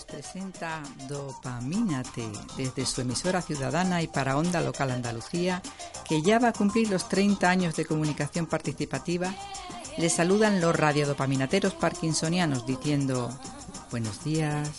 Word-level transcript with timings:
Les 0.00 0.06
presenta 0.06 0.82
Dopamínate 1.10 2.26
desde 2.56 2.86
su 2.86 3.02
emisora 3.02 3.42
ciudadana 3.42 4.00
y 4.00 4.06
para 4.06 4.38
Onda 4.38 4.62
Local 4.62 4.92
Andalucía, 4.92 5.60
que 6.08 6.22
ya 6.22 6.38
va 6.38 6.48
a 6.48 6.52
cumplir 6.54 6.88
los 6.88 7.06
30 7.06 7.50
años 7.50 7.76
de 7.76 7.84
comunicación 7.84 8.46
participativa. 8.46 9.34
Les 9.98 10.14
saludan 10.14 10.58
los 10.62 10.74
radiodopaminateros 10.74 11.74
parkinsonianos 11.74 12.64
diciendo 12.64 13.28
buenos 13.90 14.24
días, 14.24 14.70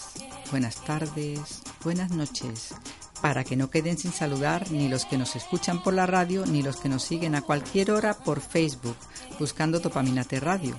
buenas 0.50 0.78
tardes, 0.78 1.62
buenas 1.84 2.10
noches, 2.10 2.74
para 3.22 3.44
que 3.44 3.56
no 3.56 3.70
queden 3.70 4.00
sin 4.00 4.14
saludar 4.14 4.72
ni 4.72 4.88
los 4.88 5.06
que 5.06 5.20
nos 5.20 5.36
escuchan 5.36 5.84
por 5.84 5.94
la 5.94 6.08
radio 6.08 6.48
ni 6.48 6.64
los 6.64 6.78
que 6.78 6.90
nos 6.90 7.04
siguen 7.04 7.36
a 7.36 7.44
cualquier 7.44 7.92
hora 7.92 8.16
por 8.16 8.42
Facebook 8.42 8.98
buscando 9.38 9.80
Dopaminate 9.80 10.40
Radio. 10.40 10.76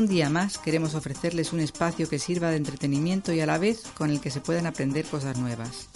Un 0.00 0.08
día 0.08 0.30
más 0.30 0.56
queremos 0.56 0.94
ofrecerles 0.94 1.52
un 1.52 1.60
espacio 1.60 2.08
que 2.08 2.18
sirva 2.18 2.48
de 2.48 2.56
entretenimiento 2.56 3.34
y 3.34 3.40
a 3.40 3.44
la 3.44 3.58
vez 3.58 3.82
con 3.98 4.08
el 4.08 4.18
que 4.18 4.30
se 4.30 4.40
puedan 4.40 4.64
aprender 4.64 5.04
cosas 5.04 5.36
nuevas. 5.36 5.90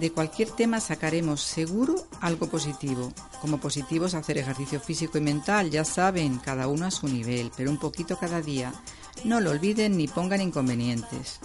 De 0.00 0.10
cualquier 0.10 0.50
tema 0.50 0.80
sacaremos 0.80 1.42
seguro 1.42 1.94
algo 2.20 2.48
positivo. 2.48 3.12
Como 3.40 3.58
positivo 3.58 4.06
es 4.06 4.14
hacer 4.14 4.36
ejercicio 4.36 4.80
físico 4.80 5.16
y 5.16 5.20
mental, 5.20 5.70
ya 5.70 5.84
saben, 5.84 6.38
cada 6.38 6.66
uno 6.66 6.86
a 6.86 6.90
su 6.90 7.06
nivel, 7.06 7.52
pero 7.56 7.70
un 7.70 7.78
poquito 7.78 8.18
cada 8.18 8.42
día. 8.42 8.74
No 9.22 9.38
lo 9.38 9.52
olviden 9.52 9.96
ni 9.96 10.08
pongan 10.08 10.40
inconvenientes. 10.40 11.38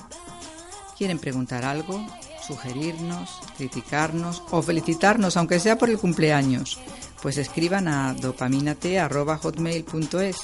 ¿Quieren 0.98 1.20
preguntar 1.20 1.66
algo? 1.66 2.04
¿Sugerirnos? 2.48 3.42
¿Criticarnos? 3.58 4.42
¿O 4.52 4.62
felicitarnos, 4.62 5.36
aunque 5.36 5.60
sea 5.60 5.78
por 5.78 5.90
el 5.90 6.00
cumpleaños? 6.00 6.80
Pues 7.22 7.38
escriban 7.38 7.90
a 7.90 8.14
dopaminate.hotmail.es 8.14 10.38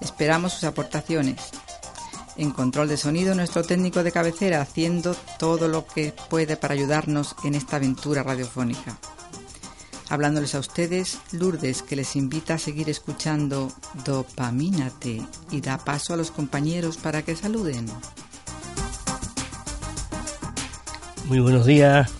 Esperamos 0.00 0.52
sus 0.52 0.64
aportaciones. 0.64 1.50
En 2.36 2.52
control 2.52 2.88
de 2.88 2.96
sonido, 2.96 3.34
nuestro 3.34 3.64
técnico 3.64 4.04
de 4.04 4.12
cabecera 4.12 4.60
haciendo 4.60 5.16
todo 5.40 5.66
lo 5.66 5.84
que 5.84 6.14
puede 6.30 6.56
para 6.56 6.74
ayudarnos 6.74 7.34
en 7.42 7.56
esta 7.56 7.74
aventura 7.76 8.22
radiofónica. 8.22 8.96
Hablándoles 10.08 10.54
a 10.54 10.60
ustedes, 10.60 11.18
Lourdes, 11.32 11.82
que 11.82 11.96
les 11.96 12.14
invita 12.14 12.54
a 12.54 12.58
seguir 12.58 12.88
escuchando 12.88 13.72
Dopamínate 14.04 15.26
y 15.50 15.60
da 15.60 15.78
paso 15.78 16.14
a 16.14 16.16
los 16.16 16.30
compañeros 16.30 16.96
para 16.96 17.22
que 17.22 17.34
saluden. 17.34 17.86
Muy 21.28 21.40
buenos 21.40 21.66
días. 21.66 22.10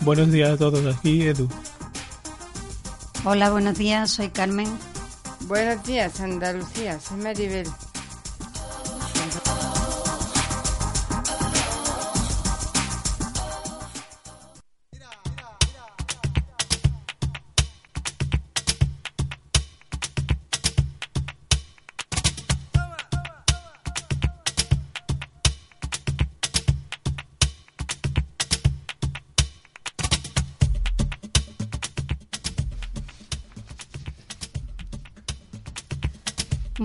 Buenos 0.00 0.32
días 0.32 0.50
a 0.50 0.56
todos, 0.56 0.96
aquí 0.96 1.22
Edu. 1.22 1.48
Hola, 3.24 3.50
buenos 3.50 3.78
días, 3.78 4.10
soy 4.10 4.28
Carmen. 4.28 4.66
Buenos 5.46 5.84
días, 5.84 6.20
Andalucía. 6.20 6.98
Soy 6.98 7.18
Maribel. 7.18 7.68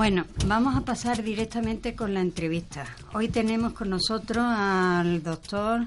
Bueno, 0.01 0.25
vamos 0.47 0.75
a 0.75 0.81
pasar 0.81 1.21
directamente 1.21 1.95
con 1.95 2.15
la 2.15 2.21
entrevista. 2.21 2.87
Hoy 3.13 3.27
tenemos 3.29 3.73
con 3.73 3.91
nosotros 3.91 4.43
al 4.43 5.21
doctor 5.21 5.81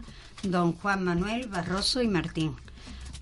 don 0.44 0.74
Juan 0.74 1.02
Manuel 1.02 1.48
Barroso 1.48 2.00
y 2.00 2.06
Martín. 2.06 2.54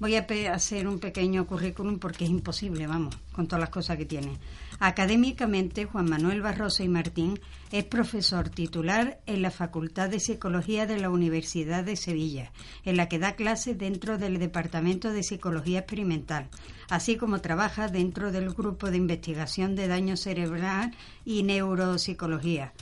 Voy 0.02 0.16
a 0.16 0.26
hacer 0.52 0.88
un 0.88 0.98
pequeño 0.98 1.46
currículum 1.46 2.00
porque 2.00 2.24
es 2.24 2.30
imposible, 2.30 2.88
vamos, 2.88 3.16
con 3.30 3.46
todas 3.46 3.60
las 3.60 3.70
cosas 3.70 3.96
que 3.96 4.04
tiene. 4.04 4.36
Académicamente, 4.80 5.84
Juan 5.84 6.10
Manuel 6.10 6.42
Barroso 6.42 6.82
y 6.82 6.88
Martín 6.88 7.38
es 7.70 7.84
profesor 7.84 8.48
titular 8.48 9.20
en 9.26 9.42
la 9.42 9.52
Facultad 9.52 10.08
de 10.08 10.18
Psicología 10.18 10.86
de 10.86 10.98
la 10.98 11.08
Universidad 11.08 11.84
de 11.84 11.94
Sevilla, 11.94 12.50
en 12.84 12.96
la 12.96 13.08
que 13.08 13.20
da 13.20 13.36
clases 13.36 13.78
dentro 13.78 14.18
del 14.18 14.40
Departamento 14.40 15.12
de 15.12 15.22
Psicología 15.22 15.78
Experimental, 15.78 16.48
así 16.90 17.16
como 17.16 17.40
trabaja 17.40 17.86
dentro 17.86 18.32
del 18.32 18.52
Grupo 18.52 18.90
de 18.90 18.96
Investigación 18.96 19.76
de 19.76 19.86
Daño 19.86 20.16
Cerebral 20.16 20.96
y 21.24 21.44
Neuropsicología. 21.44 22.72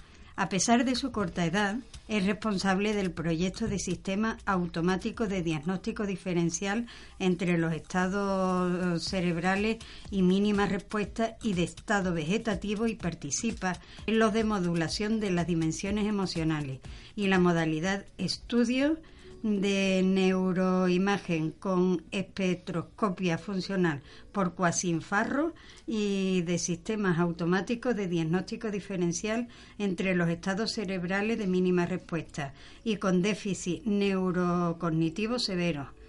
A 0.41 0.49
pesar 0.49 0.87
de 0.87 0.95
su 0.95 1.13
corta 1.13 1.45
edad, 1.45 1.77
es 2.09 2.25
responsable 2.25 2.95
del 2.95 3.11
proyecto 3.11 3.69
de 3.69 3.79
sistema 3.79 4.39
automático 4.47 5.27
de 5.27 5.43
diagnóstico 5.43 6.07
diferencial 6.07 6.87
entre 7.19 7.59
los 7.59 7.75
estados 7.75 9.05
cerebrales 9.05 9.77
y 10.11 10.23
mínima 10.23 10.65
respuesta 10.65 11.37
y 11.43 11.53
de 11.53 11.65
estado 11.65 12.15
vegetativo 12.15 12.87
y 12.87 12.95
participa 12.95 13.79
en 14.07 14.19
los 14.19 14.33
de 14.33 14.45
modulación 14.45 15.21
de 15.21 15.31
las 15.31 15.47
dimensiones 15.47 16.07
emocionales 16.07 16.81
y 17.17 17.27
la 17.27 17.39
modalidad 17.39 18.07
estudio 18.17 18.97
de 19.43 20.03
neuroimagen 20.05 21.53
con 21.53 22.03
espectroscopia 22.11 23.39
funcional 23.39 24.03
por 24.33 24.55
cuasinfarro 24.55 25.55
y 25.87 26.43
de 26.43 26.59
sistemas 26.59 27.19
automáticos 27.19 27.97
de 27.97 28.07
diagnóstico 28.07 28.71
diferencial 28.71 29.49
entre 29.79 30.15
los 30.15 30.29
estados 30.29 30.73
cerebrales 30.73 31.39
de 31.39 31.47
mínima 31.47 31.87
respuesta 31.87 32.53
y 32.85 32.97
con 32.97 33.23
déficit 33.23 33.85
neurocognitivo 33.85 35.39
severo. 35.39 36.00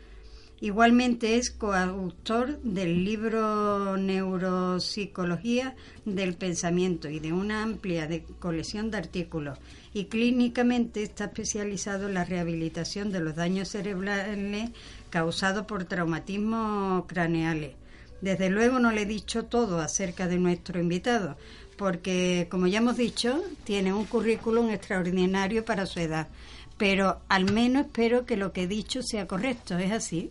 Igualmente 0.64 1.38
es 1.38 1.50
coautor 1.50 2.62
del 2.62 3.04
libro 3.04 3.98
Neuropsicología 3.98 5.76
del 6.06 6.36
Pensamiento 6.36 7.10
y 7.10 7.20
de 7.20 7.34
una 7.34 7.64
amplia 7.64 8.08
colección 8.38 8.92
de 8.92 9.00
artículos 9.00 9.58
y 9.92 10.06
clínicamente 10.06 11.02
está 11.02 11.26
especializado 11.26 12.08
en 12.08 12.14
la 12.14 12.26
rehabilitación 12.26 13.12
de 13.12 13.22
los 13.22 13.36
daños 13.36 13.70
cerebrales 13.70 14.70
causados 15.10 15.66
por 15.66 15.86
traumatismos 15.86 17.06
craneales. 17.08 17.72
Desde 18.22 18.52
luego 18.52 18.78
no 18.78 18.92
le 18.92 19.02
he 19.02 19.08
dicho 19.08 19.46
todo 19.46 19.80
acerca 19.80 20.28
de 20.28 20.38
nuestro 20.38 20.80
invitado, 20.80 21.38
porque 21.76 22.48
como 22.52 22.68
ya 22.68 22.78
hemos 22.78 22.98
dicho, 22.98 23.44
tiene 23.64 23.94
un 23.94 24.06
currículum 24.06 24.70
extraordinario 24.70 25.66
para 25.66 25.88
su 25.88 26.00
edad, 26.02 26.28
pero 26.78 27.20
al 27.30 27.52
menos 27.52 27.88
espero 27.88 28.28
que 28.28 28.38
lo 28.38 28.54
que 28.54 28.64
he 28.64 28.68
dicho 28.68 29.02
sea 29.02 29.26
correcto, 29.26 29.80
¿es 29.80 29.92
así? 29.92 30.30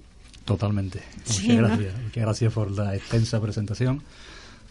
Totalmente. 0.50 1.00
Muchas 1.28 1.56
gracias. 1.56 1.94
Muchas 2.02 2.24
gracias 2.24 2.52
por 2.52 2.70
la 2.72 2.96
extensa 2.96 3.40
presentación, 3.40 4.02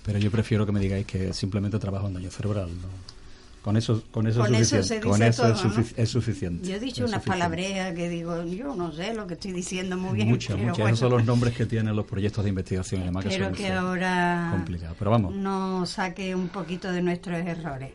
pero 0.05 0.19
yo 0.19 0.29
prefiero 0.29 0.65
que 0.65 0.73
me 0.73 0.79
digáis 0.81 1.05
que 1.05 1.33
simplemente 1.33 1.79
trabajo 1.79 2.07
en 2.07 2.15
daño 2.15 2.29
cerebral, 2.29 2.67
¿no? 2.67 3.19
Con 3.61 3.77
eso, 3.77 4.03
con 4.11 4.27
eso, 4.27 4.45
es, 4.45 4.67
suficiente. 4.67 5.07
con 5.07 5.21
eso 5.21 5.53
es, 5.95 6.09
suficiente. 6.09 6.67
Yo 6.67 6.75
he 6.75 6.79
dicho 6.79 7.05
unas 7.05 7.23
palabreas 7.23 7.93
que 7.93 8.09
digo, 8.09 8.43
yo 8.45 8.75
no 8.75 8.91
sé 8.91 9.13
lo 9.13 9.25
que 9.25 9.35
estoy 9.35 9.53
diciendo 9.53 9.95
muy 9.95 10.15
bien. 10.15 10.29
Muchas, 10.29 10.57
muchas. 10.57 10.79
Esos 10.79 10.99
son 10.99 11.11
los 11.11 11.25
nombres 11.25 11.55
que 11.55 11.65
tienen 11.65 11.95
los 11.95 12.05
proyectos 12.05 12.43
de 12.43 12.49
investigación. 12.49 13.03
Además 13.03 13.25
que, 13.25 13.51
que 13.51 13.71
ahora 13.71 14.49
complicado. 14.51 14.95
Pero 14.99 15.11
vamos. 15.11 15.33
no 15.35 15.85
saque 15.85 16.35
un 16.35 16.49
poquito 16.49 16.91
de 16.91 17.01
nuestros 17.01 17.37
errores. 17.37 17.91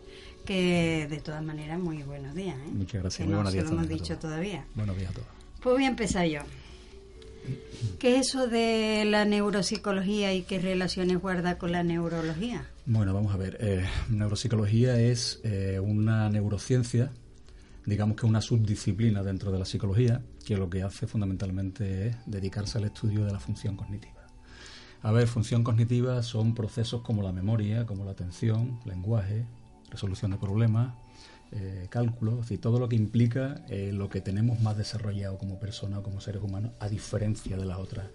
Que 0.46 1.06
de 1.08 1.20
todas 1.20 1.42
maneras, 1.42 1.78
muy 1.78 2.02
buenos 2.02 2.34
días. 2.34 2.56
¿eh? 2.56 2.70
Muchas 2.72 3.02
gracias. 3.02 3.18
Que 3.18 3.24
muy 3.24 3.32
no 3.32 3.36
buenos 3.38 3.52
días. 3.52 3.64
lo 3.64 3.72
hemos 3.72 3.88
dicho 3.88 4.18
todavía. 4.18 4.64
Buenos 4.74 4.96
días 4.96 5.10
a 5.10 5.14
todos. 5.14 5.28
Pues 5.60 5.74
voy 5.74 5.84
a 5.84 5.88
empezar 5.88 6.26
yo. 6.26 6.40
¿Qué 7.98 8.18
es 8.18 8.28
eso 8.28 8.46
de 8.46 9.04
la 9.06 9.24
neuropsicología 9.24 10.34
y 10.34 10.42
qué 10.42 10.58
relaciones 10.58 11.20
guarda 11.20 11.58
con 11.58 11.72
la 11.72 11.82
neurología? 11.82 12.66
Bueno, 12.86 13.14
vamos 13.14 13.34
a 13.34 13.36
ver. 13.36 13.56
Eh, 13.60 13.84
neuropsicología 14.10 14.98
es 14.98 15.40
eh, 15.42 15.80
una 15.80 16.28
neurociencia, 16.28 17.10
digamos 17.86 18.16
que 18.16 18.26
una 18.26 18.40
subdisciplina 18.40 19.22
dentro 19.22 19.52
de 19.52 19.58
la 19.58 19.64
psicología, 19.64 20.22
que 20.44 20.56
lo 20.56 20.68
que 20.68 20.82
hace 20.82 21.06
fundamentalmente 21.06 22.08
es 22.08 22.16
dedicarse 22.26 22.78
al 22.78 22.84
estudio 22.84 23.24
de 23.24 23.32
la 23.32 23.40
función 23.40 23.76
cognitiva. 23.76 24.26
A 25.02 25.12
ver, 25.12 25.28
función 25.28 25.62
cognitiva 25.64 26.22
son 26.22 26.54
procesos 26.54 27.02
como 27.02 27.22
la 27.22 27.32
memoria, 27.32 27.84
como 27.84 28.04
la 28.04 28.12
atención, 28.12 28.80
lenguaje, 28.86 29.46
resolución 29.90 30.30
de 30.30 30.38
problemas, 30.38 30.94
eh, 31.54 31.86
cálculos, 31.88 32.50
y 32.50 32.58
todo 32.58 32.78
lo 32.78 32.88
que 32.88 32.96
implica 32.96 33.64
eh, 33.68 33.92
lo 33.92 34.08
que 34.08 34.20
tenemos 34.20 34.60
más 34.60 34.76
desarrollado 34.76 35.38
como 35.38 35.60
persona 35.60 36.00
o 36.00 36.02
como 36.02 36.20
seres 36.20 36.42
humanos, 36.42 36.72
a 36.80 36.88
diferencia 36.88 37.56
de 37.56 37.64
las 37.64 37.78
otras 37.78 38.06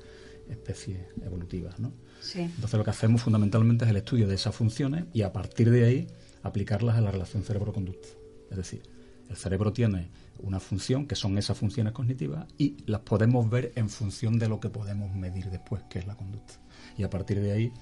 especies 0.49 0.97
evolutivas. 1.23 1.79
¿no? 1.79 1.93
Entonces 2.35 2.77
lo 2.77 2.83
que 2.83 2.89
hacemos 2.89 3.21
fundamentalmente 3.21 3.85
es 3.85 3.91
el 3.91 3.97
estudio 3.97 4.27
de 4.27 4.35
esas 4.35 4.55
funciones 4.55 5.05
y 5.13 5.21
a 5.21 5.31
partir 5.31 5.69
de 5.69 5.85
ahí 5.85 6.07
aplicarlas 6.43 6.97
a 6.97 7.01
la 7.01 7.11
relación 7.11 7.43
cerebro-conducta. 7.43 8.09
Es 8.51 8.57
decir, 8.57 8.83
el 9.29 9.35
cerebro 9.35 9.71
tiene 9.71 10.09
una 10.39 10.59
función 10.59 11.05
que 11.05 11.15
son 11.15 11.37
esas 11.37 11.57
funciones 11.57 11.93
cognitivas 11.93 12.47
y 12.57 12.77
las 12.87 13.01
podemos 13.01 13.49
ver 13.49 13.71
en 13.75 13.89
función 13.89 14.39
de 14.39 14.49
lo 14.49 14.59
que 14.59 14.69
podemos 14.69 15.13
medir 15.15 15.49
después, 15.49 15.83
que 15.89 15.99
es 15.99 16.07
la 16.07 16.15
conducta. 16.15 16.55
Y 16.97 17.03
a 17.03 17.09
partir 17.09 17.39
de 17.39 17.51
ahí, 17.51 17.73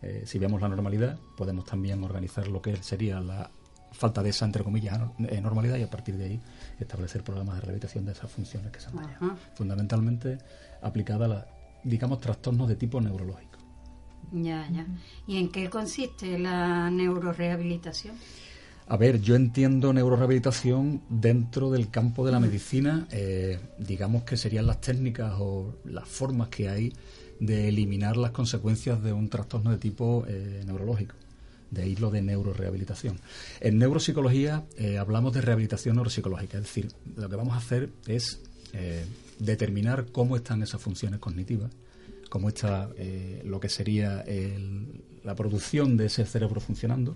eh, 0.00 0.22
si 0.24 0.38
vemos 0.38 0.60
la 0.60 0.68
normalidad, 0.68 1.18
podemos 1.36 1.64
también 1.64 2.02
organizar 2.04 2.48
lo 2.48 2.62
que 2.62 2.76
sería 2.82 3.20
la 3.20 3.50
falta 3.92 4.22
de 4.22 4.30
esa, 4.30 4.44
entre 4.44 4.64
comillas, 4.64 4.98
normalidad 5.42 5.76
y 5.76 5.82
a 5.82 5.90
partir 5.90 6.16
de 6.16 6.24
ahí 6.24 6.40
establecer 6.78 7.22
programas 7.22 7.56
de 7.56 7.60
rehabilitación 7.62 8.04
de 8.04 8.12
esas 8.12 8.30
funciones 8.30 8.72
que 8.72 8.80
se 8.80 8.88
han 8.88 8.96
dañado. 8.96 9.36
Fundamentalmente 9.54 10.38
aplicada 10.80 11.26
a, 11.26 11.28
la, 11.28 11.46
digamos, 11.84 12.20
trastornos 12.20 12.68
de 12.68 12.76
tipo 12.76 13.00
neurológico. 13.00 13.58
Ya, 14.32 14.68
ya. 14.70 14.86
¿Y 15.26 15.38
en 15.38 15.50
qué 15.50 15.68
consiste 15.68 16.38
la 16.38 16.90
neurorehabilitación? 16.90 18.16
A 18.88 18.96
ver, 18.96 19.20
yo 19.20 19.36
entiendo 19.36 19.92
neurorehabilitación 19.92 21.02
dentro 21.08 21.70
del 21.70 21.90
campo 21.90 22.26
de 22.26 22.32
la 22.32 22.40
medicina, 22.40 23.06
eh, 23.10 23.58
digamos 23.78 24.24
que 24.24 24.36
serían 24.36 24.66
las 24.66 24.80
técnicas 24.80 25.34
o 25.38 25.76
las 25.84 26.08
formas 26.08 26.48
que 26.48 26.68
hay 26.68 26.92
de 27.38 27.68
eliminar 27.68 28.16
las 28.16 28.32
consecuencias 28.32 29.02
de 29.02 29.12
un 29.12 29.28
trastorno 29.28 29.70
de 29.70 29.78
tipo 29.78 30.24
eh, 30.28 30.62
neurológico. 30.66 31.14
De 31.72 31.82
ahí 31.82 31.96
lo 31.96 32.10
de 32.10 32.22
neurorehabilitación. 32.22 33.18
En 33.60 33.78
neuropsicología 33.78 34.62
eh, 34.76 34.98
hablamos 34.98 35.32
de 35.32 35.40
rehabilitación 35.40 35.96
neuropsicológica, 35.96 36.58
es 36.58 36.64
decir, 36.64 36.92
lo 37.16 37.28
que 37.28 37.34
vamos 37.34 37.54
a 37.54 37.58
hacer 37.58 37.90
es 38.06 38.40
determinar 39.38 40.06
cómo 40.12 40.36
están 40.36 40.62
esas 40.62 40.80
funciones 40.80 41.18
cognitivas, 41.18 41.70
cómo 42.30 42.48
está 42.48 42.88
lo 43.44 43.60
que 43.60 43.68
sería 43.68 44.24
la 45.24 45.34
producción 45.34 45.98
de 45.98 46.06
ese 46.06 46.24
cerebro 46.24 46.58
funcionando, 46.58 47.14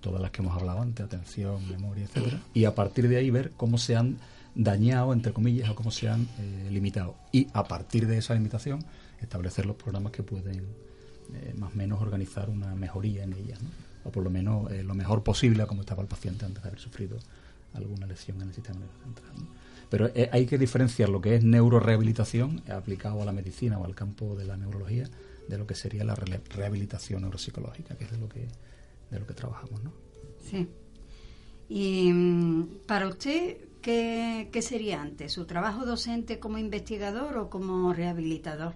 todas 0.00 0.22
las 0.22 0.30
que 0.30 0.40
hemos 0.40 0.56
hablado 0.56 0.80
antes, 0.80 1.04
atención, 1.04 1.68
memoria, 1.68 2.04
etcétera, 2.04 2.40
y 2.54 2.64
a 2.64 2.74
partir 2.74 3.08
de 3.08 3.18
ahí 3.18 3.28
ver 3.28 3.52
cómo 3.56 3.76
se 3.76 3.96
han 3.96 4.16
dañado, 4.54 5.12
entre 5.12 5.32
comillas, 5.32 5.68
o 5.70 5.74
cómo 5.74 5.90
se 5.90 6.08
han 6.08 6.28
eh, 6.38 6.68
limitado. 6.70 7.16
Y 7.32 7.48
a 7.52 7.64
partir 7.64 8.06
de 8.06 8.18
esa 8.18 8.34
limitación, 8.34 8.84
establecer 9.20 9.66
los 9.66 9.76
programas 9.76 10.12
que 10.12 10.22
pueden 10.22 10.64
eh, 11.34 11.54
más 11.58 11.72
o 11.72 11.76
menos 11.76 12.00
organizar 12.00 12.50
una 12.50 12.74
mejoría 12.74 13.24
en 13.24 13.32
ellas, 13.32 13.58
o 14.04 14.10
por 14.10 14.22
lo 14.22 14.30
menos 14.30 14.70
eh, 14.70 14.82
lo 14.82 14.94
mejor 14.94 15.22
posible 15.22 15.66
como 15.66 15.80
estaba 15.80 16.02
el 16.02 16.08
paciente 16.08 16.44
antes 16.44 16.62
de 16.62 16.68
haber 16.68 16.80
sufrido 16.80 17.18
alguna 17.74 18.06
lesión 18.06 18.40
en 18.40 18.48
el 18.48 18.54
sistema 18.54 18.78
nervioso 18.78 19.02
central. 19.02 19.32
Pero 19.90 20.10
hay 20.32 20.46
que 20.46 20.58
diferenciar 20.58 21.08
lo 21.08 21.20
que 21.20 21.36
es 21.36 21.44
neurorehabilitación 21.44 22.62
aplicado 22.70 23.22
a 23.22 23.24
la 23.24 23.32
medicina 23.32 23.78
o 23.78 23.84
al 23.84 23.94
campo 23.94 24.34
de 24.34 24.44
la 24.44 24.56
neurología 24.56 25.08
de 25.48 25.58
lo 25.58 25.66
que 25.66 25.74
sería 25.74 26.04
la 26.04 26.14
rehabilitación 26.14 27.22
neuropsicológica, 27.22 27.96
que 27.96 28.04
es 28.04 28.10
de 28.10 28.18
lo 28.18 28.28
que 28.28 28.48
de 29.10 29.20
lo 29.20 29.26
que 29.26 29.34
trabajamos, 29.34 29.82
¿no? 29.82 29.92
Sí. 30.50 30.68
Y 31.68 32.12
mm, 32.12 32.86
para 32.86 33.08
usted, 33.08 33.56
¿qué, 33.80 34.48
sería 34.60 35.00
antes? 35.00 35.32
¿Su 35.32 35.46
trabajo 35.46 35.86
docente 35.86 36.38
como 36.38 36.58
investigador 36.58 37.36
o 37.38 37.50
como 37.50 37.92
rehabilitador? 37.92 38.74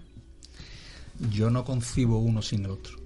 Yo 1.31 1.49
no 1.49 1.65
concibo 1.65 2.19
uno 2.19 2.41
sin 2.41 2.65
el 2.65 2.71
otro. 2.71 2.97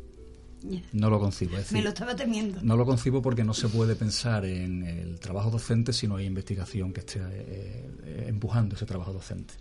No 0.93 1.09
lo 1.09 1.19
concibo. 1.19 1.57
Me 1.71 1.81
lo 1.81 1.89
estaba 1.89 2.15
temiendo. 2.15 2.59
No 2.61 2.77
lo 2.77 2.85
concibo 2.85 3.21
porque 3.21 3.43
no 3.43 3.53
se 3.53 3.67
puede 3.67 3.95
pensar 3.95 4.45
en 4.45 4.83
el 4.83 5.19
trabajo 5.19 5.51
docente 5.51 5.93
si 5.93 6.07
no 6.07 6.15
hay 6.15 6.25
investigación 6.25 6.93
que 6.93 7.01
esté 7.01 7.19
eh, 7.21 8.25
empujando 8.27 8.75
ese 8.75 8.85
trabajo 8.85 9.11
docente. 9.11 9.53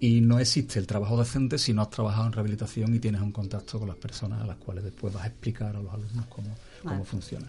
Y 0.00 0.20
no 0.20 0.40
existe 0.40 0.80
el 0.80 0.86
trabajo 0.88 1.16
docente 1.16 1.58
si 1.58 1.72
no 1.72 1.82
has 1.82 1.90
trabajado 1.90 2.26
en 2.26 2.32
rehabilitación 2.32 2.92
y 2.92 2.98
tienes 2.98 3.20
un 3.20 3.30
contacto 3.30 3.78
con 3.78 3.86
las 3.86 3.96
personas 3.96 4.42
a 4.42 4.46
las 4.46 4.56
cuales 4.56 4.82
después 4.82 5.14
vas 5.14 5.22
a 5.22 5.28
explicar 5.28 5.76
a 5.76 5.80
los 5.80 5.94
alumnos 5.94 6.26
cómo, 6.26 6.56
cómo 6.82 7.04
funciona. 7.04 7.46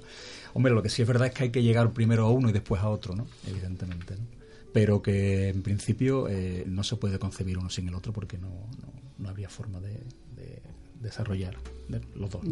Hombre, 0.53 0.71
lo 0.71 0.83
que 0.83 0.89
sí 0.89 1.01
es 1.01 1.07
verdad 1.07 1.29
es 1.29 1.33
que 1.33 1.45
hay 1.45 1.49
que 1.49 1.63
llegar 1.63 1.91
primero 1.93 2.27
a 2.27 2.29
uno 2.29 2.49
y 2.49 2.51
después 2.51 2.79
a 2.83 2.89
otro, 2.89 3.15
¿no? 3.15 3.25
Evidentemente, 3.47 4.15
¿no? 4.15 4.43
Pero 4.71 5.01
que 5.01 5.49
en 5.49 5.63
principio 5.63 6.27
eh, 6.29 6.63
no 6.67 6.83
se 6.83 6.95
puede 6.95 7.17
concebir 7.17 7.57
uno 7.57 7.71
sin 7.71 7.87
el 7.87 7.95
otro 7.95 8.13
porque 8.13 8.37
no, 8.37 8.49
no, 9.17 9.29
habría 9.29 9.49
forma 9.49 9.79
de, 9.79 9.99
desarrollar 10.99 11.57
los 12.15 12.29
dos. 12.29 12.43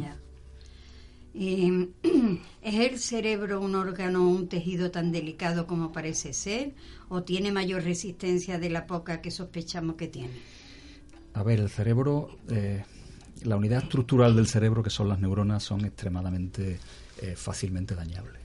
¿Es 1.33 2.75
el 2.75 2.99
cerebro 2.99 3.61
un 3.61 3.75
órgano, 3.75 4.27
un 4.27 4.47
tejido 4.47 4.91
tan 4.91 5.11
delicado 5.11 5.65
como 5.65 5.91
parece 5.91 6.33
ser? 6.33 6.73
¿O 7.09 7.23
tiene 7.23 7.51
mayor 7.51 7.83
resistencia 7.83 8.59
de 8.59 8.69
la 8.69 8.85
poca 8.85 9.21
que 9.21 9.31
sospechamos 9.31 9.95
que 9.95 10.07
tiene? 10.07 10.33
A 11.33 11.43
ver, 11.43 11.59
el 11.59 11.69
cerebro, 11.69 12.37
eh, 12.49 12.83
la 13.43 13.55
unidad 13.55 13.83
estructural 13.83 14.35
del 14.35 14.47
cerebro, 14.47 14.83
que 14.83 14.89
son 14.89 15.07
las 15.07 15.19
neuronas, 15.19 15.63
son 15.63 15.85
extremadamente 15.85 16.79
eh, 17.21 17.35
fácilmente 17.37 17.95
dañables. 17.95 18.41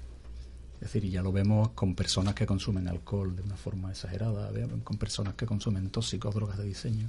Es 0.74 0.80
decir, 0.92 1.04
y 1.04 1.10
ya 1.10 1.22
lo 1.22 1.32
vemos 1.32 1.70
con 1.70 1.94
personas 1.94 2.34
que 2.34 2.46
consumen 2.46 2.86
alcohol 2.86 3.34
de 3.34 3.42
una 3.42 3.56
forma 3.56 3.90
exagerada, 3.90 4.50
con 4.84 4.98
personas 4.98 5.34
que 5.34 5.46
consumen 5.46 5.90
tóxicos, 5.90 6.34
drogas 6.34 6.58
de 6.58 6.64
diseño. 6.64 7.08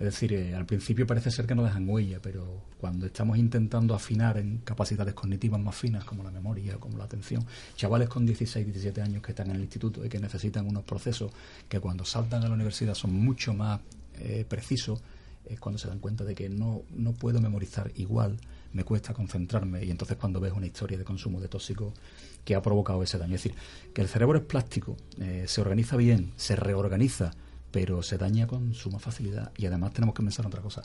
Es 0.00 0.06
decir, 0.06 0.32
eh, 0.32 0.54
al 0.54 0.64
principio 0.64 1.06
parece 1.06 1.30
ser 1.30 1.46
que 1.46 1.54
no 1.54 1.62
dejan 1.62 1.86
huella, 1.86 2.20
pero 2.22 2.62
cuando 2.78 3.04
estamos 3.04 3.36
intentando 3.36 3.94
afinar 3.94 4.38
en 4.38 4.58
capacidades 4.64 5.12
cognitivas 5.12 5.60
más 5.60 5.76
finas, 5.76 6.04
como 6.04 6.22
la 6.22 6.30
memoria, 6.30 6.78
como 6.78 6.96
la 6.96 7.04
atención, 7.04 7.44
chavales 7.76 8.08
con 8.08 8.24
16, 8.24 8.64
17 8.64 9.02
años 9.02 9.22
que 9.22 9.32
están 9.32 9.50
en 9.50 9.56
el 9.56 9.62
instituto 9.62 10.02
y 10.02 10.08
que 10.08 10.18
necesitan 10.18 10.66
unos 10.66 10.84
procesos 10.84 11.30
que 11.68 11.80
cuando 11.80 12.06
saltan 12.06 12.42
a 12.42 12.48
la 12.48 12.54
universidad 12.54 12.94
son 12.94 13.12
mucho 13.12 13.52
más 13.52 13.80
eh, 14.14 14.46
precisos, 14.48 15.02
es 15.44 15.60
cuando 15.60 15.78
se 15.78 15.88
dan 15.88 15.98
cuenta 15.98 16.24
de 16.24 16.34
que 16.34 16.48
no, 16.48 16.82
no 16.96 17.12
puedo 17.12 17.38
memorizar 17.42 17.92
igual, 17.96 18.38
me 18.72 18.84
cuesta 18.84 19.12
concentrarme 19.12 19.84
y 19.84 19.90
entonces 19.90 20.16
cuando 20.16 20.40
ves 20.40 20.54
una 20.54 20.66
historia 20.66 20.96
de 20.96 21.04
consumo 21.04 21.42
de 21.42 21.48
tóxicos 21.48 21.92
que 22.42 22.54
ha 22.54 22.62
provocado 22.62 23.02
ese 23.02 23.18
daño. 23.18 23.34
Es 23.34 23.42
decir, 23.42 23.58
que 23.92 24.00
el 24.00 24.08
cerebro 24.08 24.38
es 24.38 24.44
plástico, 24.44 24.96
eh, 25.20 25.44
se 25.46 25.60
organiza 25.60 25.98
bien, 25.98 26.32
se 26.36 26.56
reorganiza, 26.56 27.32
pero 27.70 28.02
se 28.02 28.18
daña 28.18 28.46
con 28.46 28.74
suma 28.74 28.98
facilidad 28.98 29.52
y 29.56 29.66
además 29.66 29.92
tenemos 29.92 30.14
que 30.14 30.22
pensar 30.22 30.44
en 30.44 30.48
otra 30.48 30.62
cosa. 30.62 30.82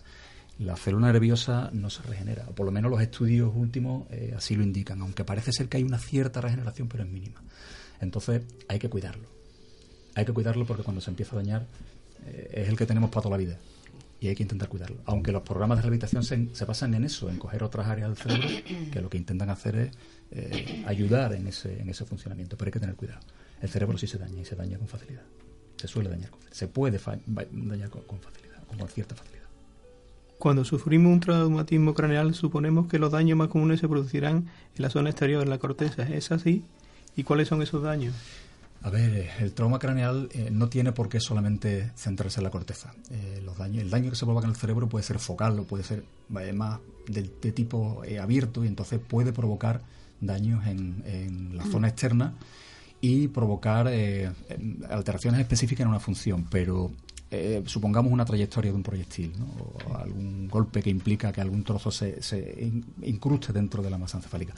La 0.60 0.78
célula 0.78 1.12
nerviosa 1.12 1.70
no 1.74 1.90
se 1.90 2.02
regenera, 2.04 2.46
o 2.48 2.54
por 2.54 2.66
lo 2.66 2.72
menos 2.72 2.90
los 2.90 3.02
estudios 3.02 3.52
últimos 3.54 4.10
eh, 4.12 4.34
así 4.38 4.56
lo 4.56 4.64
indican, 4.64 5.02
aunque 5.02 5.26
parece 5.26 5.52
ser 5.52 5.68
que 5.68 5.78
hay 5.78 5.84
una 5.84 6.00
cierta 6.00 6.40
regeneración, 6.40 6.88
pero 6.88 7.04
es 7.04 7.10
mínima. 7.10 7.42
Entonces 8.00 8.44
hay 8.68 8.80
que 8.80 8.90
cuidarlo. 8.90 9.28
Hay 10.16 10.26
que 10.26 10.32
cuidarlo 10.32 10.66
porque 10.66 10.84
cuando 10.84 11.02
se 11.02 11.10
empieza 11.10 11.36
a 11.36 11.40
dañar 11.40 11.66
eh, 12.26 12.50
es 12.54 12.70
el 12.70 12.78
que 12.78 12.86
tenemos 12.86 13.10
para 13.10 13.24
toda 13.24 13.38
la 13.38 13.44
vida 13.44 13.58
y 14.20 14.30
hay 14.30 14.36
que 14.36 14.44
intentar 14.44 14.70
cuidarlo. 14.70 14.98
Aunque 15.06 15.32
los 15.32 15.42
programas 15.44 15.78
de 15.78 15.82
rehabilitación 15.84 16.24
se, 16.24 16.56
se 16.56 16.66
basan 16.66 16.94
en 16.94 17.04
eso, 17.04 17.30
en 17.30 17.38
coger 17.38 17.64
otras 17.64 17.88
áreas 17.88 18.10
del 18.10 18.18
cerebro, 18.18 18.48
que 18.92 19.02
lo 19.02 19.10
que 19.10 19.18
intentan 19.18 19.50
hacer 19.50 19.76
es 19.76 19.92
eh, 20.32 20.84
ayudar 20.88 21.34
en 21.34 21.48
ese, 21.48 21.82
en 21.82 21.90
ese 21.90 22.06
funcionamiento, 22.06 22.58
pero 22.58 22.70
hay 22.70 22.74
que 22.74 22.80
tener 22.80 22.96
cuidado. 22.96 23.20
El 23.62 23.70
cerebro 23.70 23.98
sí 23.98 24.08
se 24.08 24.18
daña 24.18 24.42
y 24.42 24.46
se 24.46 24.56
daña 24.56 24.78
con 24.78 24.88
facilidad. 24.88 25.24
Se 25.78 25.88
suele 25.88 26.10
dañar 26.10 26.30
con. 26.30 26.40
Se 26.52 26.68
puede 26.68 27.00
dañar 27.00 27.90
con, 27.90 28.20
facilidad, 28.20 28.64
con 28.68 28.88
cierta 28.88 29.16
facilidad. 29.16 29.46
Cuando 30.38 30.66
sufrimos 30.66 31.12
un 31.12 31.20
traumatismo 31.20 31.94
craneal, 31.94 32.36
suponemos 32.36 32.88
que 32.88 33.00
los 33.00 33.12
daños 33.12 33.38
más 33.38 33.48
comunes 33.48 33.80
se 33.80 33.88
producirán 33.88 34.48
en 34.76 34.82
la 34.82 34.90
zona 34.90 35.10
exterior 35.10 35.44
de 35.44 35.50
la 35.50 35.58
corteza. 35.58 36.04
¿Es 36.04 36.32
así? 36.32 36.64
¿Y 37.16 37.24
cuáles 37.24 37.48
son 37.48 37.62
esos 37.62 37.82
daños? 37.82 38.14
A 38.82 38.90
ver, 38.90 39.16
eh, 39.16 39.32
el 39.40 39.54
trauma 39.54 39.80
craneal 39.80 40.30
eh, 40.34 40.50
no 40.52 40.70
tiene 40.70 40.92
por 40.92 41.10
qué 41.10 41.20
solamente 41.20 41.92
centrarse 41.96 42.40
en 42.40 42.44
la 42.44 42.52
corteza. 42.52 42.94
Eh, 43.10 43.42
los 43.44 43.58
daños, 43.58 43.82
el 43.82 43.90
daño 43.90 44.12
que 44.12 44.16
se 44.16 44.26
provoca 44.26 44.46
en 44.46 44.52
el 44.52 44.58
cerebro 44.58 44.88
puede 44.88 45.04
ser 45.04 45.18
focal 45.18 45.60
o 45.60 45.64
puede 45.64 45.84
ser 45.84 46.04
más 46.30 46.80
de, 47.08 47.24
tipo 47.52 48.04
abierto 48.22 48.64
y 48.64 48.68
entonces 48.68 49.00
puede 49.00 49.34
provocar 49.34 49.82
daños 50.22 50.68
en, 50.68 51.04
en 51.08 51.58
la 51.58 51.64
zona 51.66 51.88
externa 51.88 52.36
y 53.02 53.28
provocar 53.28 53.88
alteraciones 54.90 55.40
específicas 55.40 55.84
en 55.84 55.90
una 55.90 56.00
función, 56.00 56.46
pero 56.50 56.92
eh, 57.32 57.64
supongamos 57.66 58.14
una 58.14 58.24
trayectoria 58.24 58.72
de 58.72 58.78
un 58.78 58.84
proyectil, 58.84 59.34
o 59.60 59.98
algún 59.98 60.48
golpe 60.48 60.82
que 60.82 60.92
implica 60.92 61.34
que 61.34 61.42
algún 61.42 61.64
trozo 61.64 61.90
se, 61.90 62.22
se 62.22 62.72
incruste 63.02 63.52
dentro 63.52 63.82
de 63.82 63.90
la 63.90 63.98
masa 63.98 64.18
encefálica. 64.18 64.54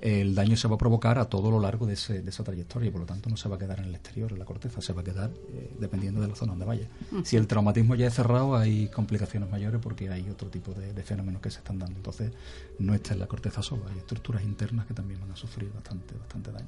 El 0.00 0.34
daño 0.34 0.56
se 0.56 0.68
va 0.68 0.74
a 0.74 0.78
provocar 0.78 1.18
a 1.18 1.24
todo 1.24 1.50
lo 1.50 1.58
largo 1.58 1.86
de, 1.86 1.94
esa 1.94 2.44
trayectoria 2.44 2.88
y 2.88 2.90
por 2.90 3.00
lo 3.00 3.06
tanto 3.06 3.30
no 3.30 3.36
se 3.36 3.48
va 3.48 3.56
a 3.56 3.58
quedar 3.58 3.80
en 3.80 3.86
el 3.86 3.94
exterior, 3.94 4.30
en 4.32 4.38
la 4.38 4.44
corteza, 4.44 4.82
se 4.82 4.92
va 4.92 5.00
a 5.00 5.04
quedar 5.04 5.30
eh, 5.30 5.74
dependiendo 5.80 6.20
de 6.20 6.28
la 6.28 6.36
zona 6.36 6.52
donde 6.52 6.66
vaya. 6.66 6.86
Si 7.24 7.36
el 7.36 7.46
traumatismo 7.46 7.94
ya 7.94 8.06
es 8.06 8.14
cerrado, 8.14 8.54
hay 8.54 8.88
complicaciones 8.88 9.50
mayores 9.50 9.80
porque 9.82 10.10
hay 10.10 10.28
otro 10.28 10.50
tipo 10.50 10.72
de, 10.74 11.02
fenómenos 11.02 11.40
que 11.40 11.50
se 11.50 11.58
están 11.58 11.78
dando. 11.78 11.96
Entonces, 11.96 12.32
no 12.78 12.94
está 12.94 13.14
en 13.14 13.20
la 13.20 13.26
corteza 13.26 13.62
solo, 13.62 13.84
hay 13.90 13.98
estructuras 13.98 14.44
internas 14.44 14.86
que 14.86 14.94
también 14.94 15.20
van 15.20 15.32
a 15.32 15.36
sufrir 15.36 15.72
bastante, 15.72 16.14
bastante 16.16 16.52
daño. 16.52 16.66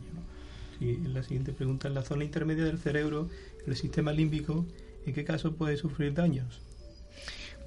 La 0.81 1.23
siguiente 1.23 1.52
pregunta, 1.52 1.88
en 1.88 1.95
la 1.95 2.02
zona 2.02 2.25
intermedia 2.25 2.64
del 2.64 2.79
cerebro, 2.79 3.29
el 3.67 3.76
sistema 3.76 4.12
límbico 4.12 4.67
¿En 5.07 5.14
qué 5.14 5.25
caso 5.25 5.52
puede 5.55 5.76
sufrir 5.76 6.14
daños? 6.14 6.61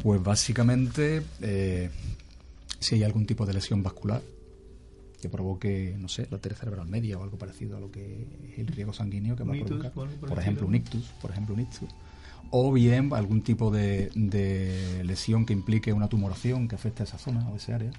Pues 0.02 0.22
básicamente, 0.22 1.22
eh, 1.42 1.90
si 2.80 2.96
hay 2.96 3.04
algún 3.04 3.26
tipo 3.26 3.46
de 3.46 3.54
lesión 3.54 3.84
vascular 3.84 4.22
que 5.22 5.30
provoque, 5.30 5.96
no 5.98 6.08
sé, 6.08 6.28
la 6.30 6.36
arteria 6.36 6.58
cerebral 6.58 6.88
media 6.88 7.18
o 7.18 7.24
algo 7.24 7.38
parecido 7.38 7.78
a 7.78 7.80
lo 7.80 7.92
que 7.92 8.28
es 8.52 8.60
el 8.60 8.68
riego 8.68 8.94
sanguíneo 8.94 9.36
que 9.36 9.44
va 9.44 9.54
a 9.54 9.66
provocar, 9.66 9.92
por, 9.92 10.40
ejemplo, 10.40 10.68
un 10.68 10.76
ictus, 10.76 11.06
por 11.22 11.32
ejemplo, 11.32 11.56
un 11.56 11.62
ictus, 11.62 11.90
o 12.52 12.72
bien 12.72 13.12
algún 13.14 13.42
tipo 13.42 13.72
de, 13.72 14.12
de, 14.14 15.04
lesión 15.04 15.46
que 15.46 15.54
implique 15.54 15.94
una 15.94 16.10
tumoración 16.10 16.68
que 16.68 16.76
afecte 16.76 17.04
a 17.04 17.06
esa 17.06 17.18
zona 17.18 17.48
o 17.50 17.56
ese 17.56 17.74
área, 17.74 17.92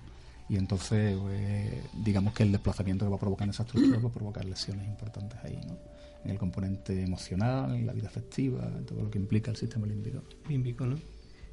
y 0.49 0.57
entonces, 0.57 1.17
pues, 1.19 1.73
digamos 2.05 2.33
que 2.35 2.43
el 2.45 2.53
desplazamiento 2.53 3.05
que 3.05 3.11
va 3.11 3.17
a 3.17 3.21
provocar 3.21 3.45
en 3.47 3.50
esa 3.50 3.62
estructura 3.65 3.99
va 3.99 4.09
a 4.09 4.12
provocar 4.12 4.45
lesiones 4.45 4.87
importantes 4.87 5.38
ahí, 5.43 5.59
¿no? 5.67 5.76
en 6.25 6.31
el 6.31 6.38
componente 6.38 7.03
emocional, 7.03 7.75
en 7.76 7.87
la 7.87 7.93
vida 7.93 8.09
afectiva, 8.09 8.67
en 8.76 8.85
todo 8.85 9.03
lo 9.03 9.11
que 9.11 9.19
implica 9.19 9.50
el 9.50 9.57
sistema 9.57 9.87
límbico. 9.87 10.23
Límbico, 10.49 10.85
¿no? 10.87 10.97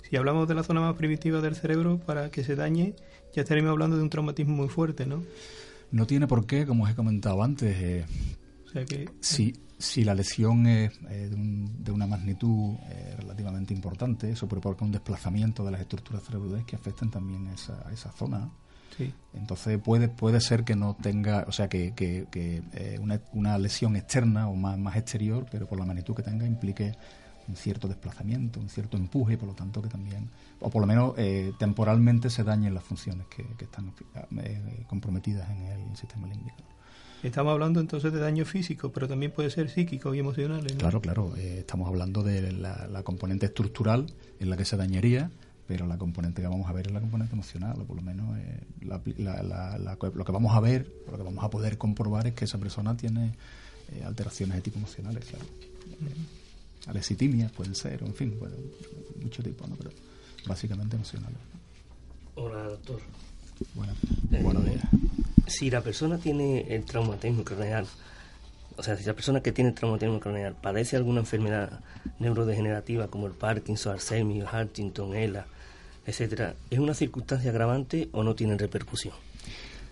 Si 0.10 0.16
hablamos 0.18 0.48
de 0.48 0.56
la 0.56 0.64
zona 0.64 0.82
más 0.82 0.96
primitiva 0.96 1.42
del 1.42 1.56
cerebro, 1.56 2.00
para 2.00 2.30
que 2.32 2.44
se 2.44 2.56
dañe, 2.56 2.96
ya 3.34 3.44
estaríamos 3.44 3.72
hablando 3.72 3.98
de 3.98 4.04
un 4.04 4.10
traumatismo 4.10 4.56
muy 4.56 4.70
fuerte, 4.70 5.06
¿no? 5.06 5.24
No 5.92 6.08
tiene 6.08 6.26
por 6.28 6.46
qué, 6.48 6.66
como 6.66 6.84
os 6.86 6.90
he 6.90 6.96
comentado 6.96 7.44
antes. 7.44 7.76
Eh, 7.80 8.06
o 8.66 8.70
sea 8.70 8.84
que, 8.86 9.08
si, 9.22 9.54
si 9.78 10.04
la 10.04 10.16
lesión 10.16 10.66
es 10.66 10.92
eh, 11.10 11.28
de, 11.30 11.36
un- 11.36 11.84
de 11.84 11.92
una 11.92 12.08
magnitud 12.08 12.76
eh, 12.90 13.16
relativamente 13.20 13.74
importante, 13.76 14.32
eso 14.32 14.48
provoca 14.48 14.84
un 14.84 14.92
desplazamiento 14.92 15.64
de 15.64 15.72
las 15.72 15.82
estructuras 15.82 16.24
cerebrales 16.24 16.66
que 16.66 16.76
afecten 16.76 17.12
también 17.12 17.46
esa, 17.48 17.86
esa 17.94 18.12
zona. 18.12 18.50
Sí. 18.98 19.14
Entonces 19.34 19.80
puede, 19.80 20.10
puede 20.10 20.40
ser 20.42 20.64
que 20.64 20.76
no 20.76 20.96
tenga, 21.02 21.46
o 21.48 21.52
sea, 21.52 21.68
que, 21.68 21.94
que, 21.94 22.28
que, 22.32 22.62
eh, 22.74 23.00
una, 23.02 23.20
una 23.34 23.58
lesión 23.58 23.96
externa 23.96 24.48
o 24.48 24.56
más, 24.56 24.78
más 24.78 24.96
exterior, 24.96 25.46
pero 25.52 25.68
por 25.68 25.80
la 25.80 25.86
magnitud 25.86 26.16
que 26.16 26.24
tenga 26.24 26.46
implique 26.46 26.96
un 27.48 27.56
cierto 27.56 27.88
desplazamiento, 27.88 28.60
un 28.60 28.70
cierto 28.70 28.98
empuje, 28.98 29.34
y 29.34 29.38
por 29.38 29.50
lo 29.50 29.56
tanto 29.56 29.82
que 29.82 29.90
también, 29.90 30.30
o 30.60 30.70
por 30.70 30.82
lo 30.82 30.88
menos 30.88 31.14
eh, 31.18 31.52
temporalmente 31.60 32.30
se 32.30 32.44
dañen 32.44 32.74
las 32.74 32.84
funciones 32.84 33.28
que, 33.28 33.46
que 33.58 33.66
están 33.66 33.94
eh, 34.38 34.84
comprometidas 34.88 35.50
en 35.50 35.64
el 35.64 35.98
sistema 35.98 36.28
límbico. 36.28 36.58
Estamos 37.24 37.54
hablando 37.54 37.80
entonces 37.80 38.12
de 38.12 38.20
daño 38.20 38.44
físico, 38.44 38.92
pero 38.92 39.08
también 39.08 39.32
puede 39.32 39.50
ser 39.50 39.70
psíquico 39.70 40.14
y 40.14 40.20
emocional. 40.20 40.62
¿no? 40.62 40.78
Claro, 40.78 41.02
claro, 41.02 41.36
eh, 41.38 41.60
estamos 41.60 41.88
hablando 41.88 42.22
de 42.22 42.52
la, 42.52 42.88
la 42.88 43.04
componente 43.04 43.46
estructural 43.46 44.08
en 44.42 44.50
la 44.50 44.58
que 44.58 44.66
se 44.66 44.76
dañaría, 44.76 45.32
pero 45.68 45.88
la 45.88 45.98
componente 45.98 46.42
que 46.42 46.48
vamos 46.48 46.70
a 46.70 46.74
ver 46.74 46.88
es 46.88 46.94
la 46.94 47.00
componente 47.00 47.34
emocional, 47.34 47.80
o 47.80 47.86
por 47.86 47.96
lo 47.96 48.02
menos 48.02 48.38
eh, 48.38 48.60
la- 48.82 49.02
la- 49.18 49.44
la- 49.44 49.78
la- 49.78 49.98
lo 50.14 50.26
que 50.26 50.32
vamos 50.32 50.54
a 50.56 50.60
ver, 50.60 50.88
lo 51.10 51.18
que 51.18 51.24
vamos 51.24 51.44
a 51.44 51.50
poder 51.50 51.78
comprobar 51.78 52.28
es 52.28 52.34
que 52.34 52.46
esa 52.46 52.58
persona 52.58 52.96
tiene 52.98 53.32
eh, 53.92 54.04
alteraciones 54.06 54.56
de 54.56 54.62
tipo 54.62 54.78
emocionales, 54.80 55.26
claro. 55.26 55.46
Eh, 55.46 56.88
alexitimias 56.88 57.52
pueden 57.52 57.76
ser, 57.76 58.04
o 58.04 58.08
en 58.08 58.14
fin, 58.16 58.36
bueno, 58.40 58.56
mucho 59.22 59.44
tipo, 59.44 59.66
¿no? 59.68 59.76
Pero 59.76 59.92
básicamente 60.46 60.96
emocionales. 60.96 61.38
Hola, 62.36 62.64
doctor. 62.64 63.00
Bueno, 63.76 63.94
Eh, 64.32 64.42
buenos 64.42 64.66
días. 64.66 64.84
Si 65.48 65.70
la 65.70 65.82
persona 65.82 66.18
tiene 66.18 66.62
el 66.76 66.84
traumatismo 66.86 67.44
craneal, 67.44 67.86
o 68.76 68.82
sea, 68.84 68.98
si 68.98 69.04
la 69.04 69.14
persona 69.14 69.42
que 69.42 69.52
tiene 69.52 69.70
el 69.70 69.76
traumatismo 69.76 70.20
craneal 70.20 70.56
padece 70.56 70.96
alguna 70.98 71.20
enfermedad 71.20 71.80
neurodegenerativa 72.20 73.08
como 73.08 73.28
el 73.28 73.34
Parkinson, 73.34 73.94
Alzheimer, 73.94 74.48
Huntington, 74.52 75.14
ELA, 75.16 75.46
etcétera, 76.06 76.56
¿es 76.70 76.80
una 76.80 76.94
circunstancia 76.94 77.50
agravante 77.52 78.10
o 78.12 78.24
no 78.24 78.36
tiene 78.36 78.58
repercusión? 78.58 79.14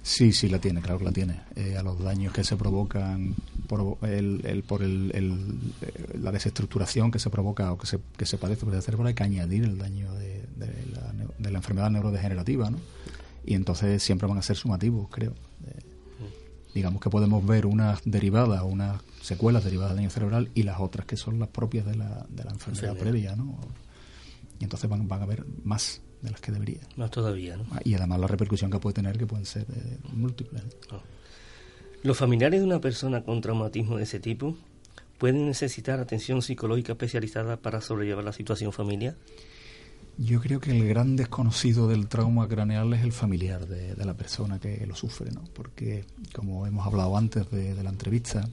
Sí, 0.03 0.31
sí 0.33 0.49
la 0.49 0.57
tiene, 0.59 0.81
claro 0.81 0.97
que 0.97 1.05
la 1.05 1.11
tiene. 1.11 1.41
Eh, 1.55 1.77
a 1.77 1.83
los 1.83 1.99
daños 2.03 2.33
que 2.33 2.43
se 2.43 2.55
provocan 2.57 3.35
por, 3.67 3.97
el, 4.09 4.41
el- 4.45 4.63
por 4.63 4.81
el, 4.81 5.11
el- 5.13 5.59
eh, 5.81 6.17
la 6.19 6.31
desestructuración 6.31 7.11
que 7.11 7.19
se 7.19 7.29
provoca 7.29 7.71
o 7.71 7.77
que 7.77 7.85
se, 7.85 7.99
que 8.17 8.25
se 8.25 8.37
padece 8.39 8.65
por 8.65 8.73
el 8.73 8.81
cerebro 8.81 9.07
hay 9.07 9.13
que 9.13 9.23
añadir 9.23 9.63
el 9.63 9.77
daño 9.77 10.11
de, 10.15 10.41
de 10.55 10.67
la, 10.91 11.13
de 11.37 11.51
la 11.51 11.57
enfermedad 11.59 11.91
neurodegenerativa, 11.91 12.71
¿no? 12.71 12.79
Y 13.45 13.53
entonces 13.53 14.01
siempre 14.01 14.27
van 14.27 14.39
a 14.39 14.41
ser 14.41 14.55
sumativos, 14.55 15.07
creo. 15.11 15.31
Eh, 15.67 15.79
digamos 16.73 16.99
que 17.01 17.09
podemos 17.11 17.45
ver 17.45 17.65
unas 17.67 18.01
derivadas 18.05 18.61
o 18.61 18.65
unas 18.65 19.01
secuelas 19.21 19.63
derivadas 19.63 19.91
del 19.91 19.97
daño 19.97 20.09
cerebral 20.09 20.49
y 20.55 20.63
las 20.63 20.79
otras 20.79 21.05
que 21.05 21.15
son 21.17 21.37
las 21.37 21.49
propias 21.49 21.85
de 21.85 21.95
la, 21.95 22.25
de 22.29 22.43
la 22.43 22.51
enfermedad 22.51 22.89
Enfermedad. 22.91 22.97
previa, 22.97 23.35
¿no? 23.35 23.59
Y 24.61 24.63
entonces 24.63 24.87
van, 24.87 25.07
van 25.07 25.21
a 25.21 25.23
haber 25.23 25.43
más 25.63 26.01
de 26.21 26.29
las 26.29 26.39
que 26.39 26.51
debería. 26.51 26.81
Más 26.95 27.09
todavía, 27.09 27.57
¿no? 27.57 27.65
Y 27.83 27.95
además 27.95 28.19
la 28.19 28.27
repercusión 28.27 28.69
que 28.69 28.77
puede 28.77 28.93
tener 28.93 29.17
que 29.17 29.25
pueden 29.25 29.45
ser 29.45 29.63
eh, 29.63 29.97
múltiples. 30.13 30.61
No. 30.91 31.01
¿Los 32.03 32.17
familiares 32.17 32.59
de 32.59 32.65
una 32.67 32.79
persona 32.79 33.23
con 33.23 33.41
traumatismo 33.41 33.97
de 33.97 34.03
ese 34.03 34.19
tipo 34.19 34.55
pueden 35.17 35.47
necesitar 35.47 35.99
atención 35.99 36.43
psicológica 36.43 36.93
especializada 36.93 37.57
para 37.57 37.81
sobrellevar 37.81 38.23
la 38.23 38.33
situación 38.33 38.71
familiar? 38.71 39.15
Yo 40.17 40.39
creo 40.41 40.59
que 40.59 40.71
el 40.71 40.87
gran 40.87 41.15
desconocido 41.15 41.87
del 41.87 42.07
trauma 42.07 42.47
craneal 42.47 42.93
es 42.93 43.01
el 43.01 43.11
familiar 43.11 43.67
de, 43.67 43.95
de 43.95 44.05
la 44.05 44.13
persona 44.13 44.59
que 44.59 44.85
lo 44.85 44.95
sufre, 44.95 45.31
¿no? 45.31 45.43
Porque, 45.55 46.05
como 46.35 46.67
hemos 46.67 46.85
hablado 46.85 47.17
antes 47.17 47.49
de, 47.49 47.73
de 47.73 47.83
la 47.83 47.89
entrevista, 47.89 48.47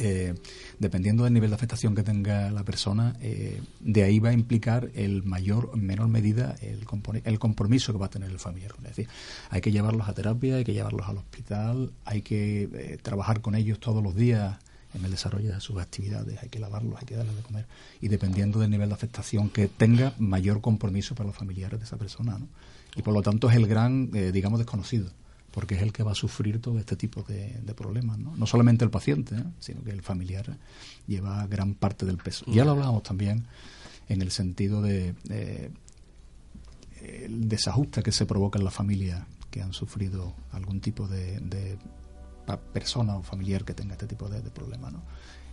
eh, 0.00 0.34
dependiendo 0.78 1.24
del 1.24 1.34
nivel 1.34 1.50
de 1.50 1.56
afectación 1.56 1.94
que 1.94 2.02
tenga 2.02 2.50
la 2.50 2.64
persona, 2.64 3.14
eh, 3.20 3.60
de 3.80 4.02
ahí 4.02 4.18
va 4.18 4.30
a 4.30 4.32
implicar 4.32 4.90
el 4.94 5.22
mayor 5.22 5.70
o 5.72 5.76
menor 5.76 6.08
medida 6.08 6.56
el, 6.62 6.86
el 7.24 7.38
compromiso 7.38 7.92
que 7.92 7.98
va 7.98 8.06
a 8.06 8.10
tener 8.10 8.30
el 8.30 8.38
familiar. 8.38 8.72
Es 8.78 8.96
decir, 8.96 9.08
hay 9.50 9.60
que 9.60 9.70
llevarlos 9.70 10.08
a 10.08 10.14
terapia, 10.14 10.56
hay 10.56 10.64
que 10.64 10.72
llevarlos 10.72 11.06
al 11.06 11.18
hospital, 11.18 11.92
hay 12.06 12.22
que 12.22 12.62
eh, 12.72 12.98
trabajar 13.02 13.42
con 13.42 13.54
ellos 13.54 13.78
todos 13.78 14.02
los 14.02 14.14
días 14.14 14.56
en 14.94 15.04
el 15.04 15.10
desarrollo 15.10 15.52
de 15.52 15.60
sus 15.60 15.78
actividades, 15.78 16.42
hay 16.42 16.48
que 16.48 16.58
lavarlos, 16.58 16.98
hay 16.98 17.06
que 17.06 17.14
darles 17.14 17.36
de 17.36 17.42
comer. 17.42 17.66
Y 18.00 18.08
dependiendo 18.08 18.58
del 18.58 18.70
nivel 18.70 18.88
de 18.88 18.94
afectación 18.94 19.50
que 19.50 19.68
tenga, 19.68 20.14
mayor 20.18 20.62
compromiso 20.62 21.14
para 21.14 21.28
los 21.28 21.36
familiares 21.36 21.78
de 21.78 21.84
esa 21.84 21.96
persona. 21.96 22.38
¿no? 22.38 22.48
Y 22.96 23.02
por 23.02 23.14
lo 23.14 23.22
tanto 23.22 23.50
es 23.50 23.56
el 23.56 23.66
gran, 23.66 24.10
eh, 24.14 24.32
digamos, 24.32 24.58
desconocido 24.58 25.10
porque 25.50 25.74
es 25.74 25.82
el 25.82 25.92
que 25.92 26.02
va 26.02 26.12
a 26.12 26.14
sufrir 26.14 26.60
todo 26.60 26.78
este 26.78 26.96
tipo 26.96 27.22
de, 27.22 27.60
problemas. 27.76 28.18
¿no? 28.18 28.36
no 28.36 28.46
solamente 28.46 28.84
el 28.84 28.90
paciente, 28.90 29.36
¿eh? 29.36 29.44
sino 29.58 29.82
que 29.82 29.90
el 29.90 30.02
familiar 30.02 30.58
lleva 31.06 31.46
gran 31.46 31.74
parte 31.74 32.06
del 32.06 32.18
peso. 32.18 32.44
Ya 32.48 32.64
lo 32.64 32.72
hablábamos 32.72 33.02
también 33.02 33.46
en 34.08 34.22
el 34.22 34.30
sentido 34.30 34.82
de, 34.82 35.14
desajuste 37.28 38.02
que 38.02 38.12
se 38.12 38.26
provoca 38.26 38.58
en 38.58 38.64
la 38.64 38.70
familia 38.70 39.26
que 39.50 39.62
han 39.62 39.72
sufrido 39.72 40.34
algún 40.52 40.80
tipo 40.80 41.08
de, 41.08 41.78
persona 42.72 43.16
o 43.16 43.22
familiar 43.22 43.64
que 43.64 43.74
tenga 43.74 43.92
este 43.92 44.06
tipo 44.06 44.28
de, 44.28 44.42
de 44.42 44.50
problemas. 44.50 44.92
¿no? 44.92 45.02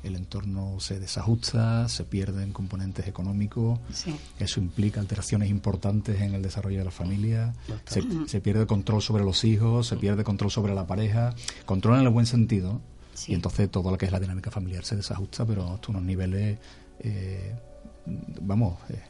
El 0.04 0.16
entorno 0.16 0.80
se 0.80 1.00
desajusta, 1.00 1.90
se 1.90 2.04
pierden 2.04 2.54
componentes 2.54 3.08
económicos, 3.08 3.80
Sí. 3.92 4.16
eso 4.40 4.60
implica 4.60 5.00
alteraciones 5.00 5.50
importantes 5.50 6.22
en 6.22 6.34
el 6.36 6.42
desarrollo 6.42 6.78
de 6.80 6.86
la 6.86 6.92
familia, 6.92 7.54
se, 7.86 8.02
Bastante. 8.02 8.30
se 8.30 8.40
pierde 8.42 8.66
control 8.68 9.02
sobre 9.02 9.24
los 9.24 9.44
hijos, 9.44 9.88
se 9.88 9.98
pierde 9.98 10.24
control 10.24 10.52
sobre 10.52 10.74
la 10.76 10.86
pareja, 10.88 11.34
control 11.66 11.96
en 12.00 12.04
el 12.04 12.10
buen 12.10 12.26
sentido, 12.26 12.80
Sí. 13.14 13.32
y 13.32 13.36
entonces 13.36 13.70
todo 13.72 13.90
lo 13.92 13.98
que 13.98 14.06
es 14.06 14.12
la 14.12 14.20
dinámica 14.20 14.52
familiar 14.52 14.86
se 14.86 14.96
desajusta, 14.96 15.46
pero 15.46 15.68
hasta 15.74 15.90
unos 15.92 16.04
niveles, 16.04 16.60
eh, 17.00 17.56
vamos, 18.42 18.78
eh, 18.90 19.02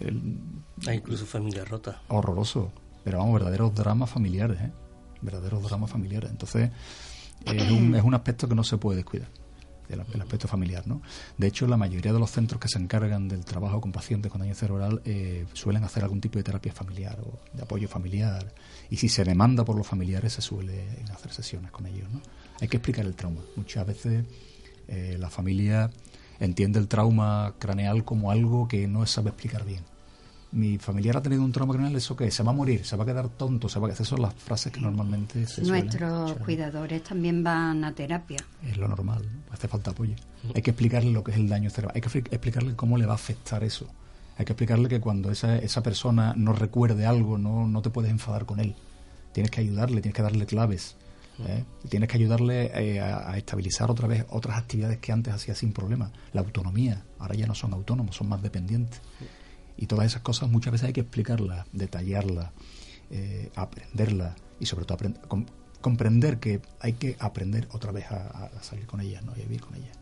el- 0.00 0.38
Hay 0.86 0.98
incluso 0.98 1.24
familias 1.26 1.68
rotas. 1.68 1.96
horrorosos, 2.08 2.68
pero 3.02 3.18
vamos, 3.18 3.34
verdaderos 3.34 3.74
dramas 3.74 4.10
familiares, 4.10 4.60
¿eh? 4.60 4.70
verdaderos 5.22 5.62
dramas 5.64 5.90
familiares. 5.90 6.30
Entonces, 6.30 6.70
es 7.46 7.70
un, 7.72 7.94
es 7.96 8.04
un 8.04 8.14
aspecto 8.14 8.48
que 8.48 8.54
no 8.54 8.62
se 8.64 8.76
puede 8.76 8.96
descuidar, 8.98 9.28
el, 9.88 10.00
aspecto 10.20 10.48
familiar. 10.48 10.86
¿no? 10.86 11.02
De 11.36 11.46
hecho, 11.46 11.66
la 11.66 11.76
mayoría 11.76 12.12
de 12.12 12.18
los 12.18 12.30
centros 12.30 12.60
que 12.60 12.68
se 12.68 12.78
encargan 12.78 13.28
del 13.28 13.44
trabajo 13.44 13.80
con 13.80 13.92
pacientes 13.92 14.30
con 14.30 14.40
daño 14.40 14.54
cerebral 14.54 15.02
eh, 15.04 15.46
suelen 15.52 15.84
hacer 15.84 16.02
algún 16.02 16.20
tipo 16.20 16.38
de 16.38 16.44
terapia 16.44 16.72
familiar 16.72 17.18
o 17.20 17.38
de 17.56 17.62
apoyo 17.62 17.88
familiar. 17.88 18.52
Y 18.90 18.96
si 18.96 19.08
se 19.08 19.24
demanda 19.24 19.64
por 19.64 19.76
los 19.76 19.86
familiares, 19.86 20.32
se 20.32 20.42
suele 20.42 20.84
hacer 21.12 21.32
sesiones 21.32 21.70
con 21.70 21.86
ellos. 21.86 22.10
¿no? 22.10 22.20
Hay 22.60 22.68
que 22.68 22.76
explicar 22.76 23.04
el 23.04 23.14
trauma. 23.14 23.40
Muchas 23.56 23.86
veces 23.86 24.24
eh, 24.88 25.16
la 25.18 25.30
familia 25.30 25.90
entiende 26.40 26.78
el 26.78 26.88
trauma 26.88 27.54
craneal 27.58 28.04
como 28.04 28.30
algo 28.30 28.68
que 28.68 28.86
no 28.86 29.04
sabe 29.06 29.30
explicar 29.30 29.64
bien 29.64 29.82
mi 30.52 30.78
familiar 30.78 31.16
ha 31.16 31.22
tenido 31.22 31.42
un 31.42 31.52
trauma 31.52 31.74
craneal, 31.74 31.96
¿eso 31.96 32.16
qué? 32.16 32.30
Se 32.30 32.42
va 32.42 32.50
a 32.50 32.54
morir, 32.54 32.84
se 32.84 32.96
va 32.96 33.04
a 33.04 33.06
quedar 33.06 33.28
tonto, 33.28 33.68
se 33.68 33.78
va 33.78 33.88
a... 33.88 33.92
Esas 33.92 34.08
son 34.08 34.22
las 34.22 34.34
frases 34.34 34.72
que 34.72 34.80
normalmente 34.80 35.46
se 35.46 35.62
Nuestros 35.62 36.32
cuidadores 36.38 37.02
también 37.02 37.44
van 37.44 37.84
a 37.84 37.94
terapia. 37.94 38.38
Es 38.66 38.76
lo 38.78 38.88
normal, 38.88 39.22
¿no? 39.24 39.52
hace 39.52 39.68
falta 39.68 39.90
apoyo. 39.90 40.14
Hay 40.54 40.62
que 40.62 40.70
explicarle 40.70 41.10
lo 41.10 41.22
que 41.22 41.32
es 41.32 41.36
el 41.36 41.48
daño 41.48 41.68
cerebral, 41.70 41.96
hay 41.96 42.00
que 42.00 42.18
explicarle 42.18 42.74
cómo 42.76 42.96
le 42.96 43.06
va 43.06 43.12
a 43.12 43.16
afectar 43.16 43.62
eso. 43.62 43.86
Hay 44.38 44.44
que 44.44 44.52
explicarle 44.52 44.88
que 44.88 45.00
cuando 45.00 45.30
esa, 45.30 45.58
esa 45.58 45.82
persona 45.82 46.32
no 46.36 46.52
recuerde 46.52 47.04
algo, 47.04 47.38
no, 47.38 47.66
no 47.66 47.82
te 47.82 47.90
puedes 47.90 48.10
enfadar 48.10 48.46
con 48.46 48.60
él. 48.60 48.74
Tienes 49.32 49.50
que 49.50 49.60
ayudarle, 49.60 50.00
tienes 50.00 50.14
que 50.14 50.22
darle 50.22 50.46
claves. 50.46 50.96
¿eh? 51.46 51.64
Tienes 51.88 52.08
que 52.08 52.16
ayudarle 52.16 52.70
eh, 52.74 53.00
a, 53.00 53.32
a 53.32 53.36
estabilizar 53.36 53.90
otra 53.90 54.06
vez 54.06 54.24
otras 54.30 54.56
actividades 54.56 54.98
que 54.98 55.12
antes 55.12 55.34
hacía 55.34 55.54
sin 55.54 55.72
problema. 55.72 56.12
La 56.32 56.40
autonomía, 56.40 57.04
ahora 57.18 57.34
ya 57.34 57.46
no 57.46 57.54
son 57.54 57.72
autónomos, 57.74 58.16
son 58.16 58.28
más 58.28 58.40
dependientes. 58.40 59.00
Y 59.78 59.86
todas 59.86 60.06
esas 60.06 60.22
cosas 60.22 60.50
muchas 60.50 60.72
veces 60.72 60.88
hay 60.88 60.92
que 60.92 61.00
explicarlas, 61.02 61.66
detallarlas, 61.72 62.50
eh, 63.10 63.50
aprenderlas 63.54 64.34
y 64.60 64.66
sobre 64.66 64.84
todo 64.84 64.98
aprend- 64.98 65.20
com- 65.28 65.46
comprender 65.80 66.38
que 66.38 66.60
hay 66.80 66.94
que 66.94 67.16
aprender 67.20 67.68
otra 67.72 67.92
vez 67.92 68.06
a, 68.10 68.50
a 68.56 68.62
salir 68.62 68.86
con 68.86 69.00
ellas 69.00 69.22
¿no? 69.24 69.32
y 69.36 69.40
a 69.40 69.44
vivir 69.44 69.60
con 69.60 69.76
ellas. 69.76 69.96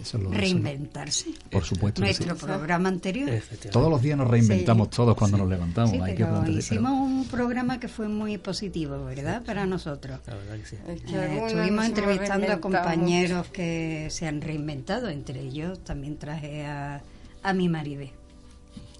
Eso 0.00 0.16
es 0.16 0.24
lo- 0.24 0.30
eso 0.30 0.38
Reinventarse. 0.40 1.26
Por 1.52 1.62
supuesto 1.62 2.00
sí. 2.00 2.06
Nuestro 2.06 2.34
programa 2.36 2.88
anterior. 2.88 3.30
Todos 3.70 3.88
los 3.90 4.02
días 4.02 4.18
nos 4.18 4.26
reinventamos 4.28 4.88
Sí. 4.88 4.96
todos 4.96 5.14
cuando 5.16 5.36
nos 5.38 5.48
levantamos. 5.48 5.90
Sí, 5.92 6.00
hay 6.00 6.14
que 6.16 6.24
pero 6.24 6.40
plantear- 6.40 6.58
hicimos 6.58 6.90
un 6.92 7.28
programa 7.28 7.78
que 7.78 7.86
fue 7.86 8.08
muy 8.08 8.36
positivo, 8.38 9.04
¿verdad? 9.04 9.44
Para 9.44 9.66
nosotros. 9.66 10.18
La 10.26 10.34
verdad 10.34 10.56
que 10.58 10.66
sí. 10.66 10.76
Es 10.88 11.00
que 11.02 11.14
Eh, 11.16 11.46
estuvimos 11.46 11.84
entrevistando 11.84 12.50
a 12.52 12.60
compañeros 12.60 13.46
que 13.48 14.08
se 14.10 14.26
han 14.26 14.40
reinventado, 14.40 15.10
entre 15.10 15.40
ellos 15.42 15.78
también 15.84 16.16
traje 16.18 16.64
a, 16.66 17.00
a 17.44 17.52
mi 17.52 17.68
Maribé, 17.68 18.12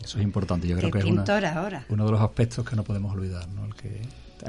Eso 0.04 0.18
es 0.18 0.24
importante. 0.24 0.68
Yo 0.68 0.76
creo 0.76 0.90
que 0.90 0.98
es 0.98 1.04
una- 1.04 1.22
pintora 1.24 1.54
ahora. 1.58 1.86
uno 1.88 2.04
de 2.06 2.12
los 2.12 2.20
aspectos 2.20 2.68
que 2.68 2.76
no 2.76 2.84
podemos 2.84 3.12
olvidar. 3.14 3.48
¿no? 3.48 3.64
El 3.64 3.74
que 3.74 4.02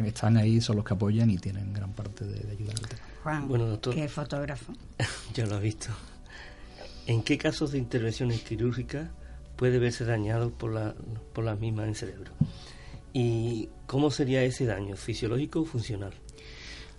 están, 0.07 0.35
ahí, 0.37 0.59
son 0.61 0.75
los 0.75 0.85
que 0.85 0.93
apoyan 0.93 1.29
y 1.29 1.37
tienen 1.37 1.71
gran 1.73 1.93
parte 1.93 2.25
de, 2.25 2.39
de 2.41 2.51
ayuda 2.51 2.71
en 2.73 2.77
el 2.77 2.87
tema. 2.87 3.01
Juan, 3.23 3.47
Bueno, 3.47 3.65
doctor. 3.67 3.95
que 3.95 4.03
es 4.03 4.11
fotógrafo. 4.11 4.73
Ya 5.33 5.45
lo 5.45 5.55
ha 5.55 5.59
visto. 5.59 5.87
¿En 7.07 7.23
qué 7.23 7.37
casos 7.37 7.71
de 7.71 7.77
intervenciones 7.77 8.41
quirúrgicas 8.41 9.09
puede 9.55 9.79
verse 9.79 10.05
dañado 10.05 10.51
por, 10.51 10.73
la, 10.73 10.95
por 11.33 11.43
las 11.45 11.59
mismas 11.59 11.87
en 11.87 11.95
cerebro? 11.95 12.31
¿Y 13.13 13.69
cómo 13.87 14.11
sería 14.11 14.43
ese 14.43 14.65
daño? 14.65 14.95
¿Fisiológico 14.97 15.61
o 15.61 15.65
funcional? 15.65 16.13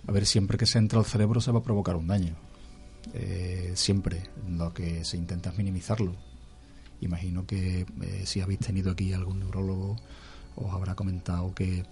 A 0.07 0.11
ver, 0.11 0.25
siempre 0.25 0.57
que 0.57 0.65
se 0.65 0.77
entra 0.79 0.97
al 0.99 1.05
cerebro 1.05 1.41
se 1.41 1.51
va 1.51 1.59
a 1.59 1.63
provocar 1.63 1.95
un 1.95 2.07
daño. 2.07 2.35
Eh, 3.13 3.71
siempre. 3.75 4.23
Lo 4.49 4.73
que 4.73 5.03
se 5.05 5.17
intenta 5.17 5.49
es 5.51 5.57
minimizarlo. 5.57 6.15
Imagino 7.01 7.45
que 7.45 7.81
eh, 7.81 8.23
si 8.25 8.41
habéis 8.41 8.59
tenido 8.59 8.91
aquí 8.91 9.13
algún 9.13 9.39
neurólogo 9.39 9.97
os 10.57 10.73
habrá 10.73 10.95
comentado 10.95 11.53
que 11.53 11.85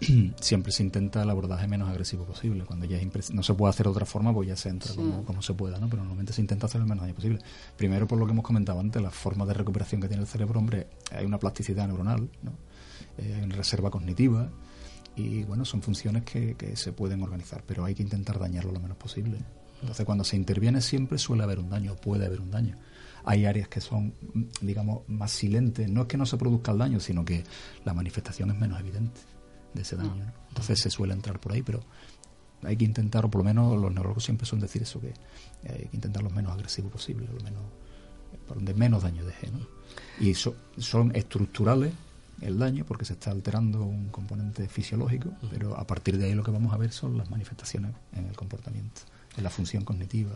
siempre 0.40 0.72
se 0.72 0.82
intenta 0.82 1.22
el 1.22 1.30
abordaje 1.30 1.66
menos 1.66 1.88
agresivo 1.88 2.24
posible. 2.24 2.64
Cuando 2.64 2.86
ya 2.86 2.98
no 3.32 3.42
se 3.42 3.54
puede 3.54 3.70
hacer 3.70 3.84
de 3.84 3.90
otra 3.90 4.06
forma, 4.06 4.32
pues 4.32 4.48
ya 4.48 4.56
se 4.56 4.70
entra 4.70 4.92
como, 4.94 5.42
se 5.42 5.54
pueda, 5.54 5.78
¿no? 5.78 5.88
Pero 5.88 6.02
normalmente 6.02 6.32
se 6.32 6.40
intenta 6.40 6.66
hacer 6.66 6.80
el 6.80 6.86
menos 6.86 7.02
daño 7.02 7.14
posible. 7.14 7.40
Primero, 7.76 8.06
por 8.06 8.18
lo 8.18 8.26
que 8.26 8.32
hemos 8.32 8.44
comentado 8.44 8.80
antes, 8.80 9.00
la 9.02 9.10
forma 9.10 9.44
de 9.44 9.54
recuperación 9.54 10.00
que 10.00 10.08
tiene 10.08 10.22
el 10.22 10.28
cerebro, 10.28 10.58
hombre, 10.58 10.88
hay 11.10 11.26
una 11.26 11.38
plasticidad 11.38 11.86
neuronal, 11.86 12.30
¿no? 12.42 12.52
Eh, 13.18 13.34
hay 13.36 13.42
una 13.42 13.56
reserva 13.56 13.90
cognitiva 13.90 14.48
y, 15.14 15.42
bueno, 15.44 15.64
son 15.64 15.82
funciones 15.82 16.24
que, 16.24 16.54
que 16.54 16.76
se 16.76 16.92
pueden 16.92 17.22
organizar, 17.22 17.62
pero 17.66 17.84
hay 17.84 17.94
que 17.94 18.02
intentar 18.02 18.38
dañarlo 18.38 18.72
lo 18.72 18.80
menos 18.80 18.96
posible. 18.96 19.38
Entonces, 19.80 20.06
cuando 20.06 20.24
se 20.24 20.36
interviene 20.36 20.80
siempre 20.80 21.18
suele 21.18 21.42
haber 21.42 21.58
un 21.58 21.68
daño, 21.68 21.94
puede 21.96 22.26
haber 22.26 22.40
un 22.40 22.50
daño 22.50 22.76
hay 23.24 23.46
áreas 23.46 23.68
que 23.68 23.80
son, 23.80 24.14
digamos, 24.60 25.08
más 25.08 25.30
silentes. 25.30 25.88
No 25.88 26.02
es 26.02 26.06
que 26.08 26.16
no 26.16 26.26
se 26.26 26.36
produzca 26.36 26.72
el 26.72 26.78
daño, 26.78 27.00
sino 27.00 27.24
que 27.24 27.44
la 27.84 27.94
manifestación 27.94 28.50
es 28.50 28.58
menos 28.58 28.78
evidente 28.80 29.20
de 29.74 29.82
ese 29.82 29.96
daño. 29.96 30.32
Entonces 30.48 30.80
se 30.80 30.90
suele 30.90 31.14
entrar 31.14 31.40
por 31.40 31.52
ahí, 31.52 31.62
pero 31.62 31.80
hay 32.62 32.76
que 32.76 32.84
intentar, 32.84 33.24
o 33.24 33.30
por 33.30 33.40
lo 33.40 33.44
menos 33.44 33.80
los 33.80 33.92
neurólogos 33.92 34.24
siempre 34.24 34.46
suelen 34.46 34.66
decir 34.66 34.82
eso, 34.82 35.00
que 35.00 35.14
hay 35.68 35.86
que 35.88 35.96
intentar 35.96 36.22
lo 36.22 36.30
menos 36.30 36.52
agresivo 36.52 36.88
posible, 36.88 37.26
lo 37.26 37.42
menos, 37.42 37.62
por 38.46 38.56
donde 38.56 38.74
menos 38.74 39.02
daño 39.02 39.24
deje. 39.24 39.50
¿no? 39.50 39.60
Y 40.20 40.34
son 40.34 41.14
estructurales 41.14 41.92
el 42.40 42.58
daño 42.58 42.84
porque 42.84 43.04
se 43.04 43.14
está 43.14 43.30
alterando 43.30 43.82
un 43.82 44.08
componente 44.08 44.68
fisiológico, 44.68 45.30
pero 45.50 45.76
a 45.76 45.86
partir 45.86 46.18
de 46.18 46.26
ahí 46.26 46.34
lo 46.34 46.44
que 46.44 46.50
vamos 46.50 46.72
a 46.72 46.76
ver 46.76 46.92
son 46.92 47.16
las 47.18 47.30
manifestaciones 47.30 47.92
en 48.12 48.26
el 48.26 48.36
comportamiento, 48.36 49.02
en 49.36 49.44
la 49.44 49.50
función 49.50 49.84
cognitiva, 49.84 50.32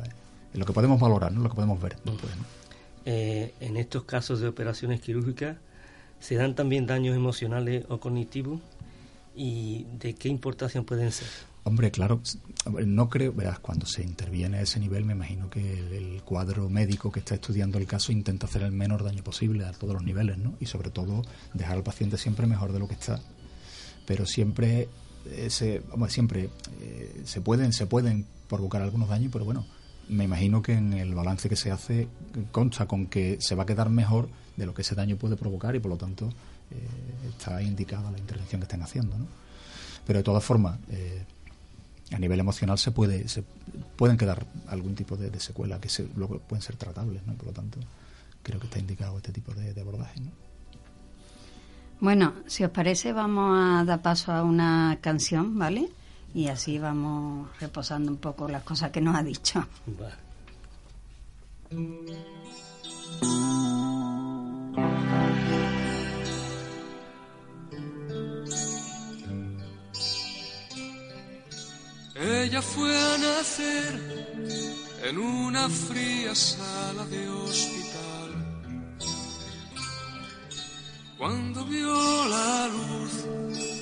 en 0.53 0.61
lo 0.61 0.67
que 0.67 0.73
podemos 0.73 1.01
valorar, 1.01 1.33
¿no? 1.33 1.43
lo 1.43 1.49
que 1.49 1.55
podemos 1.55 1.81
ver 1.81 1.97
después. 2.05 2.33
Eh, 3.04 3.54
en 3.61 3.76
estos 3.76 4.04
casos 4.04 4.40
de 4.40 4.49
operaciones 4.49 5.00
quirúrgicas 5.00 5.56
se 6.21 6.37
dan 6.37 6.54
también 6.54 6.87
daños 6.87 7.16
emocionales 7.16 7.85
o 7.88 7.99
cognitivos 7.99 8.61
y 9.35 9.87
de 9.99 10.14
qué 10.14 10.28
importancia 10.28 10.82
pueden 10.82 11.11
ser. 11.11 11.26
Hombre, 11.64 11.92
claro, 11.92 12.21
no 12.87 13.09
creo, 13.09 13.32
verás, 13.32 13.61
cuando 13.61 13.87
se 13.87 14.02
interviene 14.02 14.59
a 14.59 14.62
ese 14.62 14.80
nivel, 14.80 15.04
me 15.04 15.12
imagino 15.12 15.49
que 15.49 15.78
el, 15.97 16.23
cuadro 16.25 16.68
médico 16.68 17.12
que 17.12 17.21
está 17.21 17.35
estudiando 17.35 17.78
el 17.78 17.87
caso 17.87 18.11
intenta 18.11 18.47
hacer 18.47 18.62
el 18.62 18.73
menor 18.73 19.04
daño 19.04 19.23
posible 19.23 19.64
a 19.64 19.73
todos 19.73 19.94
los 19.94 20.02
niveles, 20.02 20.38
¿no? 20.38 20.54
Y 20.61 20.66
sobre 20.66 20.90
todo 20.90 21.23
dejar 21.54 21.76
al 21.76 21.82
paciente 21.82 22.16
siempre 22.18 22.47
mejor 22.47 22.73
de 22.73 22.80
lo 22.80 22.88
que 22.88 22.94
está. 22.94 23.21
Pero 24.06 24.26
siempre, 24.26 24.88
ese, 25.37 25.82
siempre 26.09 26.50
eh, 26.80 27.23
se 27.25 27.40
pueden, 27.40 27.73
se 27.73 27.87
pueden 27.87 28.26
provocar 28.49 28.82
algunos 28.82 29.09
daños, 29.09 29.30
pero 29.32 29.44
bueno, 29.44 29.64
me 30.09 30.25
imagino 30.25 30.62
que 30.62 30.73
en 30.73 30.93
el 30.93 31.15
balance 31.15 31.49
que 31.49 31.56
se 31.56 31.71
hace 31.71 32.08
consta 32.50 32.86
con 32.86 33.06
que 33.06 33.38
se 33.41 33.54
va 33.54 33.62
a 33.65 33.67
quedar 33.67 33.91
mejor 33.91 34.28
de 34.56 34.67
lo 34.67 34.75
que 34.75 34.82
ese 34.82 34.95
daño 34.95 35.17
puede 35.17 35.36
provocar 35.36 35.75
y 35.75 35.80
por 35.80 35.91
lo 35.91 35.97
tanto 35.97 36.28
eh, 36.71 37.28
está 37.28 37.62
indicada 37.62 38.10
la 38.10 38.19
intervención 38.19 38.60
que 38.60 38.65
estén 38.65 38.82
haciendo. 38.82 39.17
¿no? 39.17 39.26
Pero 40.06 40.19
de 40.19 40.23
todas 40.23 40.45
formas, 40.45 40.78
eh, 40.91 41.25
a 42.12 42.19
nivel 42.19 42.41
emocional 42.41 42.78
se 42.78 42.91
puede 42.91 43.28
se 43.28 43.43
pueden 43.97 44.17
quedar 44.17 44.47
algún 44.69 44.95
tipo 44.95 45.17
de, 45.17 45.38
secuela 45.41 45.80
que 45.80 45.88
se, 45.88 46.06
luego 46.17 46.38
pueden 46.41 46.62
ser 46.62 46.76
tratables, 46.76 47.26
¿no? 47.26 47.34
por 47.34 47.47
lo 47.47 47.52
tanto 47.52 47.78
creo 48.43 48.60
que 48.60 48.67
está 48.67 48.78
indicado 48.78 49.17
este 49.17 49.32
tipo 49.32 49.54
de, 49.54 49.73
de 49.73 49.80
abordaje. 49.80 50.21
¿no? 50.21 50.30
Bueno, 52.00 52.34
si 52.47 52.65
os 52.65 52.71
parece 52.71 53.12
vamos 53.12 53.56
a 53.56 53.84
dar 53.84 54.02
paso 54.02 54.32
a 54.32 54.43
una 54.43 54.99
canción, 55.00 55.56
¿vale? 55.56 55.88
Y 56.34 56.49
así 56.49 56.78
vamos 56.78 57.49
reposando 57.60 58.10
un 58.10 58.18
poco 58.18 58.49
las 58.49 58.62
cosas 58.62 58.90
que 58.90 59.00
nos 59.00 59.16
ha 59.16 59.23
dicho. 59.23 59.66
Ella 72.14 72.62
fue 72.62 72.97
a 72.97 73.18
nacer 73.18 74.42
en 75.04 75.18
una 75.18 75.68
fría 75.68 76.34
sala 76.34 77.04
de 77.06 77.28
hospital. 77.28 78.30
Cuando 81.18 81.64
vio 81.64 82.28
la 82.28 82.68
luz 82.68 83.81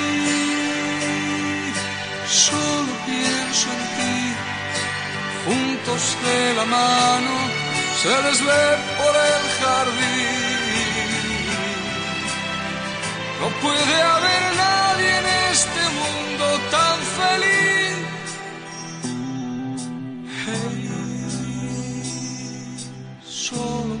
Solo 2.31 2.93
pienso 3.05 3.67
en 3.75 3.83
ti. 3.97 4.17
Juntos 5.45 6.17
de 6.23 6.53
la 6.55 6.65
mano 6.65 7.33
se 8.01 8.09
les 8.23 8.39
ve 8.45 8.63
por 8.99 9.13
el 9.31 9.43
jardín. 9.59 10.61
No 13.41 13.47
puede 13.63 14.01
haber 14.13 14.43
nadie 14.55 15.09
en 15.17 15.27
este 15.51 15.81
mundo 15.99 16.45
tan 16.71 16.97
feliz. 17.19 17.61
solo 23.51 24.00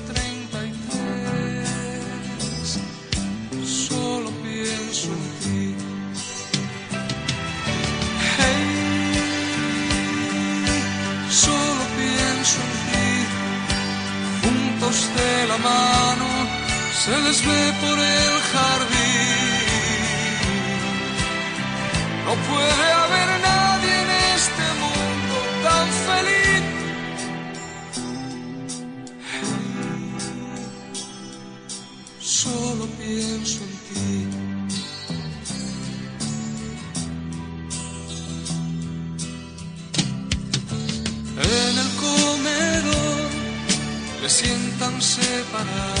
se 17.03 17.17
les 17.25 17.39
ve 17.47 17.61
por 17.81 17.97
el 17.97 18.35
jardín. 18.51 19.61
No 22.25 22.33
puede 22.49 22.87
haber 23.03 23.29
nadie 23.49 23.93
en 24.03 24.09
este 24.35 24.65
mundo 24.81 25.35
tan 25.65 25.87
feliz. 26.07 26.63
Solo 32.19 32.83
pienso 32.99 33.59
en 33.67 33.73
ti. 33.87 34.07
En 41.49 41.73
el 41.83 41.89
le 44.21 44.29
sientan 44.29 45.01
separados 45.01 46.00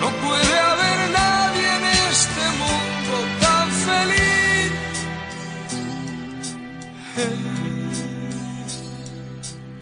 No 0.01 0.09
puede 0.23 0.55
haber 0.71 0.99
nadie 1.21 1.67
en 1.77 1.83
este 2.11 2.43
mundo 2.61 3.15
tan 3.43 3.67
feliz. 3.87 4.71
Hey, 7.15 7.37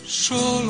solo 0.06 0.63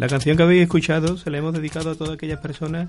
La 0.00 0.08
canción 0.08 0.34
que 0.38 0.42
habéis 0.42 0.62
escuchado 0.62 1.18
se 1.18 1.30
la 1.30 1.36
hemos 1.38 1.52
dedicado 1.52 1.90
a 1.90 1.94
todas 1.94 2.14
aquellas 2.14 2.40
personas 2.40 2.88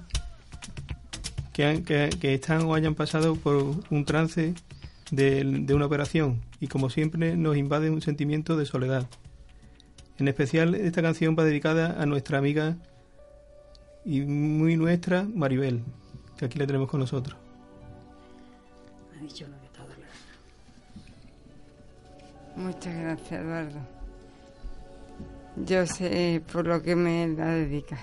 que, 1.52 1.66
han- 1.66 1.84
que, 1.84 2.34
están 2.34 2.62
o 2.62 2.74
hayan 2.74 2.96
pasado 2.96 3.36
por 3.36 3.76
un 3.90 4.06
trance 4.06 4.54
de, 5.12 5.44
de 5.44 5.74
una 5.74 5.88
operación 5.88 6.40
y 6.62 6.68
como 6.68 6.90
siempre 6.90 7.36
nos 7.36 7.58
invade 7.58 7.90
un 7.90 8.02
sentimiento 8.02 8.56
de 8.56 8.66
soledad. 8.66 9.08
En 10.20 10.30
especial 10.30 10.74
esta 10.74 11.02
canción 11.02 11.36
va 11.38 11.44
dedicada 11.44 12.02
a 12.02 12.06
nuestra 12.06 12.38
amiga 12.38 12.78
y 14.06 14.22
muy 14.22 14.78
nuestra 14.78 15.24
Maribel, 15.24 15.82
que 16.38 16.46
aquí 16.46 16.58
la 16.60 16.66
tenemos 16.66 16.90
con 16.90 17.02
nosotros. 17.02 17.38
Muchas 22.56 22.96
gracias, 22.96 23.42
Eduardo. 23.42 24.01
Yo 25.58 25.86
sé 25.86 26.42
por 26.52 26.66
lo 26.66 26.82
que 26.82 26.96
me 26.96 27.28
la 27.28 27.48
dedicas. 27.48 28.00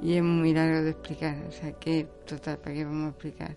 Y 0.00 0.14
es 0.14 0.22
muy 0.22 0.52
largo 0.54 0.82
de 0.82 0.90
explicar, 0.90 1.36
o 1.48 1.52
sea 1.52 1.72
que, 1.72 2.04
total, 2.26 2.58
¿para 2.58 2.74
qué 2.74 2.84
vamos 2.84 3.06
a 3.06 3.08
explicar? 3.10 3.56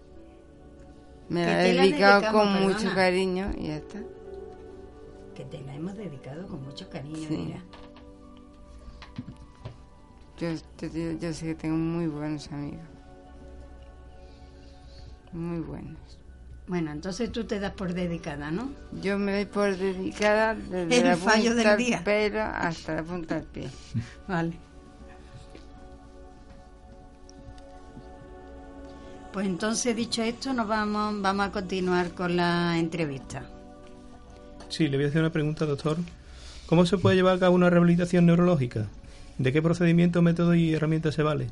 Me 1.30 1.46
la 1.46 1.66
he 1.66 1.74
dedicado 1.74 2.32
con 2.34 2.62
mucho 2.64 2.94
cariño 2.96 3.52
y 3.58 3.68
ya 3.68 3.76
está. 3.78 4.00
Que 5.36 5.46
te 5.46 5.62
la 5.62 5.76
hemos 5.76 5.96
dedicado 5.96 6.48
con 6.48 6.64
mucho 6.64 6.90
cariño, 6.90 7.28
Sí. 7.28 7.38
mira. 7.38 7.64
Yo, 10.40 10.50
yo, 10.88 11.12
yo 11.20 11.34
sé 11.34 11.46
que 11.46 11.56
tengo 11.56 11.78
muy 11.78 12.08
buenos 12.08 12.52
amigos. 12.52 12.82
Muy 15.32 15.60
buenos. 15.60 16.20
Bueno, 16.68 16.92
entonces 16.92 17.32
tú 17.32 17.44
te 17.44 17.60
das 17.60 17.74
por 17.74 17.94
dedicada, 17.94 18.50
¿no? 18.52 18.72
Yo 19.02 19.18
me 19.18 19.34
doy 19.34 19.46
por 19.46 19.76
dedicada 19.76 20.56
desde 20.56 21.00
El 21.00 21.04
la 21.08 21.18
fallo 21.18 21.52
punta 21.54 21.76
del 21.76 21.86
día. 21.86 22.04
pelo 22.04 22.42
hasta 22.42 22.96
la 22.96 23.04
punta 23.04 23.36
del 23.36 23.44
pie. 23.46 23.70
Vale. 24.28 24.54
Pues 29.34 29.46
entonces, 29.48 29.96
dicho 29.96 30.22
esto, 30.24 30.54
nos 30.54 30.68
vamos, 30.68 31.22
vamos 31.22 31.48
a 31.48 31.52
continuar 31.52 32.12
con 32.12 32.36
la 32.36 32.78
entrevista. 32.78 33.44
Sí, 34.70 34.88
le 34.88 34.98
voy 34.98 35.06
a 35.06 35.10
hacer 35.10 35.22
una 35.22 35.32
pregunta, 35.32 35.66
doctor. 35.66 35.98
¿Cómo 36.66 36.86
se 36.86 36.98
puede 36.98 37.16
llevar 37.16 37.36
a 37.36 37.40
cabo 37.40 37.56
una 37.56 37.70
rehabilitación 37.70 38.26
neurológica? 38.26 38.88
¿De 39.38 39.52
qué 39.54 39.62
procedimiento, 39.62 40.22
método 40.22 40.54
y 40.56 40.74
herramientas 40.74 41.16
se 41.16 41.24
vale? 41.24 41.48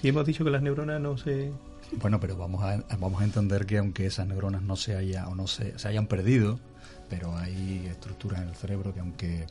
Si 0.00 0.08
hemos 0.08 0.26
dicho 0.26 0.44
que 0.44 0.50
las 0.50 0.62
neuronas 0.62 1.00
no 1.00 1.18
se... 1.18 1.52
Bueno, 2.00 2.20
pero 2.20 2.36
vamos 2.36 2.62
a, 2.62 2.82
vamos 2.98 3.20
a 3.20 3.24
entender 3.24 3.66
que 3.66 3.78
aunque 3.78 4.06
esas 4.06 4.26
neuronas 4.26 4.62
no 4.62 4.76
se 4.76 4.94
haya 4.94 5.28
o 5.28 5.34
no 5.34 5.46
se, 5.46 5.78
se 5.78 5.88
hayan 5.88 6.06
perdido, 6.06 6.58
pero 7.08 7.36
hay 7.36 7.86
estructuras 7.86 8.42
en 8.42 8.48
el 8.48 8.54
cerebro 8.54 8.92
que 8.92 9.00
aunque 9.00 9.40
eh, 9.42 9.46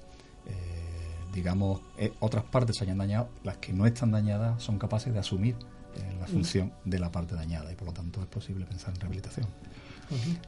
digamos 1.33 1.81
eh, 1.97 2.13
otras 2.19 2.43
partes 2.43 2.77
se 2.77 2.83
hayan 2.83 2.97
dañado, 2.97 3.29
las 3.43 3.57
que 3.57 3.73
no 3.73 3.85
están 3.85 4.11
dañadas 4.11 4.61
son 4.61 4.77
capaces 4.79 5.13
de 5.13 5.19
asumir 5.19 5.55
eh, 5.95 6.17
la 6.19 6.27
función 6.27 6.71
de 6.85 6.99
la 6.99 7.11
parte 7.11 7.35
dañada 7.35 7.71
y 7.71 7.75
por 7.75 7.87
lo 7.87 7.93
tanto 7.93 8.21
es 8.21 8.27
posible 8.27 8.65
pensar 8.65 8.93
en 8.93 9.01
rehabilitación. 9.01 9.47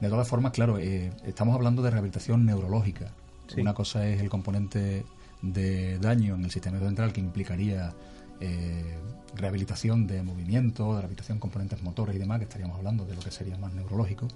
De 0.00 0.08
todas 0.08 0.26
formas, 0.26 0.52
claro, 0.52 0.78
eh, 0.78 1.12
estamos 1.24 1.54
hablando 1.54 1.82
de 1.82 1.90
rehabilitación 1.90 2.46
neurológica. 2.46 3.12
Sí. 3.46 3.60
Una 3.60 3.74
cosa 3.74 4.06
es 4.08 4.20
el 4.20 4.30
componente 4.30 5.04
de 5.42 5.98
daño 5.98 6.34
en 6.34 6.44
el 6.44 6.50
sistema 6.50 6.78
central 6.78 7.12
que 7.12 7.20
implicaría 7.20 7.92
eh, 8.40 8.98
rehabilitación 9.34 10.06
de 10.06 10.22
movimiento, 10.22 10.94
de 10.94 11.00
rehabilitación 11.00 11.38
de 11.38 11.40
componentes 11.40 11.82
motores 11.82 12.16
y 12.16 12.18
demás, 12.18 12.38
que 12.38 12.44
estaríamos 12.44 12.76
hablando 12.78 13.04
de 13.04 13.14
lo 13.14 13.20
que 13.20 13.30
sería 13.30 13.56
más 13.58 13.72
neurológico, 13.72 14.28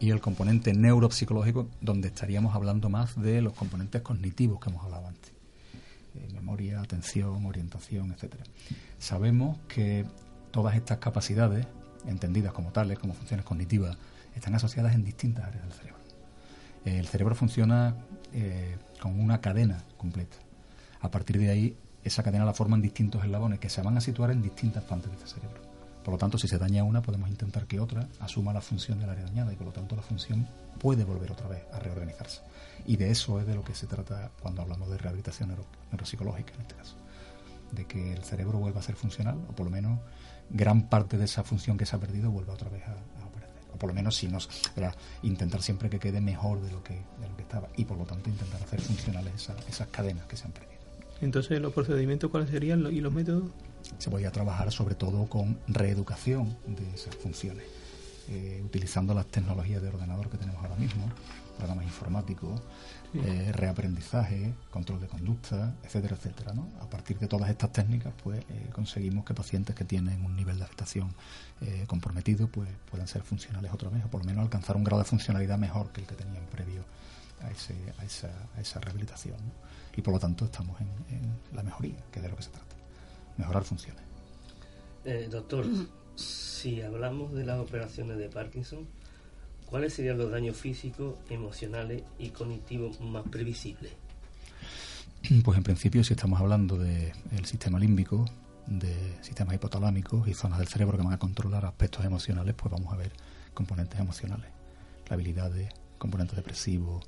y 0.00 0.10
el 0.10 0.20
componente 0.20 0.72
neuropsicológico, 0.74 1.68
donde 1.80 2.08
estaríamos 2.08 2.54
hablando 2.54 2.88
más 2.88 3.20
de 3.20 3.42
los 3.42 3.52
componentes 3.52 4.02
cognitivos 4.02 4.60
que 4.60 4.70
hemos 4.70 4.84
hablado 4.84 5.08
antes. 5.08 5.32
Eh, 6.14 6.28
memoria, 6.32 6.80
atención, 6.80 7.44
orientación, 7.46 8.12
etcétera. 8.12 8.44
Sabemos 8.98 9.58
que 9.68 10.06
todas 10.50 10.76
estas 10.76 10.98
capacidades, 10.98 11.66
entendidas 12.06 12.52
como 12.52 12.70
tales, 12.70 12.98
como 12.98 13.14
funciones 13.14 13.44
cognitivas, 13.44 13.96
están 14.34 14.54
asociadas 14.54 14.94
en 14.94 15.04
distintas 15.04 15.46
áreas 15.46 15.64
del 15.64 15.72
cerebro. 15.72 15.98
El 16.84 17.06
cerebro 17.06 17.34
funciona 17.34 17.96
eh, 18.32 18.76
con 19.00 19.18
una 19.20 19.40
cadena 19.40 19.84
completa. 19.96 20.36
A 21.00 21.10
partir 21.10 21.38
de 21.38 21.50
ahí, 21.50 21.76
esa 22.04 22.22
cadena 22.22 22.44
la 22.44 22.54
forman 22.54 22.80
distintos 22.82 23.22
eslabones 23.24 23.58
que 23.58 23.68
se 23.68 23.82
van 23.82 23.96
a 23.96 24.00
situar 24.00 24.30
en 24.30 24.42
distintas 24.42 24.84
partes 24.84 25.10
del 25.10 25.28
cerebro. 25.28 25.60
Por 26.04 26.12
lo 26.14 26.18
tanto, 26.18 26.38
si 26.38 26.48
se 26.48 26.56
daña 26.58 26.84
una, 26.84 27.02
podemos 27.02 27.28
intentar 27.28 27.66
que 27.66 27.80
otra 27.80 28.08
asuma 28.20 28.52
la 28.54 28.60
función 28.62 28.98
del 28.98 29.10
área 29.10 29.24
dañada 29.24 29.52
y 29.52 29.56
por 29.56 29.66
lo 29.66 29.72
tanto 29.72 29.94
la 29.94 30.02
función 30.02 30.46
puede 30.80 31.04
volver 31.04 31.32
otra 31.32 31.48
vez 31.48 31.62
a 31.72 31.78
reorganizarse. 31.80 32.40
Y 32.86 32.96
de 32.96 33.10
eso 33.10 33.40
es 33.40 33.46
de 33.46 33.54
lo 33.54 33.62
que 33.62 33.74
se 33.74 33.86
trata 33.86 34.30
cuando 34.40 34.62
hablamos 34.62 34.88
de 34.88 34.96
rehabilitación 34.96 35.50
neuro- 35.50 35.66
neuropsicológica 35.90 36.54
en 36.54 36.60
este 36.62 36.74
caso. 36.76 36.96
De 37.72 37.84
que 37.84 38.14
el 38.14 38.24
cerebro 38.24 38.58
vuelva 38.58 38.80
a 38.80 38.82
ser 38.82 38.94
funcional, 38.96 39.36
o 39.48 39.52
por 39.52 39.66
lo 39.66 39.70
menos 39.70 39.98
gran 40.48 40.88
parte 40.88 41.18
de 41.18 41.26
esa 41.26 41.42
función 41.44 41.76
que 41.76 41.84
se 41.84 41.94
ha 41.96 41.98
perdido 41.98 42.30
vuelva 42.30 42.54
otra 42.54 42.70
vez 42.70 42.82
a, 42.84 42.92
a 42.92 43.26
aparecer. 43.26 43.60
O 43.74 43.76
por 43.76 43.88
lo 43.90 43.94
menos 43.94 44.16
si 44.16 44.28
nos, 44.28 44.48
¿verdad? 44.74 44.94
intentar 45.22 45.60
siempre 45.60 45.90
que 45.90 45.98
quede 45.98 46.22
mejor 46.22 46.62
de 46.62 46.72
lo 46.72 46.82
que, 46.82 46.94
de 46.94 47.28
lo 47.28 47.36
que 47.36 47.42
estaba. 47.42 47.68
Y 47.76 47.84
por 47.84 47.98
lo 47.98 48.04
tanto 48.06 48.30
intentar 48.30 48.62
hacer 48.62 48.80
funcionales 48.80 49.34
esa- 49.34 49.56
esas 49.68 49.88
cadenas 49.88 50.24
que 50.24 50.36
se 50.38 50.46
han 50.46 50.52
perdido. 50.52 50.77
Entonces, 51.20 51.60
¿los 51.60 51.72
procedimientos 51.72 52.30
cuáles 52.30 52.50
serían 52.50 52.86
y 52.92 53.00
los 53.00 53.12
métodos? 53.12 53.50
se 53.98 54.10
podía 54.10 54.30
trabajar 54.30 54.70
sobre 54.72 54.94
todo 54.94 55.26
con 55.26 55.58
reeducación 55.66 56.56
de 56.66 56.90
esas 56.94 57.14
funciones, 57.16 57.64
eh, 58.28 58.60
utilizando 58.64 59.14
las 59.14 59.26
tecnologías 59.26 59.80
de 59.80 59.88
ordenador 59.88 60.28
que 60.28 60.36
tenemos 60.36 60.62
ahora 60.62 60.76
mismo, 60.76 61.10
programas 61.56 61.84
informáticos, 61.84 62.60
eh, 63.14 63.50
reaprendizaje, 63.52 64.54
control 64.70 65.00
de 65.00 65.08
conducta, 65.08 65.74
etcétera, 65.82 66.14
etcétera. 66.14 66.52
¿no? 66.52 66.68
A 66.80 66.88
partir 66.88 67.18
de 67.18 67.26
todas 67.26 67.50
estas 67.50 67.72
técnicas, 67.72 68.12
pues 68.22 68.38
eh, 68.40 68.70
conseguimos 68.72 69.24
que 69.24 69.34
pacientes 69.34 69.74
que 69.74 69.84
tienen 69.84 70.24
un 70.24 70.36
nivel 70.36 70.58
de 70.58 70.64
afectación 70.64 71.14
comprometido, 71.88 72.46
pues 72.46 72.68
puedan 72.88 73.08
ser 73.08 73.22
funcionales 73.22 73.72
otra 73.72 73.90
vez, 73.90 74.04
o 74.04 74.08
por 74.08 74.20
lo 74.20 74.26
menos 74.26 74.44
alcanzar 74.44 74.76
un 74.76 74.84
grado 74.84 75.02
de 75.02 75.08
funcionalidad 75.08 75.58
mejor 75.58 75.90
que 75.90 76.02
el 76.02 76.06
que 76.06 76.14
tenían 76.14 76.44
previo 76.52 76.82
a, 77.42 77.50
ese, 77.50 77.74
a, 77.98 78.04
esa, 78.04 78.30
a 78.56 78.60
esa 78.60 78.78
rehabilitación. 78.78 79.36
¿no? 79.38 79.77
Y 79.98 80.00
por 80.00 80.14
lo 80.14 80.20
tanto 80.20 80.44
estamos 80.44 80.80
en, 80.80 80.86
en 81.12 81.56
la 81.56 81.64
mejoría, 81.64 81.96
que 82.12 82.20
es 82.20 82.22
de 82.22 82.28
lo 82.28 82.36
que 82.36 82.44
se 82.44 82.50
trata, 82.50 82.76
mejorar 83.36 83.64
funciones. 83.64 84.00
Eh, 85.04 85.26
doctor, 85.28 85.66
si 86.14 86.82
hablamos 86.82 87.32
de 87.32 87.44
las 87.44 87.58
operaciones 87.58 88.16
de 88.16 88.28
Parkinson, 88.28 88.86
¿cuáles 89.66 89.94
serían 89.94 90.16
los 90.16 90.30
daños 90.30 90.56
físicos, 90.56 91.16
emocionales 91.30 92.04
y 92.16 92.28
cognitivos 92.28 93.00
más 93.00 93.24
previsibles? 93.28 93.92
Pues 95.44 95.58
en 95.58 95.64
principio, 95.64 96.04
si 96.04 96.12
estamos 96.12 96.40
hablando 96.40 96.78
del 96.78 97.44
sistema 97.44 97.80
límbico, 97.80 98.24
de 98.68 99.18
sistemas 99.20 99.56
hipotalámicos 99.56 100.28
y 100.28 100.34
zonas 100.34 100.60
del 100.60 100.68
cerebro 100.68 100.96
que 100.96 101.02
van 101.02 101.12
a 101.12 101.18
controlar 101.18 101.66
aspectos 101.66 102.04
emocionales, 102.04 102.54
pues 102.54 102.70
vamos 102.70 102.92
a 102.92 102.96
ver 102.96 103.10
componentes 103.52 103.98
emocionales, 103.98 104.48
la 105.08 105.14
habilidad 105.14 105.50
de 105.50 105.68
componentes 105.98 106.36
depresivos. 106.36 107.04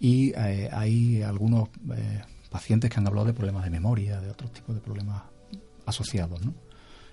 Y 0.00 0.32
eh, 0.36 0.68
hay 0.72 1.22
algunos 1.22 1.68
eh, 1.96 2.22
pacientes 2.50 2.90
que 2.90 2.98
han 2.98 3.06
hablado 3.06 3.26
de 3.26 3.34
problemas 3.34 3.64
de 3.64 3.70
memoria, 3.70 4.20
de 4.20 4.30
otros 4.30 4.52
tipos 4.52 4.74
de 4.74 4.80
problemas 4.80 5.22
asociados. 5.86 6.44
¿no? 6.44 6.54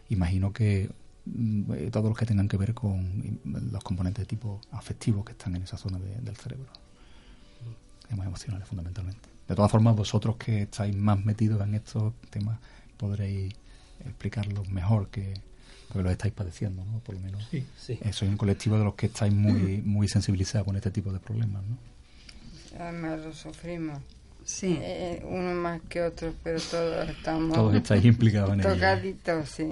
Imagino 0.10 0.54
que 0.54 0.90
mm, 1.26 1.74
eh, 1.74 1.90
todos 1.92 2.10
los 2.10 2.18
que 2.18 2.26
tengan 2.26 2.48
que 2.48 2.58
ver 2.58 2.74
con 2.74 3.40
los 3.44 3.84
componentes 3.84 4.24
de 4.24 4.28
tipo 4.28 4.62
afectivo 4.72 5.26
que 5.26 5.32
están 5.32 5.56
en 5.56 5.64
esa 5.64 5.78
zona 5.78 5.98
del 5.98 6.36
cerebro, 6.36 6.72
temas 8.08 8.28
emocionales 8.28 8.68
fundamentalmente. 8.68 9.30
De 9.48 9.56
todas 9.56 9.72
formas, 9.72 9.96
vosotros 9.96 10.38
que 10.38 10.64
estáis 10.64 10.96
más 10.96 11.24
metidos 11.24 11.62
en 11.62 11.76
estos 11.76 12.14
temas 12.30 12.60
podréis 12.98 13.54
explicarlo 14.04 14.64
mejor 14.66 15.10
que 15.10 15.34
porque 15.88 16.04
lo 16.04 16.10
estáis 16.10 16.34
padeciendo, 16.34 16.84
¿no? 16.84 17.00
Por 17.00 17.16
lo 17.16 17.22
menos. 17.22 17.48
Sí, 17.50 17.66
sí. 17.78 18.00
Eh, 18.02 18.12
soy 18.12 18.28
un 18.28 18.38
colectivo 18.38 18.78
de 18.78 18.84
los 18.84 18.96
que 18.96 19.06
estáis 19.06 19.34
muy 19.34 19.82
muy 19.84 20.08
sensibilizados 20.08 20.66
con 20.66 20.76
este 20.76 20.92
tipo 20.92 21.12
de 21.14 21.20
problemas, 21.20 21.64
¿no? 21.64 21.78
Además 22.80 23.20
lo 23.22 23.34
sufrimos. 23.34 24.00
Sí. 24.44 24.78
Eh, 24.80 25.24
uno 25.28 25.54
más 25.56 25.82
que 25.90 26.02
otro, 26.02 26.34
pero 26.44 26.60
todos 26.60 27.10
estamos... 27.10 27.54
Todos 27.54 27.76
estáis 27.76 28.06
implicados 28.06 28.54
en 28.54 28.60
ello. 28.60 28.74
Tocaditos, 28.74 29.50
sí. 29.50 29.72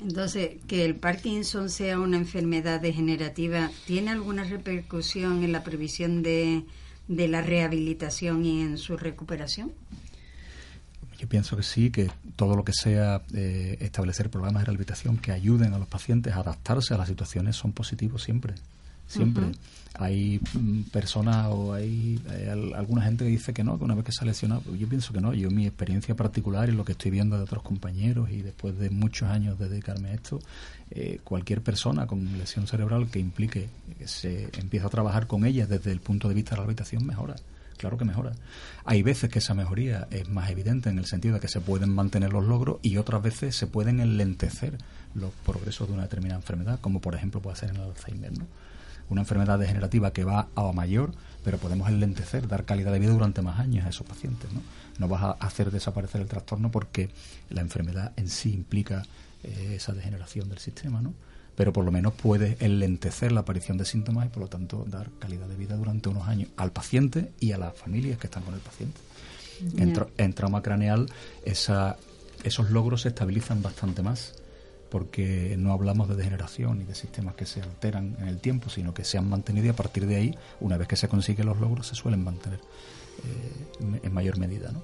Entonces, 0.00 0.56
que 0.66 0.84
el 0.84 0.96
Parkinson 0.96 1.70
sea 1.70 2.00
una 2.00 2.16
enfermedad 2.16 2.80
degenerativa, 2.80 3.70
¿tiene 3.86 4.10
alguna 4.10 4.44
repercusión 4.44 5.44
en 5.44 5.52
la 5.52 5.62
previsión 5.62 6.22
de, 6.22 6.64
de 7.06 7.28
la 7.28 7.42
rehabilitación 7.42 8.44
y 8.44 8.62
en 8.62 8.78
su 8.78 8.96
recuperación? 8.96 9.72
Yo 11.18 11.28
pienso 11.28 11.56
que 11.56 11.62
sí, 11.62 11.90
que 11.90 12.10
todo 12.36 12.56
lo 12.56 12.64
que 12.64 12.72
sea 12.72 13.22
eh, 13.34 13.76
establecer 13.80 14.30
programas 14.30 14.62
de 14.62 14.66
rehabilitación 14.66 15.16
que 15.16 15.32
ayuden 15.32 15.72
a 15.74 15.78
los 15.78 15.88
pacientes 15.88 16.34
a 16.34 16.40
adaptarse 16.40 16.92
a 16.92 16.98
las 16.98 17.08
situaciones 17.08 17.56
son 17.56 17.72
positivos 17.72 18.22
siempre. 18.22 18.54
Siempre. 19.06 19.44
Hay 19.96 20.40
mm, 20.54 20.82
personas 20.90 21.46
o 21.50 21.72
hay, 21.72 22.20
alguna 22.74 23.02
gente 23.02 23.24
que 23.24 23.30
dice 23.30 23.52
que 23.52 23.62
no, 23.62 23.78
que 23.78 23.84
una 23.84 23.94
vez 23.94 24.04
que 24.04 24.12
se 24.12 24.24
ha 24.24 24.26
lesionado, 24.26 24.62
yo 24.74 24.88
pienso 24.88 25.12
que 25.12 25.20
no. 25.20 25.32
Yo, 25.34 25.50
mi 25.50 25.66
experiencia 25.66 26.16
particular 26.16 26.68
y 26.68 26.72
lo 26.72 26.84
que 26.84 26.92
estoy 26.92 27.10
viendo 27.10 27.36
de 27.36 27.44
otros 27.44 27.62
compañeros 27.62 28.30
y 28.30 28.42
después 28.42 28.76
de 28.78 28.90
muchos 28.90 29.28
años 29.28 29.58
de 29.58 29.68
dedicarme 29.68 30.10
a 30.10 30.14
esto, 30.14 30.40
eh, 30.90 31.20
cualquier 31.22 31.62
persona 31.62 32.06
con 32.06 32.38
lesión 32.38 32.66
cerebral 32.66 33.08
que 33.08 33.20
implique 33.20 33.68
que 33.98 34.08
se 34.08 34.50
empieza 34.58 34.86
a 34.86 34.90
trabajar 34.90 35.26
con 35.26 35.46
ella 35.46 35.66
desde 35.66 35.92
el 35.92 36.00
punto 36.00 36.28
de 36.28 36.34
vista 36.34 36.50
de 36.50 36.56
la 36.56 36.62
rehabilitación 36.62 37.06
mejora 37.06 37.36
claro 37.84 37.98
que 37.98 38.04
mejora. 38.04 38.32
Hay 38.84 39.02
veces 39.02 39.30
que 39.30 39.40
esa 39.40 39.52
mejoría 39.52 40.08
es 40.10 40.28
más 40.28 40.50
evidente 40.50 40.88
en 40.88 40.98
el 40.98 41.04
sentido 41.04 41.34
de 41.34 41.40
que 41.40 41.48
se 41.48 41.60
pueden 41.60 41.90
mantener 41.90 42.32
los 42.32 42.44
logros 42.44 42.78
y 42.80 42.96
otras 42.96 43.22
veces 43.22 43.56
se 43.56 43.66
pueden 43.66 44.00
enlentecer 44.00 44.78
los 45.14 45.32
progresos 45.44 45.88
de 45.88 45.94
una 45.94 46.04
determinada 46.04 46.40
enfermedad, 46.40 46.80
como 46.80 47.00
por 47.00 47.14
ejemplo 47.14 47.42
puede 47.42 47.56
ser 47.56 47.70
en 47.70 47.76
el 47.76 47.82
Alzheimer. 47.82 48.38
¿no? 48.38 48.46
Una 49.10 49.22
enfermedad 49.22 49.58
degenerativa 49.58 50.12
que 50.12 50.24
va 50.24 50.48
a 50.54 50.72
mayor, 50.72 51.12
pero 51.44 51.58
podemos 51.58 51.88
enlentecer, 51.88 52.48
dar 52.48 52.64
calidad 52.64 52.92
de 52.92 52.98
vida 52.98 53.12
durante 53.12 53.42
más 53.42 53.60
años 53.60 53.84
a 53.86 53.90
esos 53.90 54.06
pacientes. 54.06 54.52
No, 54.52 54.62
no 54.98 55.08
vas 55.08 55.22
a 55.22 55.30
hacer 55.32 55.70
desaparecer 55.70 56.20
el 56.20 56.28
trastorno 56.28 56.70
porque 56.70 57.10
la 57.50 57.60
enfermedad 57.60 58.12
en 58.16 58.28
sí 58.28 58.52
implica 58.52 59.02
eh, 59.42 59.74
esa 59.76 59.92
degeneración 59.92 60.48
del 60.48 60.58
sistema. 60.58 61.02
¿no? 61.02 61.12
pero 61.56 61.72
por 61.72 61.84
lo 61.84 61.92
menos 61.92 62.14
puede 62.14 62.56
enlentecer 62.60 63.32
la 63.32 63.40
aparición 63.40 63.78
de 63.78 63.84
síntomas 63.84 64.26
y 64.26 64.28
por 64.28 64.42
lo 64.42 64.48
tanto 64.48 64.84
dar 64.88 65.10
calidad 65.18 65.46
de 65.46 65.56
vida 65.56 65.76
durante 65.76 66.08
unos 66.08 66.26
años 66.28 66.50
al 66.56 66.72
paciente 66.72 67.32
y 67.40 67.52
a 67.52 67.58
las 67.58 67.74
familias 67.74 68.18
que 68.18 68.26
están 68.26 68.42
con 68.42 68.54
el 68.54 68.60
paciente. 68.60 69.00
En, 70.18 70.32
trauma 70.32 70.62
craneal 70.62 71.06
esa, 71.44 71.96
esos 72.42 72.70
logros 72.70 73.02
se 73.02 73.08
estabilizan 73.08 73.62
bastante 73.62 74.02
más 74.02 74.34
porque 74.90 75.56
no 75.58 75.72
hablamos 75.72 76.08
de 76.08 76.16
degeneración 76.16 76.78
ni 76.78 76.84
de 76.84 76.94
sistemas 76.94 77.34
que 77.34 77.46
se 77.46 77.62
alteran 77.62 78.16
en 78.20 78.28
el 78.28 78.38
tiempo, 78.40 78.70
sino 78.70 78.94
que 78.94 79.04
se 79.04 79.18
han 79.18 79.28
mantenido 79.28 79.66
y 79.66 79.70
a 79.70 79.76
partir 79.76 80.06
de 80.06 80.16
ahí, 80.16 80.38
una 80.60 80.76
vez 80.76 80.88
que 80.88 80.96
se 80.96 81.08
consiguen 81.08 81.46
los 81.46 81.58
logros, 81.58 81.86
se 81.86 81.94
suelen 81.94 82.22
mantener 82.22 82.60
eh, 83.24 84.00
en 84.02 84.12
mayor 84.12 84.38
medida. 84.38 84.70
¿no? 84.72 84.82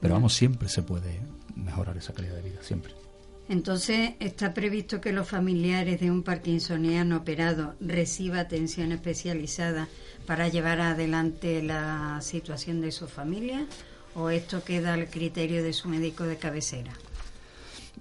Pero 0.00 0.14
vamos, 0.14 0.34
siempre 0.34 0.68
se 0.68 0.82
puede 0.82 1.20
mejorar 1.56 1.96
esa 1.96 2.12
calidad 2.12 2.34
de 2.34 2.42
vida, 2.42 2.62
siempre. 2.62 2.92
Entonces, 3.48 4.10
¿está 4.20 4.52
previsto 4.52 5.00
que 5.00 5.12
los 5.12 5.26
familiares 5.26 6.00
de 6.00 6.10
un 6.10 6.22
parkinsoniano 6.22 7.16
operado 7.16 7.74
reciba 7.80 8.40
atención 8.40 8.92
especializada 8.92 9.88
para 10.26 10.48
llevar 10.48 10.80
adelante 10.80 11.62
la 11.62 12.18
situación 12.20 12.82
de 12.82 12.92
su 12.92 13.08
familia? 13.08 13.66
¿O 14.14 14.28
esto 14.28 14.62
queda 14.64 14.94
al 14.94 15.08
criterio 15.08 15.62
de 15.62 15.72
su 15.72 15.88
médico 15.88 16.24
de 16.24 16.36
cabecera? 16.36 16.92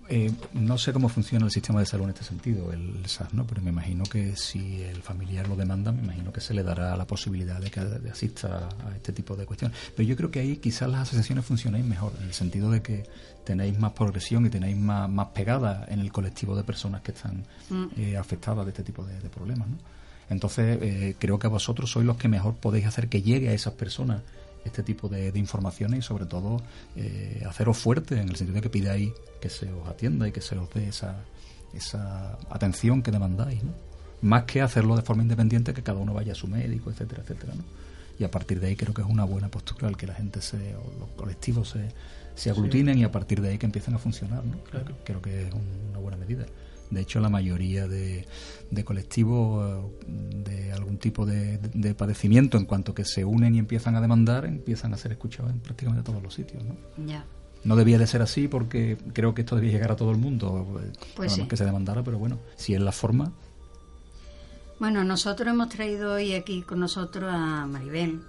Eh, 0.10 0.32
no 0.54 0.78
sé 0.78 0.94
cómo 0.94 1.10
funciona 1.10 1.46
el 1.46 1.52
sistema 1.52 1.80
de 1.80 1.86
salud 1.86 2.06
en 2.06 2.10
este 2.12 2.24
sentido, 2.24 2.72
el 2.72 3.06
SAS, 3.06 3.34
¿no? 3.34 3.46
pero 3.46 3.62
me 3.62 3.70
imagino 3.70 4.04
que 4.04 4.36
si 4.36 4.82
el 4.82 5.02
familiar 5.02 5.48
lo 5.48 5.56
demanda, 5.56 5.92
me 5.92 6.02
imagino 6.04 6.32
que 6.32 6.42
se 6.42 6.54
le 6.54 6.64
dará 6.64 6.96
la 6.96 7.06
posibilidad 7.06 7.60
de 7.60 7.70
que 7.70 7.80
asista 8.10 8.70
a 8.86 8.96
este 8.96 9.14
tipo 9.14 9.36
de 9.36 9.46
cuestiones. 9.46 9.78
Pero 9.96 10.08
yo 10.08 10.16
creo 10.16 10.32
que 10.32 10.40
ahí 10.40 10.58
quizás 10.58 10.90
las 10.90 11.02
asociaciones 11.02 11.46
funcionen 11.46 11.88
mejor, 11.88 12.14
en 12.20 12.28
el 12.28 12.34
sentido 12.34 12.72
de 12.72 12.82
que 12.82 13.04
tenéis 13.44 13.78
más 13.80 13.94
progresión 13.94 14.46
y 14.46 14.50
tenéis 14.50 14.78
más, 14.78 15.10
más 15.10 15.28
pegada 15.28 15.86
en 15.90 16.00
el 16.00 16.12
colectivo 16.12 16.56
de 16.56 16.64
personas 16.64 17.02
que 17.02 17.12
están 17.12 17.46
mm. 17.70 17.86
eh, 17.98 18.18
afectadas 18.18 18.66
de 18.66 18.72
este 18.72 18.84
tipo 18.84 19.04
de, 19.04 19.30
problemas. 19.30 19.68
¿no? 19.68 19.78
Entonces, 20.30 20.80
eh, 20.82 21.16
creo 21.18 21.40
que 21.40 21.48
vosotros 21.48 21.92
sois 21.92 22.06
los 22.06 22.18
que 22.18 22.28
mejor 22.28 22.56
podéis 22.56 22.86
hacer 22.86 23.08
que 23.08 23.22
llegue 23.22 23.50
a 23.50 23.54
esas 23.54 23.74
personas 23.74 24.22
este 24.68 24.84
tipo 24.84 25.10
de, 25.10 25.32
informaciones 25.36 26.00
y 26.00 26.02
sobre 26.02 26.26
todo 26.26 26.62
eh, 26.96 27.44
haceros 27.48 27.78
fuerte 27.78 28.20
en 28.20 28.30
el 28.30 28.36
sentido 28.36 28.56
de 28.56 28.62
que 28.62 28.70
pidáis 28.70 29.12
que 29.42 29.50
se 29.50 29.72
os 29.72 29.88
atienda 29.88 30.28
y 30.28 30.32
que 30.32 30.42
se 30.42 30.58
os 30.58 30.70
dé 30.74 30.88
esa, 30.88 31.16
esa 31.74 32.38
atención 32.50 33.02
que 33.02 33.12
demandáis, 33.12 33.64
¿no? 33.64 33.72
Más 34.22 34.44
que 34.46 34.62
hacerlo 34.62 34.96
de 34.96 35.04
forma 35.04 35.22
independiente, 35.22 35.74
que 35.74 35.84
cada 35.84 36.00
uno 36.00 36.14
vaya 36.14 36.32
a 36.32 36.36
su 36.36 36.48
médico, 36.48 36.90
etcétera, 36.90 37.22
etcétera, 37.22 37.54
¿no? 37.56 37.64
Y 38.20 38.24
a 38.24 38.32
partir 38.32 38.60
de 38.60 38.68
ahí 38.68 38.76
creo 38.76 38.94
que 38.94 39.02
es 39.02 39.08
una 39.08 39.26
buena 39.26 39.50
postura 39.50 39.88
el 39.88 39.96
que 39.96 40.08
la 40.08 40.16
gente 40.16 40.42
se, 40.42 40.76
o 40.76 40.92
los 41.00 41.10
colectivos 41.16 41.70
se, 41.70 41.90
se 42.38 42.52
aglutinen 42.52 42.98
y 43.00 43.04
a 43.04 43.12
partir 43.12 43.42
de 43.42 43.50
ahí 43.50 43.58
que 43.58 43.66
empiecen 43.66 43.96
a 43.96 44.00
funcionar. 44.00 44.44
¿no? 44.44 44.58
Creo 45.04 45.22
que 45.22 45.48
es 45.48 45.54
una 45.54 46.00
buena 46.00 46.18
medida. 46.18 46.46
De 46.90 47.02
hecho, 47.02 47.20
la 47.20 47.30
mayoría 47.30 47.88
de, 47.88 48.26
colectivos 48.86 49.92
eh, 50.08 50.38
de 50.44 50.74
algún 50.74 50.98
tipo 50.98 51.26
de, 51.26 51.96
padecimiento, 51.96 52.58
en 52.58 52.66
cuanto 52.66 52.94
que 52.94 53.06
se 53.06 53.26
unen 53.26 53.56
y 53.56 53.60
empiezan 53.60 53.96
a 53.96 54.02
demandar, 54.02 54.46
empiezan 54.46 54.94
a 54.94 54.98
ser 54.98 55.12
escuchados 55.12 55.52
en 55.52 55.60
prácticamente 55.60 56.04
todos 56.04 56.22
los 56.24 56.34
sitios. 56.34 56.64
¿no? 56.64 56.76
No 57.64 57.76
debía 57.76 57.98
de 57.98 58.08
ser 58.08 58.22
así 58.22 58.48
porque 58.48 58.98
creo 59.14 59.34
que 59.34 59.42
esto 59.42 59.56
debía 59.56 59.72
llegar 59.72 59.92
a 59.92 59.96
todo 59.96 60.12
el 60.12 60.18
mundo, 60.18 60.80
eh, 60.82 60.92
pues 61.16 61.38
que 61.38 61.58
se 61.58 61.66
demandara, 61.66 62.04
pero 62.04 62.18
bueno, 62.18 62.40
si 62.56 62.74
es 62.74 62.82
la 62.82 62.92
forma. 62.92 63.32
Bueno, 64.80 65.04
nosotros 65.04 65.50
hemos 65.50 65.70
traído 65.70 66.14
hoy 66.14 66.34
aquí 66.34 66.62
con 66.62 66.80
nosotros 66.80 67.30
a 67.34 67.66
Maribel, 67.66 68.22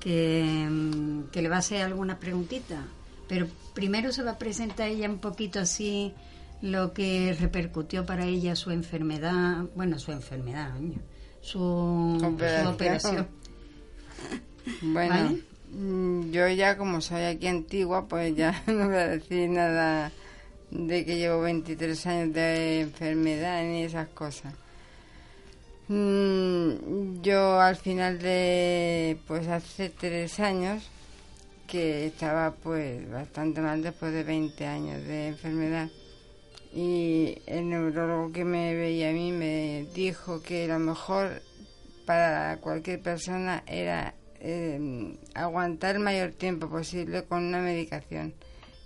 que, 0.00 0.68
mm, 0.70 1.30
que 1.32 1.42
le 1.42 1.48
va 1.48 1.56
a 1.56 1.58
hacer 1.58 1.82
alguna 1.82 2.18
preguntita 2.18 2.86
pero 3.28 3.46
primero 3.74 4.12
se 4.12 4.22
va 4.22 4.32
a 4.32 4.38
presentar 4.38 4.88
ella 4.88 5.08
un 5.08 5.18
poquito 5.18 5.60
así 5.60 6.12
lo 6.62 6.92
que 6.92 7.36
repercutió 7.38 8.06
para 8.06 8.24
ella 8.24 8.56
su 8.56 8.70
enfermedad, 8.70 9.64
bueno, 9.74 9.98
su 9.98 10.12
enfermedad, 10.12 10.72
su, 11.40 11.60
operación. 12.24 13.28
Bueno, 14.82 15.36
mm, 15.70 16.30
yo 16.30 16.48
ya 16.48 16.76
como 16.76 17.00
soy 17.00 17.22
aquí 17.22 17.46
antigua, 17.46 18.08
pues 18.08 18.34
ya 18.34 18.62
no 18.66 18.86
voy 18.86 18.96
a 18.96 19.08
decir 19.08 19.48
nada 19.50 20.10
de 20.70 21.04
que 21.04 21.16
llevo 21.16 21.42
23 21.42 22.06
años 22.06 22.34
de 22.34 22.80
enfermedad 22.80 23.62
ni 23.62 23.84
esas 23.84 24.08
cosas. 24.08 24.52
Mm, 25.88 27.22
yo 27.22 27.60
al 27.60 27.76
final 27.76 28.18
de, 28.18 29.18
pues 29.28 29.46
hace 29.46 29.90
tres 29.90 30.40
años, 30.40 30.90
que 31.66 32.06
estaba 32.06 32.52
pues 32.52 33.08
bastante 33.10 33.60
mal 33.60 33.82
después 33.82 34.12
de 34.12 34.24
20 34.24 34.66
años 34.66 35.04
de 35.04 35.28
enfermedad. 35.28 35.88
Y 36.76 37.38
el 37.46 37.70
neurólogo 37.70 38.32
que 38.32 38.44
me 38.44 38.74
veía 38.74 39.08
a 39.08 39.12
mí 39.12 39.32
me 39.32 39.86
dijo 39.94 40.42
que 40.42 40.68
lo 40.68 40.78
mejor 40.78 41.40
para 42.04 42.58
cualquier 42.58 43.00
persona 43.00 43.62
era 43.66 44.14
eh, 44.40 45.16
aguantar 45.32 45.96
el 45.96 46.02
mayor 46.02 46.32
tiempo 46.32 46.68
posible 46.68 47.24
con 47.24 47.44
una 47.44 47.60
medicación, 47.60 48.34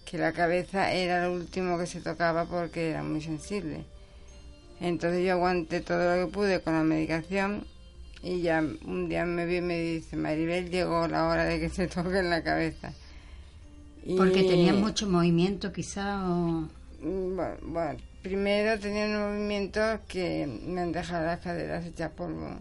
que 0.08 0.18
la 0.18 0.32
cabeza 0.32 0.92
era 0.92 1.26
lo 1.26 1.34
último 1.34 1.78
que 1.78 1.86
se 1.86 2.00
tocaba 2.00 2.44
porque 2.44 2.90
era 2.90 3.02
muy 3.02 3.22
sensible. 3.22 3.84
Entonces 4.80 5.26
yo 5.26 5.32
aguanté 5.32 5.80
todo 5.80 6.14
lo 6.14 6.26
que 6.26 6.32
pude 6.32 6.60
con 6.60 6.74
la 6.74 6.84
medicación 6.84 7.66
y 8.22 8.42
ya 8.42 8.62
un 8.84 9.08
día 9.08 9.26
me 9.26 9.46
vi 9.46 9.56
y 9.56 9.62
me 9.62 9.80
dice, 9.80 10.16
Maribel, 10.16 10.70
llegó 10.70 11.08
la 11.08 11.26
hora 11.26 11.44
de 11.44 11.58
que 11.58 11.68
se 11.68 11.86
toque 11.88 12.20
en 12.20 12.30
la 12.30 12.44
cabeza. 12.44 12.92
Porque 14.16 14.44
tenía 14.44 14.74
mucho 14.74 15.08
movimiento 15.08 15.72
quizá 15.72 16.30
o... 16.30 16.68
Mm, 17.02 17.36
bueno, 17.72 17.96
primero 18.22 18.78
tenía 18.78 19.06
unos 19.06 19.30
movimientos 19.32 20.00
que 20.06 20.46
me 20.66 20.82
han 20.82 20.92
dejado 20.92 21.26
las 21.26 21.40
caderas 21.40 21.86
hechas 21.86 22.10
polvo. 22.10 22.56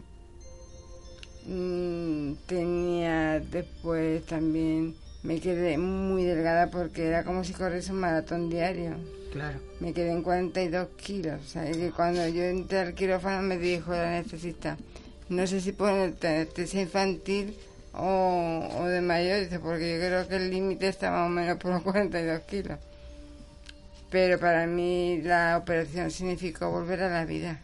Mm, 1.45 2.33
tenía 2.45 3.39
después 3.39 4.25
también, 4.25 4.95
me 5.23 5.39
quedé 5.41 5.77
muy 5.77 6.23
delgada 6.23 6.69
porque 6.69 7.07
era 7.07 7.23
como 7.23 7.43
si 7.43 7.53
corriese 7.53 7.91
un 7.91 7.99
maratón 7.99 8.49
diario. 8.49 8.95
Claro. 9.31 9.59
Me 9.79 9.93
quedé 9.93 10.11
en 10.11 10.23
42 10.23 10.87
kilos. 10.97 11.41
O 11.41 11.47
sea, 11.47 11.69
que 11.69 11.91
cuando 11.91 12.27
yo 12.27 12.43
entré 12.43 12.79
al 12.79 12.93
quirófano 12.93 13.41
me 13.41 13.57
dijo 13.57 13.91
la 13.91 14.17
anestesista, 14.17 14.77
no 15.27 15.45
sé 15.45 15.59
si 15.61 15.73
poner 15.73 16.15
anestesia 16.21 16.81
infantil 16.81 17.57
o, 17.93 18.67
o 18.79 18.85
de 18.85 19.01
mayor, 19.01 19.41
dice, 19.41 19.59
porque 19.59 19.93
yo 19.93 19.99
creo 19.99 20.27
que 20.27 20.35
el 20.37 20.49
límite 20.49 20.87
está 20.87 21.11
más 21.11 21.27
o 21.27 21.29
menos 21.29 21.57
por 21.57 21.71
los 21.71 21.83
42 21.83 22.41
kilos. 22.41 22.79
Pero 24.09 24.39
para 24.39 24.65
mí 24.65 25.21
la 25.23 25.57
operación 25.57 26.09
significó 26.09 26.71
volver 26.71 27.03
a 27.03 27.09
la 27.09 27.25
vida. 27.25 27.59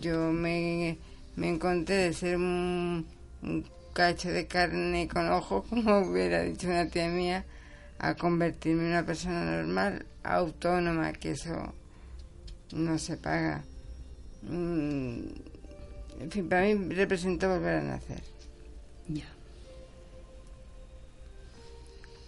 Yo 0.00 0.32
me, 0.32 0.96
me 1.36 1.48
encontré 1.50 1.96
de 1.96 2.12
ser 2.14 2.36
un, 2.36 3.06
un 3.42 3.64
cacho 3.92 4.30
de 4.30 4.46
carne 4.46 5.08
con 5.08 5.28
ojos, 5.30 5.64
como 5.70 5.98
hubiera 6.00 6.42
dicho 6.42 6.68
una 6.68 6.86
tía 6.88 7.08
mía, 7.08 7.44
a 7.98 8.14
convertirme 8.14 8.84
en 8.84 8.88
una 8.90 9.04
persona 9.04 9.44
normal, 9.44 10.06
autónoma, 10.22 11.12
que 11.12 11.32
eso 11.32 11.74
no 12.72 12.98
se 12.98 13.16
paga. 13.16 13.64
Mm, 14.42 15.20
En 16.20 16.30
fin, 16.30 16.48
para 16.48 16.62
mí 16.62 16.94
representó 16.94 17.48
volver 17.48 17.76
a 17.76 17.82
nacer. 17.82 18.22
Ya. 19.08 19.28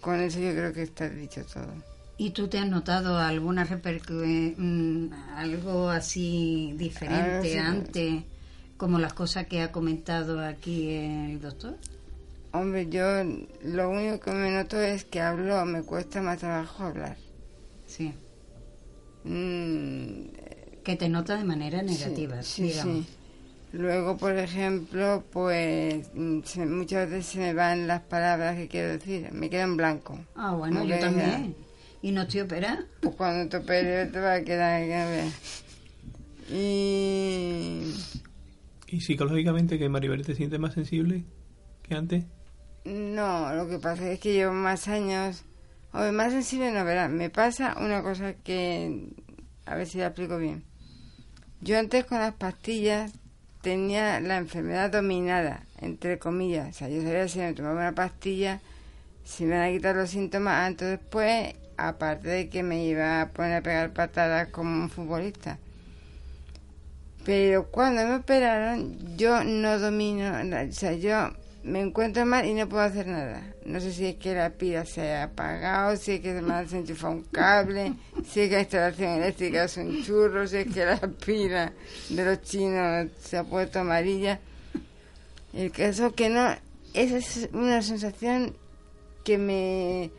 Con 0.01 0.19
eso 0.19 0.39
yo 0.39 0.51
creo 0.51 0.71
que 0.73 0.83
está 0.83 1.09
dicho 1.09 1.43
todo. 1.45 1.90
¿Y 2.21 2.29
tú 2.29 2.47
te 2.47 2.59
has 2.59 2.69
notado 2.69 3.17
alguna 3.17 3.63
repercusión, 3.63 5.11
algo 5.35 5.89
así 5.89 6.71
diferente 6.77 7.57
así, 7.57 7.57
antes, 7.57 8.23
como 8.77 8.99
las 8.99 9.13
cosas 9.13 9.47
que 9.47 9.63
ha 9.63 9.71
comentado 9.71 10.39
aquí 10.45 10.87
el 10.91 11.41
doctor? 11.41 11.77
Hombre, 12.51 12.87
yo 12.91 13.03
lo 13.63 13.89
único 13.89 14.19
que 14.19 14.31
me 14.33 14.51
noto 14.51 14.79
es 14.79 15.03
que 15.03 15.19
hablo, 15.19 15.65
me 15.65 15.81
cuesta 15.81 16.21
más 16.21 16.37
trabajo 16.37 16.83
hablar. 16.83 17.17
Sí. 17.87 18.13
Mm, 19.23 20.25
Que 20.83 20.95
te 20.95 21.09
nota 21.09 21.37
de 21.37 21.43
manera 21.43 21.81
negativa, 21.81 22.43
sí, 22.43 22.65
digamos. 22.65 23.05
sí. 23.07 23.13
Luego, 23.73 24.17
por 24.17 24.37
ejemplo, 24.37 25.23
pues 25.31 26.07
mm, 26.13 26.41
se- 26.43 26.67
muchas 26.67 27.09
veces 27.09 27.25
se 27.31 27.39
me 27.39 27.53
van 27.55 27.87
las 27.87 28.01
palabras 28.01 28.57
que 28.57 28.67
quiero 28.67 28.89
decir, 28.89 29.31
me 29.31 29.49
quedo 29.49 29.63
en 29.63 29.77
blanco. 29.77 30.19
Ah, 30.35 30.53
bueno, 30.53 30.83
yo 30.85 30.99
también. 30.99 31.55
¿Y 32.01 32.11
no 32.11 32.23
estoy 32.23 32.41
operada? 32.41 32.85
Pues 33.01 33.15
cuando 33.15 33.49
te 33.49 33.57
operes 33.57 34.11
te 34.11 34.19
va 34.19 34.35
a 34.35 34.43
quedar 34.43 34.83
que 34.85 34.95
a 34.95 35.05
ver. 35.05 35.31
Y 36.49 37.93
¿Y 38.87 39.01
psicológicamente 39.01 39.79
que 39.79 39.87
Maribel 39.87 40.25
te 40.25 40.35
siente 40.35 40.59
más 40.59 40.73
sensible 40.73 41.23
que 41.83 41.95
antes? 41.95 42.25
no, 42.83 43.53
lo 43.53 43.69
que 43.69 43.77
pasa 43.77 44.11
es 44.11 44.19
que 44.19 44.33
llevo 44.33 44.53
más 44.53 44.87
años, 44.87 45.43
o 45.93 46.11
más 46.11 46.31
sensible 46.31 46.71
no, 46.71 46.83
verás, 46.83 47.09
me 47.09 47.29
pasa 47.29 47.75
una 47.79 48.01
cosa 48.01 48.33
que, 48.33 49.09
a 49.65 49.75
ver 49.75 49.87
si 49.87 49.99
la 49.99 50.07
explico 50.07 50.37
bien. 50.37 50.63
Yo 51.61 51.77
antes 51.77 52.05
con 52.05 52.17
las 52.19 52.33
pastillas 52.33 53.13
tenía 53.61 54.19
la 54.19 54.37
enfermedad 54.37 54.91
dominada, 54.91 55.65
entre 55.79 56.17
comillas. 56.17 56.69
O 56.69 56.73
sea, 56.73 56.89
yo 56.89 57.01
sabía 57.01 57.27
si 57.27 57.39
me 57.39 57.53
tomaba 57.53 57.75
una 57.75 57.93
pastilla, 57.93 58.61
si 59.23 59.45
me 59.45 59.57
van 59.57 59.69
a 59.69 59.71
quitar 59.71 59.95
los 59.95 60.09
síntomas 60.09 60.67
antes 60.67 60.87
o 60.87 60.91
después, 60.91 61.53
aparte 61.87 62.27
de 62.27 62.49
que 62.49 62.63
me 62.63 62.85
iba 62.85 63.21
a 63.21 63.29
poner 63.29 63.55
a 63.55 63.61
pegar 63.61 63.93
patadas 63.93 64.49
como 64.49 64.83
un 64.83 64.89
futbolista. 64.89 65.57
Pero 67.25 67.67
cuando 67.67 68.05
me 68.05 68.15
operaron, 68.15 68.97
yo 69.17 69.43
no 69.43 69.77
domino, 69.77 70.31
o 70.39 70.71
sea, 70.71 70.93
yo 70.93 71.29
me 71.63 71.79
encuentro 71.81 72.25
mal 72.25 72.45
y 72.45 72.53
no 72.53 72.67
puedo 72.67 72.83
hacer 72.83 73.05
nada. 73.07 73.43
No 73.65 73.79
sé 73.79 73.91
si 73.91 74.07
es 74.07 74.15
que 74.15 74.33
la 74.33 74.49
pila 74.49 74.85
se 74.85 75.13
ha 75.13 75.23
apagado, 75.23 75.95
si 75.95 76.13
es 76.13 76.21
que 76.21 76.33
se 76.33 76.41
me 76.41 76.53
ha 76.53 76.63
desenchufado 76.63 77.13
un 77.13 77.23
cable, 77.23 77.93
si 78.27 78.41
es 78.41 78.49
que 78.49 78.55
la 78.55 78.61
instalación 78.61 79.09
eléctrica 79.11 79.65
es 79.65 79.77
un 79.77 80.03
churro, 80.03 80.47
si 80.47 80.57
es 80.57 80.73
que 80.73 80.85
la 80.85 80.97
pila 80.97 81.71
de 82.09 82.25
los 82.25 82.41
chinos 82.41 83.09
se 83.19 83.37
ha 83.37 83.43
puesto 83.43 83.79
amarilla. 83.79 84.39
El 85.53 85.71
caso 85.71 86.15
que 86.15 86.29
no, 86.29 86.55
esa 86.93 87.17
es 87.17 87.49
una 87.53 87.81
sensación 87.81 88.55
que 89.23 89.37
me... 89.37 90.09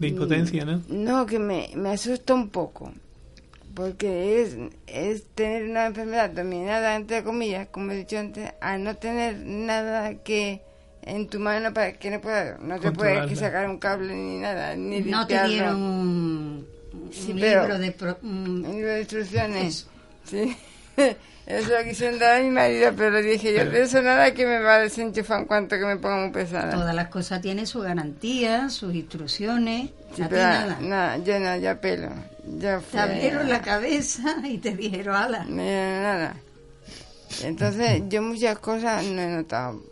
De 0.00 0.08
impotencia, 0.08 0.64
¿no? 0.64 0.82
No, 0.88 1.26
que 1.26 1.38
me, 1.38 1.70
me 1.76 1.90
asusta 1.90 2.34
un 2.34 2.48
poco. 2.48 2.92
Porque 3.74 4.42
es, 4.42 4.56
es 4.88 5.24
tener 5.34 5.64
una 5.70 5.86
enfermedad 5.86 6.30
dominada, 6.30 6.96
entre 6.96 7.22
comillas, 7.22 7.68
como 7.68 7.92
he 7.92 7.96
dicho 7.98 8.18
antes, 8.18 8.52
a 8.60 8.76
no 8.78 8.96
tener 8.96 9.36
nada 9.46 10.14
que 10.24 10.62
en 11.02 11.28
tu 11.28 11.38
mano 11.38 11.72
para 11.72 11.92
que 11.92 12.10
no 12.10 12.20
puedas, 12.20 12.60
no 12.60 12.78
te 12.80 12.90
puedes 12.90 13.26
que 13.28 13.36
sacar 13.36 13.68
un 13.70 13.78
cable 13.78 14.12
ni 14.14 14.38
nada, 14.38 14.74
ni 14.74 15.00
No 15.02 15.26
te 15.26 15.46
dieron 15.46 15.76
un, 15.80 16.66
un 16.92 17.12
Sí, 17.12 17.32
libro 17.32 17.62
pero- 17.62 17.78
de... 17.78 17.92
pro- 17.92 18.18
un- 18.22 18.64
Un 18.66 18.72
libro 18.72 18.90
de 18.90 19.00
instrucciones. 19.00 19.86
Sí. 20.24 20.56
Eso 21.46 21.68
lo 21.76 21.82
quisieron 21.82 22.18
dar 22.20 22.38
a 22.40 22.42
mi 22.44 22.50
marido, 22.50 22.92
pero 22.96 23.20
dije 23.20 23.52
yo, 23.52 23.58
Pero- 23.60 23.70
de 23.72 23.82
eso 23.82 24.00
nada 24.02 24.32
que 24.34 24.46
me 24.46 24.60
va 24.60 24.76
a 24.76 24.78
desenchufar 24.80 25.40
en 25.40 25.46
cuanto 25.46 25.76
que 25.78 25.84
me 25.84 25.96
ponga 25.96 26.18
muy 26.22 26.30
pesada. 26.30 26.70
todas 26.70 26.94
las 26.94 27.08
cosas 27.08 27.40
tienen 27.40 27.66
su 27.66 27.80
garantía, 27.80 28.68
sus 28.70 28.94
instrucciones. 28.94 29.90
Sí, 30.14 30.22
pero 30.28 30.42
nada. 30.42 30.78
nada, 30.80 31.16
yo 31.18 31.40
no, 31.40 31.56
ya 31.56 31.80
pelo. 31.80 32.08
Ya 32.58 32.78
Te 32.78 32.84
fue- 32.84 33.00
abrieron 33.00 33.48
la 33.48 33.60
cabeza 33.62 34.36
y 34.44 34.58
te 34.58 34.76
dijeron, 34.76 35.16
ala. 35.16 35.44
No 35.44 35.56
nada. 35.56 36.36
Entonces, 37.42 38.02
yo 38.08 38.22
muchas 38.22 38.58
cosas 38.60 39.04
no 39.06 39.20
he 39.20 39.28
notado 39.28 39.82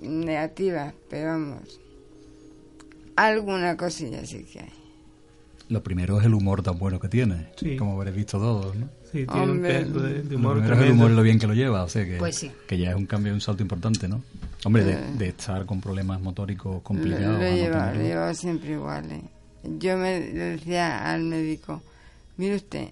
negativas, 0.00 0.94
pero 1.10 1.30
vamos. 1.30 1.80
Alguna 3.16 3.76
cosilla 3.76 4.24
sí 4.24 4.44
que 4.44 4.60
hay. 4.60 4.72
Lo 5.68 5.82
primero 5.82 6.18
es 6.20 6.26
el 6.26 6.34
humor 6.34 6.62
tan 6.62 6.78
bueno 6.78 7.00
que 7.00 7.08
tiene, 7.08 7.48
Sí. 7.56 7.76
como 7.76 7.94
habréis 7.96 8.16
visto 8.16 8.38
todos, 8.38 8.76
¿no? 8.76 8.88
Sí, 9.12 9.24
tiene 9.26 9.50
un 9.52 9.60
pedazo 9.62 10.00
de, 10.00 10.22
de 10.22 10.30
Lo 10.32 10.36
humor 10.38 10.56
es 10.58 10.62
el 10.62 10.68
tremendo. 10.68 10.92
humor 10.94 11.10
lo 11.12 11.22
bien 11.22 11.38
que 11.38 11.46
lo 11.46 11.54
lleva, 11.54 11.82
o 11.84 11.88
sea 11.88 12.04
que, 12.04 12.16
Pues 12.18 12.36
sí. 12.36 12.50
que 12.66 12.76
ya 12.78 12.90
es 12.90 12.96
un 12.96 13.06
cambio, 13.06 13.32
un 13.32 13.40
salto 13.40 13.62
importante, 13.62 14.06
¿no? 14.08 14.22
Hombre, 14.64 14.84
de, 14.84 14.92
Eh. 14.92 14.98
de 15.16 15.28
estar 15.28 15.64
con 15.66 15.80
problemas 15.80 16.20
motóricos 16.20 16.74
Lo, 16.74 16.80
complicados 16.82 17.24
lo 17.26 17.32
no 17.32 17.38
lo 17.38 17.44
he 17.44 17.54
tenerlo. 17.62 18.02
llevado 18.02 18.34
siempre 18.34 18.72
igual. 18.72 19.10
¿eh? 19.12 19.22
Yo 19.78 19.96
me 19.96 20.20
le 20.20 20.32
decía 20.56 21.10
al 21.12 21.22
médico, 21.22 21.82
mire 22.36 22.56
usted, 22.56 22.88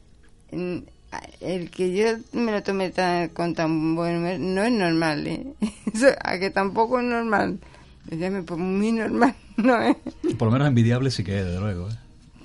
el 1.41 1.71
que 1.71 1.95
yo 1.97 2.07
me 2.41 2.53
lo 2.53 2.63
tome 2.63 2.91
tan, 2.91 3.29
con 3.31 3.55
tan 3.55 3.95
buen 3.95 4.17
humor 4.19 4.39
no 4.39 4.63
es 4.65 4.73
normal, 4.73 5.27
¿eh? 5.27 5.47
Eso, 5.95 6.09
a 6.23 6.39
que 6.39 6.51
tampoco 6.51 6.99
es 7.01 7.05
normal. 7.07 7.59
Decía, 8.05 8.31
pues 8.47 8.61
muy 8.61 8.93
normal, 8.93 9.35
¿no 9.57 9.81
es? 9.83 9.97
Por 10.39 10.47
lo 10.49 10.53
menos 10.53 10.69
envidiable 10.69 11.11
sí 11.11 11.25
que 11.25 11.39
es, 11.41 11.45
desde 11.45 11.61
luego. 11.61 11.89
¿eh? 11.89 11.93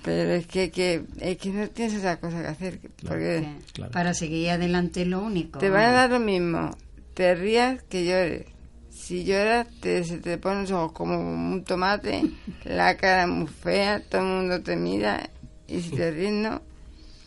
Pero 0.03 0.31
es 0.31 0.47
que, 0.47 0.71
que, 0.71 1.03
es 1.19 1.37
que 1.37 1.49
no 1.49 1.67
tienes 1.69 1.97
otra 1.99 2.19
cosa 2.19 2.41
que 2.41 2.47
hacer, 2.47 2.79
porque 3.07 3.47
claro. 3.73 3.91
Para 3.91 4.13
seguir 4.13 4.49
adelante 4.49 5.05
lo 5.05 5.21
único. 5.21 5.59
te 5.59 5.69
van 5.69 5.89
a 5.89 5.91
dar 5.91 6.09
lo 6.09 6.19
mismo, 6.19 6.71
te 7.13 7.35
rías 7.35 7.83
que 7.83 8.05
llores. 8.05 8.45
Si 8.89 9.23
lloras, 9.23 9.67
te, 9.79 10.03
se 10.03 10.17
te 10.17 10.37
ponen 10.37 10.63
los 10.63 10.71
ojos 10.71 10.91
como 10.93 11.19
un 11.19 11.63
tomate, 11.63 12.23
la 12.65 12.97
cara 12.97 13.27
muy 13.27 13.47
fea, 13.47 14.01
todo 14.01 14.21
el 14.21 14.27
mundo 14.27 14.61
te 14.61 14.75
mira, 14.75 15.29
y 15.67 15.81
si 15.81 15.91
te 15.91 16.11
ríes, 16.11 16.33
no. 16.33 16.61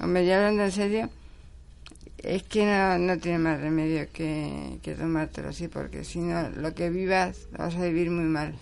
Hombre, 0.00 0.26
ya 0.26 0.38
hablando 0.38 0.64
en 0.64 0.72
serio, 0.72 1.10
es 2.18 2.42
que 2.42 2.64
no, 2.64 2.98
no 2.98 3.18
tiene 3.18 3.38
más 3.38 3.60
remedio 3.60 4.08
que, 4.12 4.79
que 4.83 4.94
tomártelo 4.94 5.50
así, 5.50 5.68
porque 5.68 6.04
si 6.04 6.18
no, 6.18 6.50
lo 6.50 6.75
que 6.75 6.90
vivas, 6.90 7.48
lo 7.52 7.58
vas 7.58 7.77
a 7.77 7.85
vivir 7.85 8.10
muy 8.10 8.25
mal. 8.25 8.54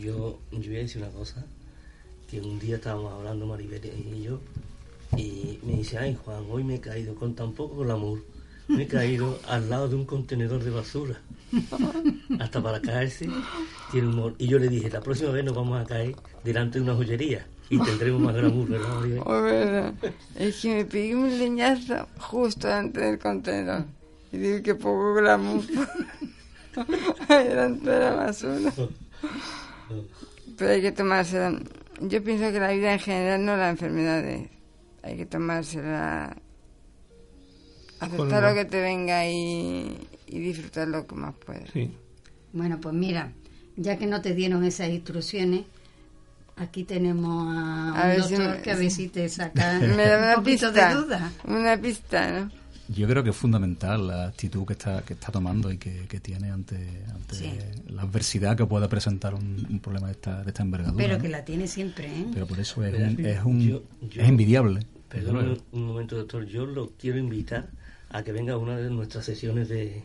Yo, 0.00 0.40
yo 0.50 0.58
voy 0.58 0.76
a 0.76 0.80
decir 0.80 1.02
una 1.02 1.12
cosa, 1.12 1.44
que 2.32 2.40
un 2.40 2.58
día 2.58 2.76
estábamos 2.76 3.12
hablando 3.12 3.46
Maribel 3.46 3.84
y 3.84 4.22
yo, 4.22 4.40
y 5.18 5.58
me 5.64 5.74
dice, 5.74 5.98
ay 5.98 6.16
Juan, 6.24 6.46
hoy 6.50 6.64
me 6.64 6.76
he 6.76 6.80
caído 6.80 7.14
con 7.14 7.34
tan 7.34 7.52
poco 7.52 7.84
glamour, 7.84 8.24
me 8.68 8.84
he 8.84 8.86
caído 8.86 9.38
al 9.48 9.68
lado 9.68 9.86
de 9.86 9.96
un 9.96 10.06
contenedor 10.06 10.64
de 10.64 10.70
basura. 10.70 11.20
Hasta 12.40 12.62
para 12.62 12.80
caerse 12.80 13.28
tiene 13.90 14.08
humor. 14.08 14.34
Y 14.38 14.46
yo 14.46 14.58
le 14.58 14.68
dije, 14.68 14.88
la 14.88 15.02
próxima 15.02 15.30
vez 15.30 15.44
nos 15.44 15.54
vamos 15.54 15.78
a 15.78 15.84
caer 15.84 16.16
delante 16.42 16.78
de 16.78 16.84
una 16.84 16.94
joyería 16.94 17.46
y 17.68 17.78
tendremos 17.78 18.22
más 18.22 18.34
glamour, 18.34 18.66
¿verdad 18.66 18.94
Maribel? 18.94 19.22
Oh, 19.26 19.42
verdad. 19.42 19.94
Es 20.34 20.62
que 20.62 20.74
me 20.74 20.84
pegué 20.86 21.14
un 21.14 21.38
leñazo 21.38 22.06
justo 22.18 22.72
antes 22.72 23.02
del 23.02 23.18
contenedor. 23.18 23.84
Y 24.32 24.38
digo 24.38 24.62
que 24.62 24.74
poco 24.74 25.16
glamour. 25.16 25.62
Delante 27.28 27.90
de 27.90 28.00
la 28.00 28.14
basura. 28.14 28.72
Pero 30.56 30.70
hay 30.70 30.80
que 30.80 30.92
tomársela. 30.92 31.60
Yo 32.02 32.22
pienso 32.24 32.50
que 32.52 32.58
la 32.60 32.72
vida 32.72 32.92
en 32.94 32.98
general, 33.00 33.44
no 33.44 33.56
las 33.56 33.70
enfermedades. 33.70 34.48
Hay 35.02 35.16
que 35.16 35.26
tomársela. 35.26 36.36
Aceptar 38.00 38.42
lo 38.42 38.54
que 38.54 38.64
te 38.64 38.80
venga 38.80 39.26
y, 39.28 39.96
y 40.26 40.38
disfrutar 40.40 40.88
lo 40.88 41.06
que 41.06 41.14
más 41.14 41.34
puedas. 41.44 41.70
Sí. 41.72 41.90
Bueno, 42.52 42.80
pues 42.80 42.94
mira, 42.94 43.32
ya 43.76 43.96
que 43.96 44.06
no 44.06 44.20
te 44.20 44.34
dieron 44.34 44.64
esas 44.64 44.88
instrucciones, 44.88 45.62
aquí 46.56 46.82
tenemos 46.84 47.46
a 47.56 47.92
un 47.92 47.96
A 47.96 48.14
si 48.14 48.20
doctor 48.34 48.56
me- 48.56 48.62
que 48.62 48.70
a 48.72 48.76
ver 48.76 48.90
si 48.90 49.08
te 49.08 49.28
saca 49.28 49.78
Me 49.80 50.06
da 50.06 50.18
un 50.18 50.24
una 50.24 50.34
poquito 50.34 50.66
pista. 50.72 50.88
de 50.88 50.94
duda. 50.94 51.32
Una 51.46 51.76
pista, 51.76 52.30
¿no? 52.32 52.61
Yo 52.88 53.06
creo 53.08 53.22
que 53.22 53.30
es 53.30 53.36
fundamental 53.36 54.08
la 54.08 54.26
actitud 54.26 54.66
que 54.66 54.72
está, 54.72 55.02
que 55.02 55.14
está 55.14 55.30
tomando 55.30 55.70
y 55.70 55.78
que, 55.78 56.20
tiene 56.20 56.50
ante, 56.50 57.04
la 57.88 58.02
adversidad 58.02 58.56
que 58.56 58.66
pueda 58.66 58.88
presentar 58.88 59.34
un, 59.34 59.80
problema 59.82 60.08
de 60.08 60.12
esta, 60.12 60.42
de 60.42 60.48
esta 60.48 60.62
envergadura. 60.62 61.04
Pero 61.04 61.20
que 61.20 61.28
la 61.28 61.44
tiene 61.44 61.68
siempre, 61.68 62.06
¿eh? 62.06 62.26
Pero 62.32 62.46
por 62.46 62.58
eso 62.58 62.84
es, 62.84 62.94
un, 62.94 63.24
es, 63.24 63.44
un, 63.44 63.82
es 64.10 64.28
envidiable. 64.28 64.86
Perdón 65.08 65.58
un 65.72 65.86
momento, 65.86 66.16
doctor. 66.16 66.46
Yo 66.46 66.66
lo 66.66 66.92
quiero 66.98 67.18
invitar 67.18 67.68
a 68.10 68.22
que 68.22 68.32
venga 68.32 68.54
a 68.54 68.58
una 68.58 68.76
de 68.76 68.90
nuestras 68.90 69.24
sesiones 69.24 69.68
de, 69.68 70.04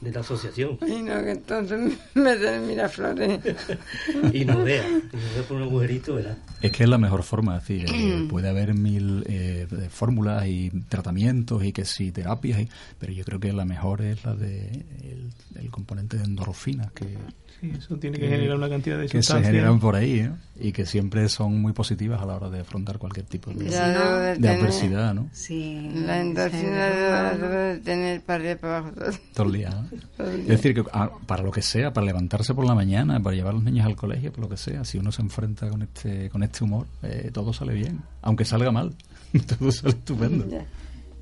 de 0.00 0.12
la 0.12 0.20
asociación. 0.20 0.78
Y 0.86 1.02
no, 1.02 1.22
que 1.22 1.30
entonces 1.30 1.98
me 2.14 2.36
den 2.36 2.66
Miraflores. 2.66 3.40
y 4.32 4.44
no 4.44 4.62
vea, 4.62 4.86
y 4.88 5.16
no 5.16 5.22
vea 5.34 5.42
por 5.48 5.56
un 5.56 5.62
agujerito, 5.64 6.14
¿verdad? 6.14 6.38
Es 6.60 6.72
que 6.72 6.84
es 6.84 6.88
la 6.88 6.98
mejor 6.98 7.22
forma, 7.22 7.56
es 7.56 7.66
decir, 7.66 7.86
eh, 7.92 8.26
puede 8.30 8.48
haber 8.48 8.74
mil 8.74 9.24
eh, 9.26 9.66
fórmulas 9.90 10.46
y 10.46 10.70
tratamientos 10.88 11.64
y 11.64 11.72
que 11.72 11.84
sí, 11.84 12.12
terapias, 12.12 12.60
y, 12.60 12.68
pero 12.98 13.12
yo 13.12 13.24
creo 13.24 13.40
que 13.40 13.52
la 13.52 13.64
mejor 13.64 14.02
es 14.02 14.24
la 14.24 14.34
de 14.34 14.84
el, 15.02 15.70
componente 15.70 16.16
de 16.16 16.24
endorfinas, 16.24 16.92
que 16.92 17.18
Sí, 17.60 17.72
eso 17.78 17.96
tiene 17.96 18.18
que 18.18 18.28
generar 18.28 18.56
una 18.56 18.68
cantidad 18.68 18.98
de 18.98 19.08
que 19.08 19.22
se 19.22 19.42
generan 19.42 19.80
por 19.80 19.96
ahí 19.96 20.20
¿eh? 20.20 20.30
y 20.60 20.72
que 20.72 20.84
siempre 20.84 21.28
son 21.28 21.60
muy 21.60 21.72
positivas 21.72 22.20
a 22.20 22.26
la 22.26 22.36
hora 22.36 22.50
de 22.50 22.60
afrontar 22.60 22.98
cualquier 22.98 23.24
tipo 23.26 23.50
de, 23.50 23.64
de, 23.64 24.48
adversidad, 24.48 25.14
¿no? 25.14 25.28
Sí. 25.32 25.90
La 25.94 26.20
endorfina 26.20 26.90
debe 27.32 27.78
tener 27.78 28.20
para 28.22 28.40
arriba 28.40 28.56
para 28.60 28.78
abajo 28.78 28.92
todo, 29.32 29.46
el 29.46 29.52
día. 29.52 29.86
Es 30.18 30.46
decir, 30.48 30.74
que 30.74 30.84
ah, 30.92 31.10
para 31.26 31.42
lo 31.42 31.50
que 31.50 31.62
sea, 31.62 31.92
para 31.92 32.06
levantarse 32.06 32.54
por 32.54 32.66
la 32.66 32.74
mañana, 32.74 33.20
para 33.22 33.34
llevar 33.34 33.52
a 33.52 33.54
los 33.54 33.64
niños 33.64 33.86
al 33.86 33.96
colegio, 33.96 34.32
por 34.32 34.44
lo 34.44 34.48
que 34.50 34.58
sea, 34.58 34.84
si 34.84 34.98
uno 34.98 35.10
se 35.10 35.22
enfrenta 35.22 35.68
con 35.70 35.82
este 35.82 36.28
con 36.28 36.42
este 36.42 36.64
humor, 36.64 36.86
eh, 37.02 37.30
todo 37.32 37.52
sale 37.52 37.72
bien, 37.72 38.02
aunque 38.20 38.44
salga 38.44 38.70
mal, 38.70 38.94
todo 39.58 39.72
sale 39.72 39.90
estupendo. 39.90 40.46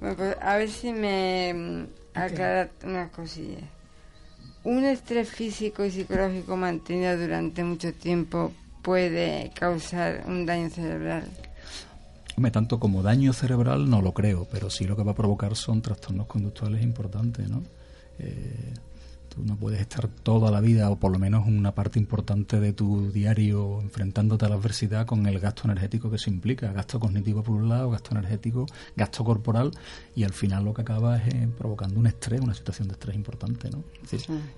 Bueno, 0.00 0.16
pues 0.16 0.36
a 0.40 0.56
ver 0.56 0.68
si 0.68 0.92
me 0.92 1.54
mm, 1.54 2.18
aclara 2.18 2.70
unas 2.84 3.10
cosillas. 3.10 3.62
¿Un 4.64 4.86
estrés 4.86 5.28
físico 5.28 5.84
y 5.84 5.90
psicológico 5.90 6.56
mantenido 6.56 7.18
durante 7.18 7.62
mucho 7.62 7.92
tiempo 7.92 8.50
puede 8.80 9.50
causar 9.54 10.24
un 10.26 10.46
daño 10.46 10.70
cerebral? 10.70 11.24
Hombre, 12.36 12.50
tanto 12.50 12.80
como 12.80 13.02
daño 13.02 13.34
cerebral 13.34 13.88
no 13.88 14.00
lo 14.00 14.12
creo, 14.12 14.48
pero 14.50 14.70
sí 14.70 14.86
lo 14.86 14.96
que 14.96 15.04
va 15.04 15.12
a 15.12 15.14
provocar 15.14 15.54
son 15.54 15.82
trastornos 15.82 16.26
conductuales 16.26 16.82
importantes, 16.82 17.48
¿no? 17.48 17.62
Eh, 18.18 18.72
no 19.42 19.56
puedes 19.56 19.80
estar 19.80 20.08
toda 20.08 20.50
la 20.50 20.60
vida, 20.60 20.90
o 20.90 20.96
por 20.96 21.12
lo 21.12 21.18
menos 21.18 21.46
una 21.46 21.74
parte 21.74 21.98
importante 21.98 22.60
de 22.60 22.72
tu 22.72 23.10
diario, 23.10 23.80
enfrentándote 23.80 24.44
a 24.44 24.48
la 24.48 24.56
adversidad 24.56 25.06
con 25.06 25.26
el 25.26 25.40
gasto 25.40 25.64
energético 25.64 26.10
que 26.10 26.18
se 26.18 26.30
implica. 26.30 26.72
Gasto 26.72 27.00
cognitivo 27.00 27.42
por 27.42 27.56
un 27.56 27.68
lado, 27.68 27.90
gasto 27.90 28.12
energético, 28.12 28.66
gasto 28.96 29.24
corporal, 29.24 29.70
y 30.14 30.24
al 30.24 30.32
final 30.32 30.64
lo 30.64 30.74
que 30.74 30.82
acaba 30.82 31.16
es 31.16 31.34
eh, 31.34 31.48
provocando 31.56 31.98
un 31.98 32.06
estrés, 32.06 32.40
una 32.40 32.54
situación 32.54 32.88
de 32.88 32.94
estrés 32.94 33.16
importante. 33.16 33.70
¿no? 33.70 33.82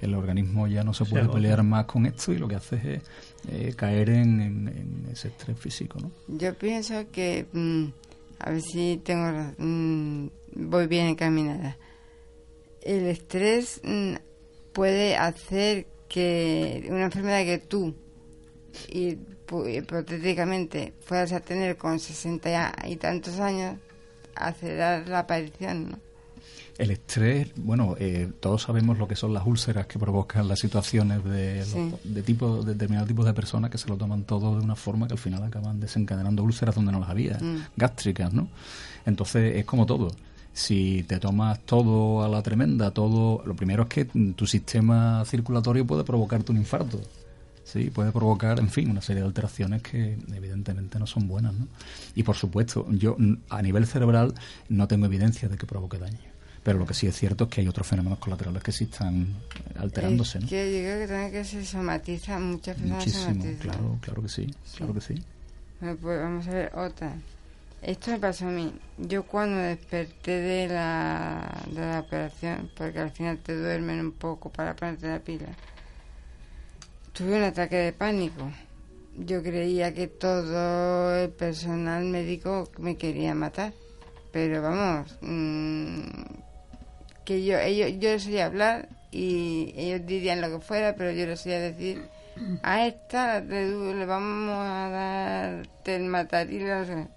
El 0.00 0.14
organismo 0.14 0.66
ya 0.66 0.84
no 0.84 0.92
se 0.92 1.04
puede 1.04 1.28
pelear 1.28 1.62
más 1.62 1.86
con 1.86 2.06
esto 2.06 2.32
y 2.32 2.38
lo 2.38 2.48
que 2.48 2.56
hace 2.56 2.76
es 2.76 3.02
eh, 3.48 3.74
caer 3.76 4.10
en, 4.10 5.06
ese 5.10 5.28
estrés 5.28 5.58
físico. 5.58 5.98
¿no? 6.00 6.10
Yo 6.28 6.54
pienso 6.54 7.10
que, 7.10 7.46
mm, 7.52 7.84
a 8.40 8.50
ver 8.50 8.62
si 8.62 9.00
tengo, 9.04 9.52
mm, 9.58 10.26
voy 10.56 10.86
bien 10.86 11.06
encaminada. 11.08 11.76
El 12.82 13.06
estrés 13.06 13.80
mm, 13.82 14.14
puede 14.76 15.16
hacer 15.16 15.86
que 16.06 16.86
una 16.90 17.04
enfermedad 17.04 17.44
que 17.44 17.56
tú 17.56 17.94
hipotéticamente 18.92 20.92
fueras 21.00 21.32
a 21.32 21.40
tener 21.40 21.78
con 21.78 21.98
60 21.98 22.74
y 22.86 22.96
tantos 22.96 23.40
años, 23.40 23.78
acelerar 24.34 25.08
la 25.08 25.20
aparición, 25.20 25.92
¿no? 25.92 25.98
El 26.76 26.90
estrés, 26.90 27.48
bueno, 27.56 27.96
eh, 27.98 28.30
todos 28.38 28.64
sabemos 28.64 28.98
lo 28.98 29.08
que 29.08 29.16
son 29.16 29.32
las 29.32 29.46
úlceras 29.46 29.86
que 29.86 29.98
provocan 29.98 30.46
las 30.46 30.58
situaciones 30.58 31.24
de, 31.24 31.64
de, 32.04 32.22
tipo, 32.22 32.62
de 32.62 32.74
determinados 32.74 33.08
tipos 33.08 33.24
de 33.24 33.32
personas 33.32 33.70
que 33.70 33.78
se 33.78 33.88
lo 33.88 33.96
toman 33.96 34.24
todo 34.24 34.58
de 34.58 34.62
una 34.62 34.76
forma 34.76 35.06
que 35.06 35.14
al 35.14 35.18
final 35.18 35.42
acaban 35.42 35.80
desencadenando 35.80 36.42
úlceras 36.42 36.74
donde 36.74 36.92
no 36.92 37.00
las 37.00 37.08
había, 37.08 37.38
mm. 37.38 37.68
gástricas, 37.76 38.34
¿no? 38.34 38.48
Entonces 39.06 39.56
es 39.56 39.64
como 39.64 39.86
todo 39.86 40.10
si 40.56 41.02
te 41.02 41.18
tomas 41.18 41.60
todo 41.66 42.24
a 42.24 42.28
la 42.30 42.42
tremenda, 42.42 42.90
todo, 42.90 43.42
lo 43.44 43.54
primero 43.54 43.82
es 43.82 43.88
que 43.90 44.04
tu 44.06 44.46
sistema 44.46 45.22
circulatorio 45.26 45.86
puede 45.86 46.02
provocarte 46.02 46.50
un 46.50 46.56
infarto. 46.56 46.98
Sí, 47.62 47.90
puede 47.90 48.10
provocar, 48.10 48.58
en 48.58 48.70
fin, 48.70 48.90
una 48.90 49.02
serie 49.02 49.20
de 49.20 49.28
alteraciones 49.28 49.82
que 49.82 50.16
evidentemente 50.32 50.98
no 50.98 51.06
son 51.06 51.28
buenas, 51.28 51.52
¿no? 51.52 51.68
Y 52.14 52.22
por 52.22 52.36
supuesto, 52.36 52.86
yo 52.92 53.18
a 53.50 53.60
nivel 53.60 53.86
cerebral 53.86 54.32
no 54.70 54.88
tengo 54.88 55.04
evidencia 55.04 55.46
de 55.46 55.58
que 55.58 55.66
provoque 55.66 55.98
daño. 55.98 56.16
Pero 56.62 56.78
lo 56.78 56.86
que 56.86 56.94
sí 56.94 57.06
es 57.06 57.14
cierto 57.14 57.44
es 57.44 57.50
que 57.50 57.60
hay 57.60 57.68
otros 57.68 57.86
fenómenos 57.86 58.18
colaterales 58.18 58.62
que 58.62 58.72
sí 58.72 58.84
están 58.84 59.26
alterándose, 59.78 60.40
¿no? 60.40 60.48
Que 60.48 60.72
yo 60.72 60.78
creo 60.78 61.00
que 61.00 61.06
también 61.06 61.32
que 61.32 61.44
se 61.44 61.66
somatiza, 61.66 62.38
muchas 62.38 62.80
veces 62.80 62.96
Muchísimo, 62.96 63.44
claro, 63.60 63.98
claro 64.00 64.22
que 64.22 64.28
sí, 64.30 64.54
claro 64.74 64.94
que 64.94 65.02
sí. 65.02 65.22
Bueno, 65.80 65.98
pues 66.00 66.18
vamos 66.18 66.46
a 66.46 66.50
ver 66.50 66.72
otra. 66.74 67.14
Esto 67.86 68.10
me 68.10 68.18
pasó 68.18 68.48
a 68.48 68.50
mí. 68.50 68.72
Yo 68.98 69.22
cuando 69.22 69.58
desperté 69.58 70.40
de 70.40 70.66
la, 70.66 71.62
de 71.70 71.80
la 71.80 72.00
operación, 72.00 72.68
porque 72.76 72.98
al 72.98 73.12
final 73.12 73.38
te 73.38 73.56
duermen 73.56 74.00
un 74.00 74.10
poco 74.10 74.50
para 74.50 74.74
ponerte 74.74 75.06
la 75.06 75.20
pila, 75.20 75.46
tuve 77.12 77.36
un 77.36 77.44
ataque 77.44 77.76
de 77.76 77.92
pánico. 77.92 78.50
Yo 79.16 79.40
creía 79.40 79.94
que 79.94 80.08
todo 80.08 81.16
el 81.16 81.30
personal 81.30 82.04
médico 82.06 82.68
me 82.78 82.96
quería 82.96 83.36
matar. 83.36 83.72
Pero 84.32 84.62
vamos, 84.62 85.16
mmm, 85.20 86.00
que 87.24 87.44
yo, 87.44 87.56
ellos, 87.56 87.92
yo 88.00 88.10
les 88.10 88.26
oía 88.26 88.46
hablar 88.46 88.88
y 89.12 89.72
ellos 89.76 90.04
dirían 90.04 90.40
lo 90.40 90.50
que 90.50 90.58
fuera, 90.58 90.96
pero 90.96 91.12
yo 91.12 91.24
les 91.24 91.46
oía 91.46 91.60
decir, 91.60 92.02
a 92.64 92.84
esta 92.84 93.40
le, 93.42 94.04
vamos 94.06 94.56
a 94.58 94.88
dar 94.90 95.68
el 95.84 96.04
mataril, 96.06 96.66
no 96.66 96.84
sé 96.84 97.15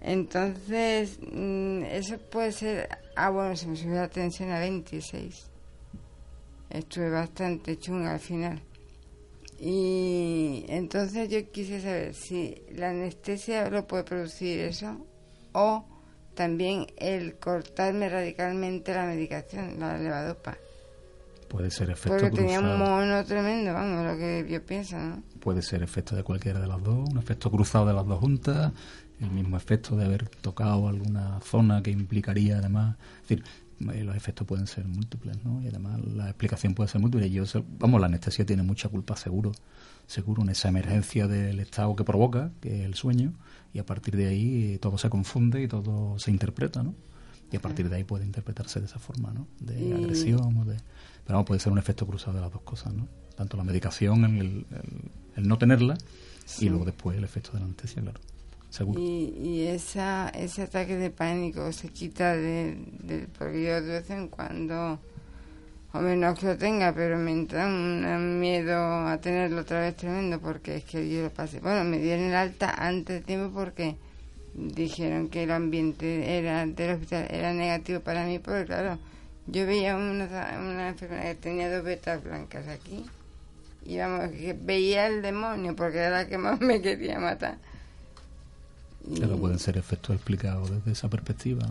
entonces, 0.00 1.18
mm, 1.20 1.82
eso 1.84 2.18
puede 2.18 2.52
ser. 2.52 2.88
Ah, 3.16 3.30
bueno, 3.30 3.54
se 3.56 3.66
me 3.66 3.76
subió 3.76 3.96
la 3.96 4.08
tensión 4.08 4.50
a 4.50 4.58
26. 4.60 5.46
Estuve 6.70 7.10
bastante 7.10 7.78
chunga 7.78 8.12
al 8.12 8.20
final. 8.20 8.62
Y 9.58 10.64
entonces 10.68 11.28
yo 11.28 11.50
quise 11.50 11.82
saber 11.82 12.14
si 12.14 12.62
la 12.74 12.90
anestesia 12.90 13.68
lo 13.68 13.86
puede 13.86 14.04
producir 14.04 14.60
eso 14.60 15.06
o 15.52 15.84
también 16.34 16.86
el 16.96 17.36
cortarme 17.36 18.08
radicalmente 18.08 18.94
la 18.94 19.04
medicación, 19.04 19.78
la 19.78 19.98
levadopa. 19.98 20.56
Puede 21.50 21.70
ser 21.70 21.90
efecto 21.90 22.16
Porque 22.16 22.30
tenía 22.30 22.60
un 22.60 22.78
mono 22.78 23.24
tremendo, 23.24 23.74
vamos, 23.74 24.06
lo 24.06 24.16
que 24.16 24.46
yo 24.48 24.64
pienso, 24.64 24.96
¿no? 24.96 25.22
Puede 25.40 25.62
ser 25.62 25.82
efecto 25.82 26.14
de 26.14 26.22
cualquiera 26.22 26.60
de 26.60 26.68
las 26.68 26.80
dos, 26.82 27.10
un 27.10 27.18
efecto 27.18 27.50
cruzado 27.50 27.86
de 27.86 27.92
las 27.92 28.06
dos 28.06 28.20
juntas, 28.20 28.72
el 29.20 29.30
mismo 29.30 29.56
efecto 29.56 29.96
de 29.96 30.04
haber 30.04 30.28
tocado 30.28 30.88
alguna 30.88 31.40
zona 31.40 31.82
que 31.82 31.90
implicaría 31.90 32.58
además, 32.58 32.96
es 33.22 33.28
decir, 33.28 33.44
eh, 33.92 34.04
los 34.04 34.14
efectos 34.14 34.46
pueden 34.46 34.66
ser 34.66 34.86
múltiples, 34.86 35.42
¿no? 35.44 35.62
Y 35.62 35.68
además 35.68 36.00
la 36.04 36.28
explicación 36.28 36.74
puede 36.74 36.88
ser 36.88 37.00
múltiple. 37.00 37.30
Yo, 37.30 37.44
vamos, 37.78 38.00
la 38.00 38.06
anestesia 38.06 38.44
tiene 38.44 38.62
mucha 38.62 38.88
culpa, 38.88 39.16
seguro, 39.16 39.52
seguro, 40.06 40.42
en 40.42 40.50
esa 40.50 40.68
emergencia 40.68 41.26
del 41.28 41.60
estado 41.60 41.96
que 41.96 42.04
provoca, 42.04 42.50
que 42.60 42.80
es 42.80 42.84
el 42.84 42.94
sueño, 42.94 43.32
y 43.72 43.78
a 43.78 43.86
partir 43.86 44.16
de 44.16 44.26
ahí 44.26 44.78
todo 44.80 44.98
se 44.98 45.08
confunde 45.08 45.62
y 45.62 45.68
todo 45.68 46.18
se 46.18 46.30
interpreta, 46.30 46.82
¿no? 46.82 46.94
Y 47.52 47.56
a 47.56 47.60
partir 47.60 47.88
de 47.88 47.96
ahí 47.96 48.04
puede 48.04 48.24
interpretarse 48.24 48.80
de 48.80 48.86
esa 48.86 48.98
forma, 48.98 49.32
¿no? 49.32 49.46
De 49.58 49.94
agresión 49.94 50.56
o 50.58 50.64
de... 50.64 50.76
Pero 51.24 51.38
vamos, 51.38 51.46
puede 51.46 51.60
ser 51.60 51.72
un 51.72 51.78
efecto 51.78 52.06
cruzado 52.06 52.34
de 52.34 52.40
las 52.42 52.52
dos 52.52 52.62
cosas, 52.62 52.92
¿no? 52.92 53.08
Tanto 53.34 53.56
la 53.56 53.64
medicación, 53.64 54.24
el, 54.24 54.66
el, 55.36 55.48
no 55.48 55.58
tenerla, 55.58 55.96
y 56.60 56.68
luego 56.68 56.84
después 56.84 57.16
el 57.16 57.24
efecto 57.24 57.52
de 57.52 57.60
la 57.60 57.64
anestesia, 57.64 58.02
claro. 58.02 58.20
Y, 58.96 59.34
y 59.42 59.66
esa, 59.66 60.28
ese 60.28 60.62
ataque 60.62 60.96
de 60.96 61.10
pánico 61.10 61.72
se 61.72 61.88
quita 61.88 62.36
de, 62.36 63.26
Porque 63.36 63.64
yo 63.64 63.80
de 63.82 64.00
vez 64.00 64.10
en 64.10 64.28
cuando... 64.28 65.00
Hombre, 65.92 66.16
no 66.16 66.30
es 66.30 66.38
que 66.38 66.46
lo 66.46 66.56
tenga, 66.56 66.94
pero 66.94 67.18
me 67.18 67.32
entra 67.32 67.66
un 67.66 68.38
miedo 68.38 68.78
a 69.08 69.20
tenerlo 69.20 69.62
otra 69.62 69.80
vez 69.80 69.96
tremendo 69.96 70.40
porque 70.40 70.76
es 70.76 70.84
que 70.84 71.08
yo 71.10 71.24
lo 71.24 71.30
pasé. 71.30 71.58
Bueno, 71.58 71.82
me 71.82 71.98
dieron 71.98 72.26
el 72.26 72.34
alta 72.36 72.70
antes 72.70 73.20
de 73.20 73.26
tiempo 73.26 73.52
porque 73.52 73.96
dijeron 74.54 75.28
que 75.28 75.42
el 75.42 75.50
ambiente 75.50 76.38
era 76.38 76.64
del 76.64 76.94
hospital 76.94 77.26
era 77.28 77.52
negativo 77.52 77.98
para 77.98 78.24
mí, 78.24 78.38
porque 78.38 78.66
claro, 78.66 79.00
yo 79.48 79.66
veía 79.66 79.96
una, 79.96 80.26
una 80.60 80.88
enfermedad 80.90 81.24
que 81.24 81.34
tenía 81.34 81.74
dos 81.74 81.84
vetas 81.84 82.22
blancas 82.22 82.68
aquí 82.68 83.04
y 83.84 83.98
vamos, 83.98 84.30
veía 84.62 85.06
el 85.06 85.22
demonio 85.22 85.74
porque 85.74 85.98
era 85.98 86.10
la 86.10 86.28
que 86.28 86.38
más 86.38 86.60
me 86.60 86.80
quería 86.80 87.18
matar. 87.18 87.58
Claro, 89.16 89.38
pueden 89.38 89.58
ser 89.58 89.76
efectos 89.78 90.14
explicados 90.16 90.70
desde 90.70 90.92
esa 90.92 91.08
perspectiva. 91.08 91.68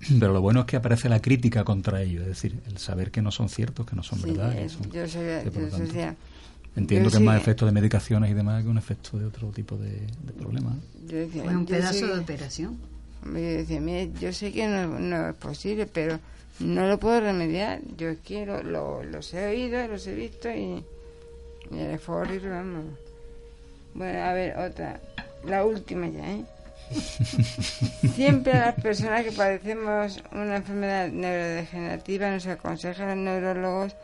Pero 0.20 0.32
lo 0.32 0.40
bueno 0.40 0.60
es 0.60 0.66
que 0.66 0.76
aparece 0.76 1.08
la 1.08 1.20
crítica 1.20 1.64
contra 1.64 2.02
ellos, 2.02 2.22
es 2.22 2.28
decir, 2.28 2.60
el 2.66 2.78
saber 2.78 3.10
que 3.10 3.22
no 3.22 3.30
son 3.32 3.48
ciertos, 3.48 3.86
que 3.86 3.96
no 3.96 4.02
son 4.02 4.20
verdad. 4.22 4.52
entiendo 6.76 7.08
que 7.10 7.16
es 7.16 7.22
más 7.22 7.36
efecto 7.42 7.66
de 7.66 7.72
medicaciones 7.72 8.30
y 8.30 8.34
demás 8.34 8.62
que 8.62 8.68
un 8.68 8.78
efecto 8.78 9.18
de 9.18 9.24
otro 9.26 9.48
tipo 9.48 9.76
de, 9.76 10.06
problemas. 10.38 10.76
Fue 11.44 11.56
un 11.56 11.66
pedazo 11.66 12.06
de 12.14 12.20
operación. 12.20 12.76
Yo 13.24 13.32
decía, 13.32 13.80
mire, 13.80 14.10
yo 14.20 14.32
sé 14.32 14.52
que 14.52 14.68
no, 14.68 14.98
no 15.00 15.28
es 15.30 15.34
posible, 15.36 15.86
pero 15.86 16.20
no 16.60 16.86
lo 16.86 16.98
puedo 17.00 17.20
remediar. 17.20 17.80
Yo 17.96 18.10
es 18.10 18.18
que 18.18 18.46
lo, 18.46 18.62
lo- 18.62 19.02
los 19.02 19.32
he 19.34 19.46
oído, 19.48 19.86
los 19.88 20.06
he 20.06 20.14
visto 20.14 20.48
y, 20.50 20.84
y 21.74 21.78
el 21.78 21.98
horrible, 22.06 22.50
vamos. 22.50 22.84
Bueno, 23.94 24.22
a 24.22 24.32
ver, 24.34 24.56
otra. 24.58 25.00
La 25.46 25.64
última 25.64 26.08
ya, 26.08 26.32
¿eh? 26.32 26.44
Siempre 28.14 28.52
a 28.52 28.66
las 28.66 28.74
personas 28.80 29.24
que 29.24 29.32
padecemos 29.32 30.22
una 30.32 30.56
enfermedad 30.56 31.08
neurodegenerativa 31.08 32.30
nos 32.30 32.46
aconsejan 32.46 33.08
los 33.08 33.16
neurólogos 33.16 33.96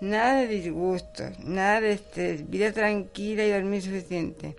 nada 0.00 0.40
de 0.40 0.46
disgustos, 0.48 1.38
nada 1.40 1.80
de 1.80 1.92
estrés, 1.92 2.48
vida 2.48 2.72
tranquila 2.72 3.44
y 3.44 3.50
dormir 3.50 3.82
suficiente. 3.82 4.56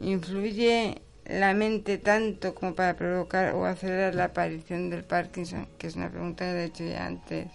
¿Influye 0.00 1.00
la 1.24 1.54
mente 1.54 1.98
tanto 1.98 2.54
como 2.54 2.74
para 2.74 2.94
provocar 2.94 3.54
o 3.54 3.64
acelerar 3.64 4.14
la 4.14 4.24
aparición 4.24 4.90
del 4.90 5.04
Parkinson? 5.04 5.68
Que 5.78 5.86
es 5.86 5.96
una 5.96 6.10
pregunta 6.10 6.44
que 6.44 6.60
he 6.60 6.64
hecho 6.64 6.84
ya 6.84 7.06
antes, 7.06 7.46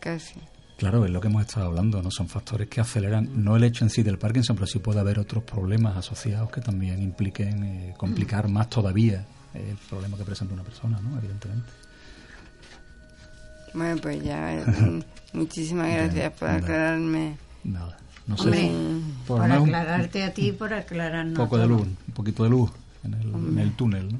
casi. 0.00 0.40
Claro, 0.82 1.04
es 1.04 1.12
lo 1.12 1.20
que 1.20 1.28
hemos 1.28 1.42
estado 1.42 1.66
hablando, 1.66 2.02
¿no? 2.02 2.10
Son 2.10 2.28
factores 2.28 2.66
que 2.66 2.80
aceleran, 2.80 3.28
no 3.44 3.54
el 3.54 3.62
hecho 3.62 3.84
en 3.84 3.90
sí 3.90 4.02
del 4.02 4.18
Parkinson, 4.18 4.56
pero 4.56 4.66
sí 4.66 4.80
puede 4.80 4.98
haber 4.98 5.20
otros 5.20 5.44
problemas 5.44 5.96
asociados 5.96 6.50
que 6.50 6.60
también 6.60 7.00
impliquen 7.00 7.62
eh, 7.62 7.94
complicar 7.96 8.48
más 8.48 8.68
todavía 8.68 9.24
el 9.54 9.76
problema 9.88 10.16
que 10.16 10.24
presenta 10.24 10.54
una 10.54 10.64
persona, 10.64 10.98
¿no? 11.00 11.16
Evidentemente. 11.18 11.70
Bueno, 13.74 14.00
pues 14.02 14.24
ya, 14.24 14.54
eh, 14.58 14.64
muchísimas 15.32 15.86
Bien, 15.86 15.98
gracias 15.98 16.32
por 16.32 16.48
aclararme. 16.50 17.36
Nada. 17.62 17.96
No 18.26 18.36
sé 18.36 18.42
Hombre, 18.42 18.60
si- 18.62 19.14
por 19.28 19.40
un- 19.40 19.52
aclararte 19.52 20.24
a 20.24 20.34
ti 20.34 20.48
y 20.48 20.52
por 20.52 20.74
aclararnos 20.74 21.38
un 21.38 21.44
poco 21.44 21.58
de 21.58 21.66
luz, 21.68 21.82
un 21.82 22.14
poquito 22.14 22.42
de 22.42 22.50
luz 22.50 22.72
en 23.04 23.14
el, 23.14 23.28
en 23.28 23.58
el 23.60 23.70
túnel, 23.76 24.12
¿no? 24.14 24.18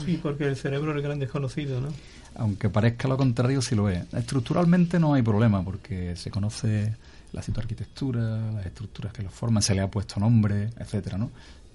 Sí, 0.00 0.18
porque 0.22 0.44
el 0.44 0.56
cerebro 0.56 0.90
es 0.92 0.96
el 0.96 1.02
gran 1.02 1.18
desconocido, 1.18 1.80
¿no? 1.80 1.88
Aunque 2.34 2.70
parezca 2.70 3.08
lo 3.08 3.16
contrario, 3.16 3.60
sí 3.60 3.74
lo 3.74 3.88
es. 3.88 4.12
Estructuralmente 4.14 4.98
no 4.98 5.14
hay 5.14 5.22
problema 5.22 5.62
porque 5.62 6.16
se 6.16 6.30
conoce 6.30 6.94
la 7.32 7.42
citoarquitectura, 7.42 8.52
las 8.52 8.66
estructuras 8.66 9.12
que 9.12 9.22
lo 9.22 9.30
forman, 9.30 9.62
se 9.62 9.74
le 9.74 9.80
ha 9.80 9.90
puesto 9.90 10.20
nombre, 10.20 10.70
etcétera, 10.78 11.18
¿no? 11.18 11.30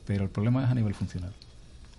Pero 0.05 0.23
el 0.23 0.29
problema 0.29 0.63
es 0.63 0.69
a 0.69 0.75
nivel 0.75 0.93
funcional. 0.93 1.31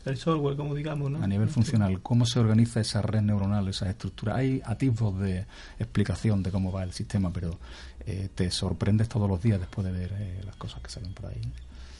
El 0.05 0.16
software, 0.16 0.57
como 0.57 0.75
digamos, 0.75 1.11
¿no? 1.11 1.23
A 1.23 1.27
nivel 1.27 1.49
funcional, 1.49 2.01
cómo 2.01 2.25
se 2.25 2.39
organiza 2.39 2.81
esa 2.81 3.03
red 3.03 3.21
neuronal, 3.21 3.69
esas 3.69 3.91
estructuras. 3.91 4.37
Hay 4.37 4.62
atisbos 4.64 5.19
de 5.19 5.45
explicación 5.79 6.43
de 6.43 6.51
cómo 6.51 6.73
va 6.73 6.85
el 6.85 6.93
sistema, 6.93 7.31
pero 7.33 7.59
eh, 8.07 8.29
te 8.35 8.51
sorprendes 8.51 9.09
todos 9.09 9.29
los 9.29 9.43
días 9.43 9.61
después 9.61 9.87
de 9.87 9.93
ver 9.93 10.14
eh, 10.19 10.41
las 10.47 10.57
cosas 10.57 10.81
que 10.81 10.89
salen 10.89 11.12
por 11.12 11.27
ahí. 11.27 11.41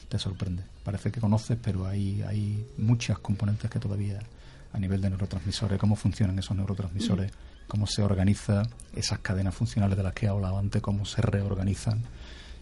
Te 0.09 0.17
sorprende. 0.19 0.63
Parece 0.83 1.11
que 1.11 1.21
conoces, 1.21 1.57
pero 1.61 1.85
hay, 1.85 2.21
hay 2.23 2.65
muchas 2.77 3.19
componentes 3.19 3.69
que 3.69 3.79
todavía 3.79 4.19
a 4.73 4.79
nivel 4.79 5.01
de 5.01 5.09
neurotransmisores, 5.09 5.79
cómo 5.79 5.95
funcionan 5.95 6.37
esos 6.39 6.55
neurotransmisores, 6.57 7.31
cómo 7.67 7.85
se 7.87 8.01
organizan 8.03 8.67
esas 8.95 9.19
cadenas 9.19 9.53
funcionales 9.55 9.97
de 9.97 10.03
las 10.03 10.13
que 10.13 10.25
he 10.25 10.29
hablado 10.29 10.57
antes, 10.57 10.81
cómo 10.81 11.05
se 11.05 11.21
reorganizan, 11.21 12.01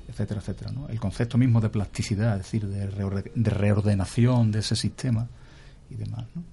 etcétera, 0.09 0.41
etcétera. 0.41 0.71
¿no? 0.71 0.87
El 0.89 0.99
concepto 0.99 1.37
mismo 1.37 1.59
de 1.61 1.69
plasticidad, 1.69 2.33
es 2.37 2.43
decir, 2.43 2.67
de, 2.67 2.89
reorde- 2.89 3.31
de 3.33 3.49
reordenación 3.49 4.51
de 4.51 4.59
ese 4.59 4.75
sistema 4.75 5.27
y 5.89 5.95
demás. 5.95 6.25
¿no? 6.35 6.43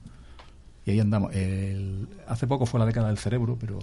Y 0.86 0.90
ahí 0.92 1.00
andamos. 1.00 1.32
Hace 2.28 2.46
poco 2.46 2.66
fue 2.66 2.78
la 2.78 2.86
década 2.86 3.08
del 3.08 3.18
cerebro, 3.18 3.56
pero 3.60 3.78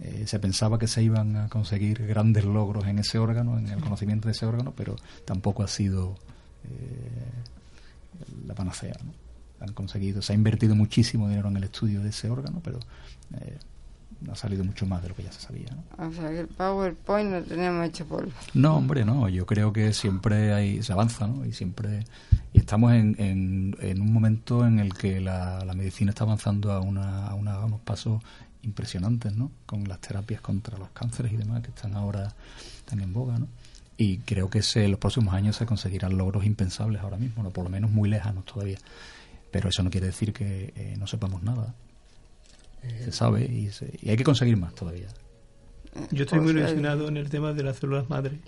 eh, 0.00 0.24
se 0.26 0.38
pensaba 0.38 0.78
que 0.78 0.86
se 0.86 1.02
iban 1.02 1.36
a 1.36 1.48
conseguir 1.48 2.06
grandes 2.06 2.44
logros 2.44 2.86
en 2.86 2.98
ese 2.98 3.18
órgano, 3.18 3.58
en 3.58 3.68
el 3.68 3.80
conocimiento 3.80 4.26
de 4.28 4.32
ese 4.32 4.46
órgano, 4.46 4.72
pero 4.76 4.96
tampoco 5.24 5.62
ha 5.62 5.68
sido 5.68 6.16
la 8.46 8.54
panacea. 8.54 8.94
¿no? 9.04 9.12
Han 9.66 9.72
conseguido, 9.72 10.22
se 10.22 10.32
ha 10.32 10.36
invertido 10.36 10.74
muchísimo 10.74 11.28
dinero 11.28 11.48
en 11.48 11.56
el 11.56 11.64
estudio 11.64 12.00
de 12.02 12.10
ese 12.10 12.30
órgano, 12.30 12.60
pero 12.62 12.78
eh, 13.40 13.58
ha 14.30 14.34
salido 14.34 14.64
mucho 14.64 14.86
más 14.86 15.02
de 15.02 15.08
lo 15.08 15.14
que 15.14 15.22
ya 15.24 15.32
se 15.32 15.40
sabía. 15.40 15.68
¿no? 15.70 16.06
O 16.08 16.12
sea 16.12 16.28
que 16.30 16.40
el 16.40 16.46
PowerPoint 16.48 17.30
lo 17.30 17.42
tenemos 17.42 17.86
hecho 17.86 18.06
polvo. 18.06 18.32
No, 18.54 18.76
hombre, 18.76 19.04
no. 19.04 19.28
Yo 19.28 19.46
creo 19.46 19.72
que 19.72 19.92
siempre 19.92 20.52
hay, 20.52 20.82
se 20.82 20.92
avanza, 20.92 21.26
¿no? 21.26 21.44
Y 21.44 21.52
siempre 21.52 22.04
y 22.52 22.58
estamos 22.58 22.92
en, 22.92 23.14
en, 23.18 23.76
en 23.80 24.00
un 24.00 24.12
momento 24.12 24.66
en 24.66 24.78
el 24.78 24.94
que 24.94 25.20
la, 25.20 25.64
la 25.64 25.74
medicina 25.74 26.10
está 26.10 26.24
avanzando 26.24 26.72
a, 26.72 26.80
una, 26.80 27.26
a, 27.28 27.34
una- 27.34 27.54
a 27.54 27.64
unos 27.66 27.80
pasos 27.80 28.22
impresionantes, 28.62 29.36
¿no? 29.36 29.50
Con 29.66 29.84
las 29.88 30.00
terapias 30.00 30.40
contra 30.40 30.78
los 30.78 30.88
cánceres 30.90 31.32
y 31.32 31.36
demás 31.36 31.62
que 31.62 31.68
están 31.68 31.94
ahora 31.94 32.34
tan 32.86 33.00
en 33.00 33.12
boga, 33.12 33.38
¿no? 33.38 33.46
Y 33.98 34.18
creo 34.18 34.48
que 34.48 34.62
se, 34.62 34.84
en 34.84 34.92
los 34.92 35.00
próximos 35.00 35.34
años 35.34 35.56
se 35.56 35.66
conseguirán 35.66 36.16
logros 36.16 36.44
impensables 36.46 37.02
ahora 37.02 37.16
mismo, 37.18 37.42
no 37.42 37.50
por 37.50 37.64
lo 37.64 37.70
menos 37.70 37.90
muy 37.90 38.08
lejanos 38.08 38.44
todavía. 38.46 38.78
Pero 39.50 39.68
eso 39.68 39.82
no 39.82 39.90
quiere 39.90 40.06
decir 40.06 40.32
que 40.32 40.72
eh, 40.76 40.94
no 40.98 41.06
sepamos 41.06 41.42
nada. 41.42 41.74
Se 43.04 43.10
sabe 43.12 43.44
y, 43.44 43.70
se- 43.70 43.98
y 44.00 44.08
hay 44.10 44.16
que 44.16 44.22
conseguir 44.24 44.56
más 44.56 44.72
todavía. 44.74 45.08
Yo 46.12 46.24
estoy 46.24 46.38
muy 46.40 46.52
ilusionado 46.52 47.08
en 47.08 47.16
el 47.16 47.28
tema 47.28 47.52
de 47.52 47.64
las 47.64 47.78
células 47.78 48.08
madre. 48.08 48.38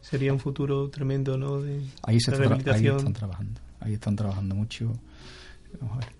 Sería 0.00 0.32
un 0.32 0.38
futuro 0.40 0.88
tremendo, 0.88 1.36
¿no? 1.36 1.60
De 1.60 1.82
Ahí, 2.02 2.18
se 2.20 2.30
está 2.30 2.44
ahí 2.72 2.86
están 2.86 3.12
trabajando. 3.12 3.60
Ahí 3.80 3.92
están 3.94 4.16
trabajando 4.16 4.54
mucho. 4.54 4.92
Vamos 5.80 5.96
a 5.96 5.98
ver. 6.06 6.14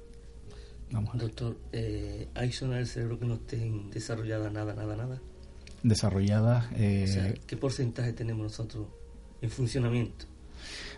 Vamos 0.91 1.11
a 1.11 1.13
ver. 1.15 1.23
Doctor, 1.23 1.57
eh, 1.73 2.29
¿hay 2.35 2.53
zonas 2.53 2.79
del 2.79 2.87
cerebro 2.87 3.19
que 3.19 3.25
no 3.27 3.35
estén 3.35 3.91
desarrolladas 3.91 4.53
nada, 4.53 4.75
nada, 4.75 4.95
nada? 4.97 5.21
Desarrolladas. 5.83 6.67
eh, 6.75 7.07
O 7.09 7.13
sea, 7.13 7.35
¿qué 7.47 7.57
porcentaje 7.57 8.13
tenemos 8.13 8.43
nosotros 8.43 8.87
en 9.41 9.51
funcionamiento? 9.51 10.27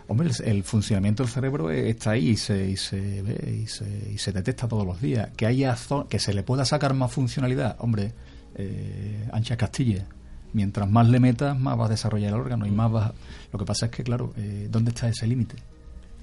Hombre, 0.06 0.30
el, 0.30 0.48
el 0.48 0.62
funcionamiento 0.64 1.22
del 1.22 1.32
cerebro 1.32 1.70
está 1.70 2.12
ahí 2.12 2.30
y 2.30 2.36
se, 2.36 2.70
y 2.70 2.76
se 2.76 3.22
ve 3.22 3.60
y 3.62 3.66
se, 3.66 4.10
y 4.12 4.16
se 4.18 4.32
detecta 4.32 4.66
todos 4.66 4.86
los 4.86 5.00
días. 5.00 5.30
Que 5.36 5.44
haya 5.46 5.76
que 6.08 6.18
se 6.18 6.32
le 6.32 6.42
pueda 6.42 6.64
sacar 6.64 6.94
más 6.94 7.12
funcionalidad, 7.12 7.76
hombre, 7.80 8.12
eh, 8.54 9.28
ancha 9.32 9.56
Castilla. 9.56 10.06
Mientras 10.54 10.88
más 10.88 11.06
le 11.08 11.20
metas, 11.20 11.58
más 11.58 11.78
va 11.78 11.84
a 11.84 11.88
desarrollar 11.90 12.30
el 12.32 12.40
órgano 12.40 12.64
y 12.66 12.70
más 12.70 12.94
va. 12.94 13.12
Lo 13.52 13.58
que 13.58 13.66
pasa 13.66 13.86
es 13.86 13.92
que, 13.92 14.02
claro, 14.02 14.32
eh, 14.38 14.68
¿dónde 14.70 14.92
está 14.92 15.06
ese 15.08 15.26
límite? 15.26 15.56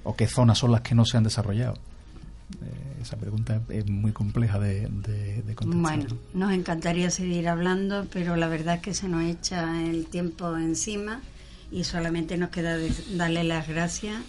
¿O 0.02 0.16
qué 0.16 0.26
zonas 0.26 0.58
son 0.58 0.72
las 0.72 0.80
que 0.80 0.96
no 0.96 1.04
se 1.04 1.16
han 1.16 1.22
desarrollado? 1.22 1.74
Eh, 2.62 2.98
esa 3.02 3.16
pregunta 3.16 3.60
es 3.68 3.86
muy 3.88 4.12
compleja 4.12 4.58
de, 4.58 4.88
de, 4.88 5.42
de 5.42 5.54
contestar. 5.54 5.80
Bueno, 5.98 6.16
nos 6.34 6.52
encantaría 6.52 7.10
seguir 7.10 7.48
hablando, 7.48 8.06
pero 8.12 8.36
la 8.36 8.46
verdad 8.48 8.76
es 8.76 8.82
que 8.82 8.94
se 8.94 9.08
nos 9.08 9.24
echa 9.24 9.82
el 9.84 10.06
tiempo 10.06 10.56
encima 10.56 11.20
y 11.72 11.82
solamente 11.84 12.36
nos 12.36 12.50
queda 12.50 12.76
de- 12.76 12.92
darle 13.16 13.42
las 13.44 13.66
gracias 13.68 14.22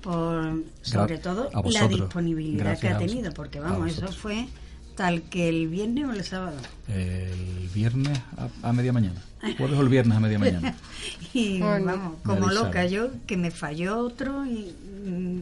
por, 0.00 0.62
sobre 0.80 1.18
Gra- 1.18 1.22
todo, 1.22 1.50
a 1.52 1.62
la 1.70 1.86
disponibilidad 1.88 2.64
Gracias 2.64 2.80
que 2.80 3.04
ha 3.04 3.06
tenido, 3.06 3.32
porque 3.32 3.60
vamos, 3.60 3.92
eso 3.92 4.08
fue 4.12 4.48
tal 4.96 5.22
que 5.22 5.48
el 5.50 5.68
viernes 5.68 6.06
o 6.06 6.12
el 6.12 6.24
sábado. 6.24 6.56
El 6.88 7.68
viernes 7.74 8.18
a, 8.38 8.68
a 8.68 8.72
media 8.72 8.92
mañana. 8.92 9.22
Jueves 9.58 9.78
o 9.78 9.82
el 9.82 9.88
viernes 9.88 10.16
a 10.16 10.20
media 10.20 10.38
mañana. 10.38 10.74
Y 11.34 11.60
Bueno. 11.60 11.84
vamos, 11.86 12.14
como 12.24 12.48
loca 12.50 12.86
yo, 12.86 13.10
que 13.26 13.36
me 13.36 13.50
falló 13.50 13.98
otro 13.98 14.44
y 14.46 14.74
mm, 15.06 15.40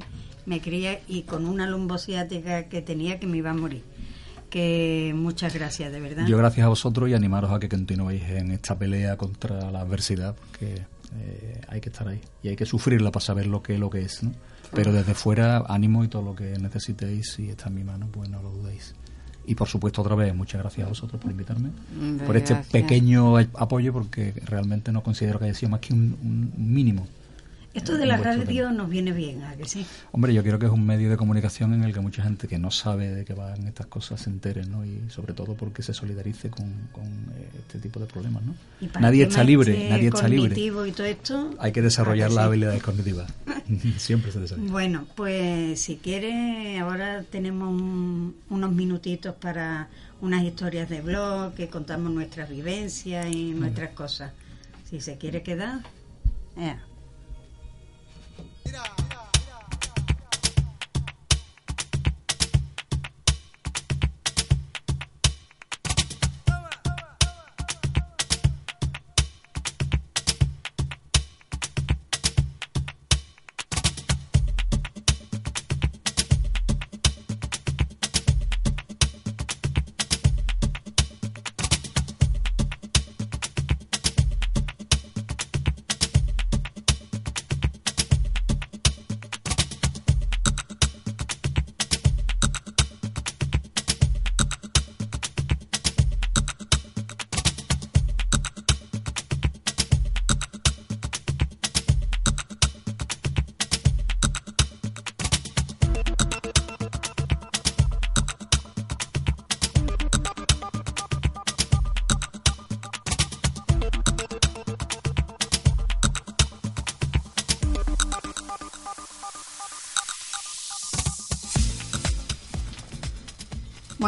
me 0.48 0.60
creía, 0.60 1.00
y 1.06 1.22
con 1.22 1.46
una 1.46 1.66
lumbosiática 1.66 2.64
que 2.64 2.80
tenía 2.80 3.20
que 3.20 3.26
me 3.26 3.36
iba 3.36 3.50
a 3.50 3.54
morir. 3.54 3.84
Que 4.48 5.12
muchas 5.14 5.54
gracias, 5.54 5.92
de 5.92 6.00
verdad. 6.00 6.26
Yo 6.26 6.38
gracias 6.38 6.64
a 6.64 6.70
vosotros 6.70 7.10
y 7.10 7.14
animaros 7.14 7.52
a 7.52 7.60
que 7.60 7.68
continuéis 7.68 8.22
en 8.24 8.50
esta 8.50 8.78
pelea 8.78 9.16
contra 9.18 9.70
la 9.70 9.80
adversidad, 9.80 10.34
porque 10.34 10.86
eh, 11.18 11.60
hay 11.68 11.80
que 11.82 11.90
estar 11.90 12.08
ahí 12.08 12.20
y 12.42 12.48
hay 12.48 12.56
que 12.56 12.64
sufrirla 12.64 13.12
para 13.12 13.24
saber 13.24 13.46
lo 13.46 13.62
que, 13.62 13.76
lo 13.76 13.90
que 13.90 14.00
es. 14.00 14.22
¿no? 14.22 14.32
Pero 14.72 14.90
desde 14.90 15.12
fuera, 15.12 15.64
ánimo 15.68 16.02
y 16.02 16.08
todo 16.08 16.22
lo 16.22 16.34
que 16.34 16.58
necesitéis, 16.58 17.32
si 17.32 17.50
está 17.50 17.68
en 17.68 17.74
mi 17.74 17.84
mano, 17.84 18.08
pues 18.10 18.30
no 18.30 18.40
lo 18.40 18.50
dudéis. 18.50 18.94
Y 19.44 19.54
por 19.54 19.68
supuesto, 19.68 20.00
otra 20.00 20.14
vez, 20.14 20.34
muchas 20.34 20.62
gracias 20.62 20.86
a 20.86 20.88
vosotros 20.88 21.20
por 21.20 21.30
invitarme, 21.30 21.70
por 22.26 22.36
este 22.36 22.54
pequeño 22.70 23.36
apoyo, 23.38 23.92
porque 23.94 24.34
realmente 24.44 24.92
no 24.92 25.02
considero 25.02 25.38
que 25.38 25.46
haya 25.46 25.54
sido 25.54 25.70
más 25.70 25.80
que 25.80 25.92
un, 25.92 26.18
un 26.22 26.52
mínimo. 26.74 27.06
Esto 27.78 27.96
de 27.96 28.06
la 28.06 28.16
radio 28.18 28.44
tema. 28.44 28.72
nos 28.72 28.88
viene 28.90 29.12
bien, 29.12 29.42
¿a 29.44 29.56
que 29.56 29.64
sí? 29.66 29.86
Hombre, 30.12 30.34
yo 30.34 30.42
creo 30.42 30.58
que 30.58 30.66
es 30.66 30.72
un 30.72 30.84
medio 30.84 31.08
de 31.10 31.16
comunicación 31.16 31.74
en 31.74 31.82
el 31.84 31.92
que 31.94 32.00
mucha 32.00 32.22
gente 32.22 32.46
que 32.48 32.58
no 32.58 32.70
sabe 32.70 33.08
de 33.14 33.24
qué 33.24 33.34
van 33.34 33.66
estas 33.66 33.86
cosas 33.86 34.20
se 34.20 34.30
entere, 34.30 34.64
¿no? 34.66 34.84
Y 34.84 35.00
sobre 35.10 35.32
todo 35.34 35.54
porque 35.54 35.82
se 35.82 35.94
solidarice 35.94 36.50
con, 36.50 36.66
con, 36.92 37.04
eh, 37.04 37.48
este 37.58 37.78
tipo 37.78 37.98
de 38.00 38.06
problemas, 38.06 38.42
¿no? 38.44 38.54
Y 38.80 38.86
para 38.88 39.00
Nadie 39.00 39.24
está 39.24 39.42
libre, 39.44 39.72
este 39.72 39.88
nadie 39.90 40.08
está 40.08 40.28
libre. 40.28 40.48
cognitivo 40.50 40.86
y 40.86 40.92
todo 40.92 41.06
esto, 41.06 41.50
Hay 41.58 41.72
que 41.72 41.82
desarrollar 41.82 42.26
¿a 42.26 42.28
que 42.28 42.34
las 42.34 42.44
sí? 42.44 42.46
habilidades 42.48 42.82
cognitivas. 42.82 43.32
Siempre 43.98 44.32
se 44.32 44.40
desarrolla. 44.40 44.70
Bueno, 44.70 45.06
pues 45.14 45.80
si 45.80 45.96
quiere, 45.96 46.78
ahora 46.78 47.22
tenemos 47.22 47.68
un- 47.68 48.34
unos 48.50 48.72
minutitos 48.72 49.34
para 49.34 49.88
unas 50.20 50.42
historias 50.42 50.88
de 50.88 51.00
blog, 51.00 51.54
que 51.54 51.68
contamos 51.68 52.10
nuestras 52.12 52.48
vivencias 52.50 53.26
y 53.32 53.52
nuestras 53.52 53.90
cosas. 53.90 54.32
Si 54.90 55.00
se 55.00 55.16
quiere 55.18 55.42
quedar, 55.42 55.80
Get. 58.70 59.07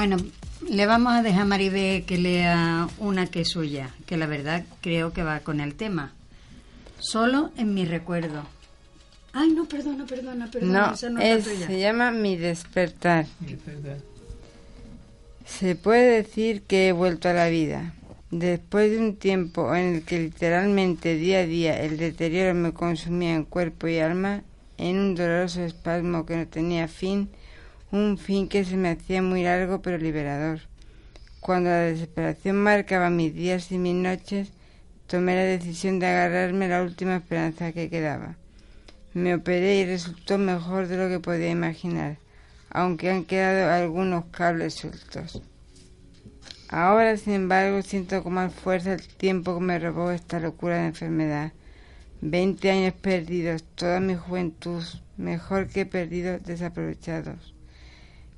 Bueno, 0.00 0.16
le 0.66 0.86
vamos 0.86 1.12
a 1.12 1.22
dejar 1.22 1.42
a 1.42 1.44
Maribel 1.44 2.06
que 2.06 2.16
lea 2.16 2.88
una 3.00 3.26
que 3.26 3.42
es 3.42 3.50
suya, 3.50 3.90
que 4.06 4.16
la 4.16 4.24
verdad 4.24 4.64
creo 4.80 5.12
que 5.12 5.22
va 5.22 5.40
con 5.40 5.60
el 5.60 5.74
tema. 5.74 6.14
Solo 6.98 7.50
en 7.58 7.74
mi 7.74 7.84
recuerdo. 7.84 8.44
Ay, 9.34 9.50
no, 9.50 9.66
perdona, 9.66 10.06
perdona, 10.06 10.50
perdona. 10.50 10.86
No, 10.88 10.94
esa 10.94 11.10
no 11.10 11.20
es- 11.20 11.40
es 11.40 11.46
la 11.46 11.52
tuya. 11.52 11.66
se 11.66 11.78
llama 11.80 12.12
Mi 12.12 12.38
despertar. 12.38 13.26
Es 13.46 13.62
verdad. 13.66 13.98
Se 15.44 15.74
puede 15.76 16.22
decir 16.22 16.62
que 16.62 16.88
he 16.88 16.92
vuelto 16.92 17.28
a 17.28 17.34
la 17.34 17.48
vida. 17.48 17.92
Después 18.30 18.90
de 18.90 19.00
un 19.00 19.16
tiempo 19.16 19.74
en 19.76 19.96
el 19.96 20.02
que 20.04 20.18
literalmente 20.18 21.14
día 21.16 21.40
a 21.40 21.44
día 21.46 21.78
el 21.82 21.98
deterioro 21.98 22.54
me 22.54 22.72
consumía 22.72 23.34
en 23.34 23.44
cuerpo 23.44 23.86
y 23.86 23.98
alma, 23.98 24.44
en 24.78 24.98
un 24.98 25.14
doloroso 25.14 25.62
espasmo 25.62 26.24
que 26.24 26.36
no 26.38 26.46
tenía 26.46 26.88
fin, 26.88 27.28
un 27.92 28.18
fin 28.18 28.48
que 28.48 28.64
se 28.64 28.76
me 28.76 28.90
hacía 28.90 29.22
muy 29.22 29.42
largo 29.42 29.82
pero 29.82 29.98
liberador. 29.98 30.60
Cuando 31.40 31.70
la 31.70 31.80
desesperación 31.80 32.56
marcaba 32.56 33.10
mis 33.10 33.34
días 33.34 33.72
y 33.72 33.78
mis 33.78 33.94
noches, 33.94 34.52
tomé 35.06 35.34
la 35.34 35.42
decisión 35.42 35.98
de 35.98 36.06
agarrarme 36.06 36.68
la 36.68 36.82
última 36.82 37.16
esperanza 37.16 37.72
que 37.72 37.90
quedaba. 37.90 38.36
Me 39.12 39.34
operé 39.34 39.76
y 39.76 39.86
resultó 39.86 40.38
mejor 40.38 40.86
de 40.86 40.96
lo 40.96 41.08
que 41.08 41.18
podía 41.18 41.50
imaginar, 41.50 42.18
aunque 42.70 43.10
han 43.10 43.24
quedado 43.24 43.72
algunos 43.72 44.26
cables 44.26 44.74
sueltos. 44.74 45.42
Ahora, 46.68 47.16
sin 47.16 47.32
embargo, 47.32 47.82
siento 47.82 48.22
con 48.22 48.34
más 48.34 48.54
fuerza 48.54 48.92
el 48.92 49.08
tiempo 49.08 49.54
que 49.54 49.64
me 49.64 49.78
robó 49.80 50.12
esta 50.12 50.38
locura 50.38 50.76
de 50.76 50.86
enfermedad. 50.86 51.52
Veinte 52.20 52.70
años 52.70 52.94
perdidos, 52.94 53.64
toda 53.74 53.98
mi 53.98 54.14
juventud, 54.14 54.84
mejor 55.16 55.66
que 55.66 55.86
perdidos, 55.86 56.44
desaprovechados. 56.44 57.54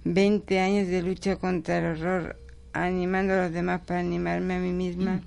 Veinte 0.05 0.59
años 0.61 0.89
de 0.89 1.03
lucha 1.03 1.37
contra 1.37 1.79
el 1.79 1.85
horror, 1.97 2.37
animando 2.73 3.35
a 3.35 3.43
los 3.45 3.53
demás 3.53 3.83
para 3.87 4.01
animarme 4.01 4.55
a 4.55 4.59
mí 4.59 4.73
misma 4.73 5.23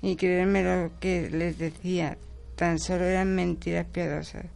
y 0.00 0.16
creerme 0.16 0.62
lo 0.62 0.92
que 1.00 1.28
les 1.30 1.58
decía, 1.58 2.16
tan 2.56 2.78
solo 2.78 3.04
eran 3.04 3.34
mentiras 3.34 3.86
piadosas. 3.86 4.46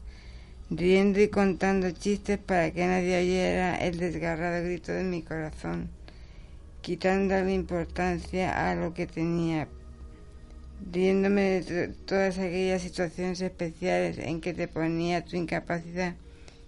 Riendo 0.71 1.21
y 1.21 1.29
contando 1.29 1.91
chistes 1.93 2.39
para 2.39 2.71
que 2.73 2.87
nadie 2.87 3.19
oyera 3.19 3.77
el 3.77 3.99
desgarrado 3.99 4.65
grito 4.65 4.93
de 4.93 5.05
mi 5.05 5.23
corazón 5.23 5.89
quitándole 6.83 7.53
importancia 7.53 8.71
a 8.71 8.77
lo 8.77 8.95
que 8.95 9.09
tenía, 9.09 9.67
riéndome 10.93 11.43
de 11.43 11.89
to- 11.89 11.95
todas 12.05 12.39
aquellas 12.39 12.83
situaciones 12.83 13.41
especiales 13.41 14.19
en 14.19 14.41
que 14.41 14.55
te 14.55 14.69
ponía 14.69 15.25
tu 15.25 15.37
incapacidad 15.37 16.15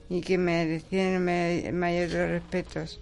y 0.08 0.20
que 0.22 0.38
merecían 0.38 1.06
el 1.28 1.72
ma- 1.72 1.78
mayor 1.78 2.08
de 2.08 2.18
los 2.18 2.30
respetos, 2.30 3.00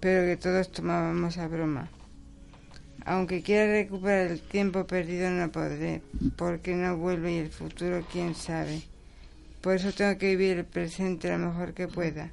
pero 0.00 0.26
que 0.26 0.36
todos 0.36 0.70
tomábamos 0.70 1.38
a 1.38 1.48
broma. 1.48 1.88
Aunque 3.06 3.42
quiera 3.42 3.70
recuperar 3.70 4.30
el 4.30 4.40
tiempo 4.40 4.86
perdido 4.86 5.30
no 5.30 5.50
podré, 5.52 6.00
porque 6.36 6.74
no 6.74 6.96
vuelve 6.96 7.34
y 7.34 7.38
el 7.38 7.50
futuro 7.50 8.04
quién 8.10 8.34
sabe. 8.34 8.82
Por 9.60 9.74
eso 9.76 9.92
tengo 9.92 10.16
que 10.18 10.28
vivir 10.36 10.58
el 10.58 10.64
presente 10.64 11.30
lo 11.30 11.38
mejor 11.38 11.74
que 11.74 11.88
pueda. 11.88 12.30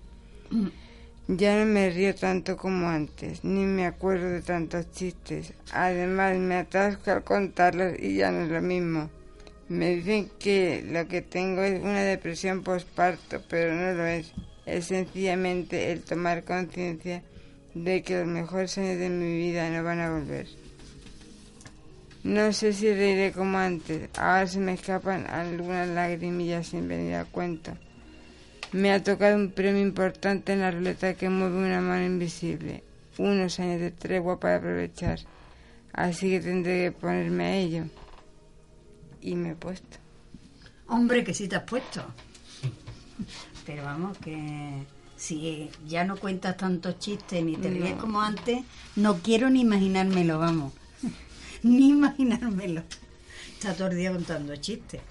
Ya 1.28 1.57
no 1.57 1.66
me 1.66 1.89
río 1.89 2.14
tanto 2.16 2.57
como 2.57 2.89
antes, 2.89 3.43
ni 3.43 3.66
me 3.66 3.86
acuerdo 3.86 4.30
de 4.30 4.41
tantos 4.41 4.91
chistes. 4.91 5.53
Además, 5.72 6.38
me 6.38 6.55
atasco 6.55 7.12
al 7.12 7.24
contarlos 7.24 7.93
y 7.99 8.16
ya 8.18 8.32
no 8.32 8.41
es 8.41 8.49
lo 8.49 8.62
mismo. 8.62 9.09
Me 9.72 9.95
dicen 9.95 10.30
que 10.38 10.84
lo 10.86 11.07
que 11.07 11.22
tengo 11.22 11.61
es 11.61 11.82
una 11.82 12.01
depresión 12.01 12.61
postparto, 12.61 13.41
pero 13.47 13.74
no 13.74 13.93
lo 13.93 14.05
es. 14.05 14.34
Es 14.65 14.88
sencillamente 14.88 15.93
el 15.93 16.01
tomar 16.01 16.43
conciencia 16.43 17.24
de 17.74 18.03
que 18.03 18.19
los 18.19 18.28
mejores 18.28 18.78
años 18.78 18.99
de 18.99 19.07
mi 19.07 19.34
vida 19.38 19.69
no 19.69 19.82
van 19.82 20.01
a 20.01 20.11
volver. 20.11 20.47
No 22.26 22.51
sé 22.51 22.74
si 22.74 22.93
reiré 22.93 23.32
como 23.32 23.59
antes. 23.59 24.09
Ahora 24.17 24.45
se 24.45 24.59
me 24.59 24.74
escapan 24.74 25.26
algunas 25.26 25.88
lagrimillas 25.88 26.67
sin 26.67 26.89
venir 26.89 27.15
a 27.15 27.24
cuento. 27.24 27.72
Me 28.74 28.91
ha 28.91 29.01
tocado 29.01 29.38
un 29.38 29.51
premio 29.51 29.82
importante 29.82 30.51
en 30.51 30.59
la 30.59 30.72
ruleta 30.72 31.13
que 31.13 31.30
mueve 31.30 31.55
una 31.55 31.80
mano 31.80 32.03
invisible. 32.03 32.84
Unos 33.17 33.57
años 33.61 33.80
de 33.80 33.91
tregua 33.91 34.38
para 34.38 34.57
aprovechar. 34.57 35.19
Así 35.93 36.30
que 36.30 36.41
tendré 36.41 36.84
que 36.84 36.91
ponerme 36.91 37.45
a 37.45 37.55
ello. 37.55 37.86
Y 39.22 39.36
me 39.36 39.51
he 39.51 39.55
puesto. 39.55 39.97
Hombre, 40.88 41.24
que 41.24 41.34
sí 41.34 41.47
te 41.47 41.55
has 41.55 41.63
puesto. 41.63 42.03
Pero 43.65 43.84
vamos, 43.84 44.17
que 44.17 44.84
si 45.15 45.69
ya 45.88 46.03
no 46.03 46.17
cuentas 46.17 46.57
tantos 46.57 46.97
chistes 46.99 47.43
ni 47.43 47.55
te 47.55 47.69
ríes 47.69 47.95
como 47.95 48.22
antes, 48.22 48.63
no 48.95 49.19
quiero 49.19 49.49
ni 49.49 49.61
imaginármelo, 49.61 50.39
vamos. 50.39 50.74
ni 51.63 51.89
imaginármelo. 51.89 52.84
Está 53.53 53.76
todo 53.76 53.89
el 53.89 53.97
día 53.97 54.11
contando 54.11 54.55
chistes. 54.55 55.01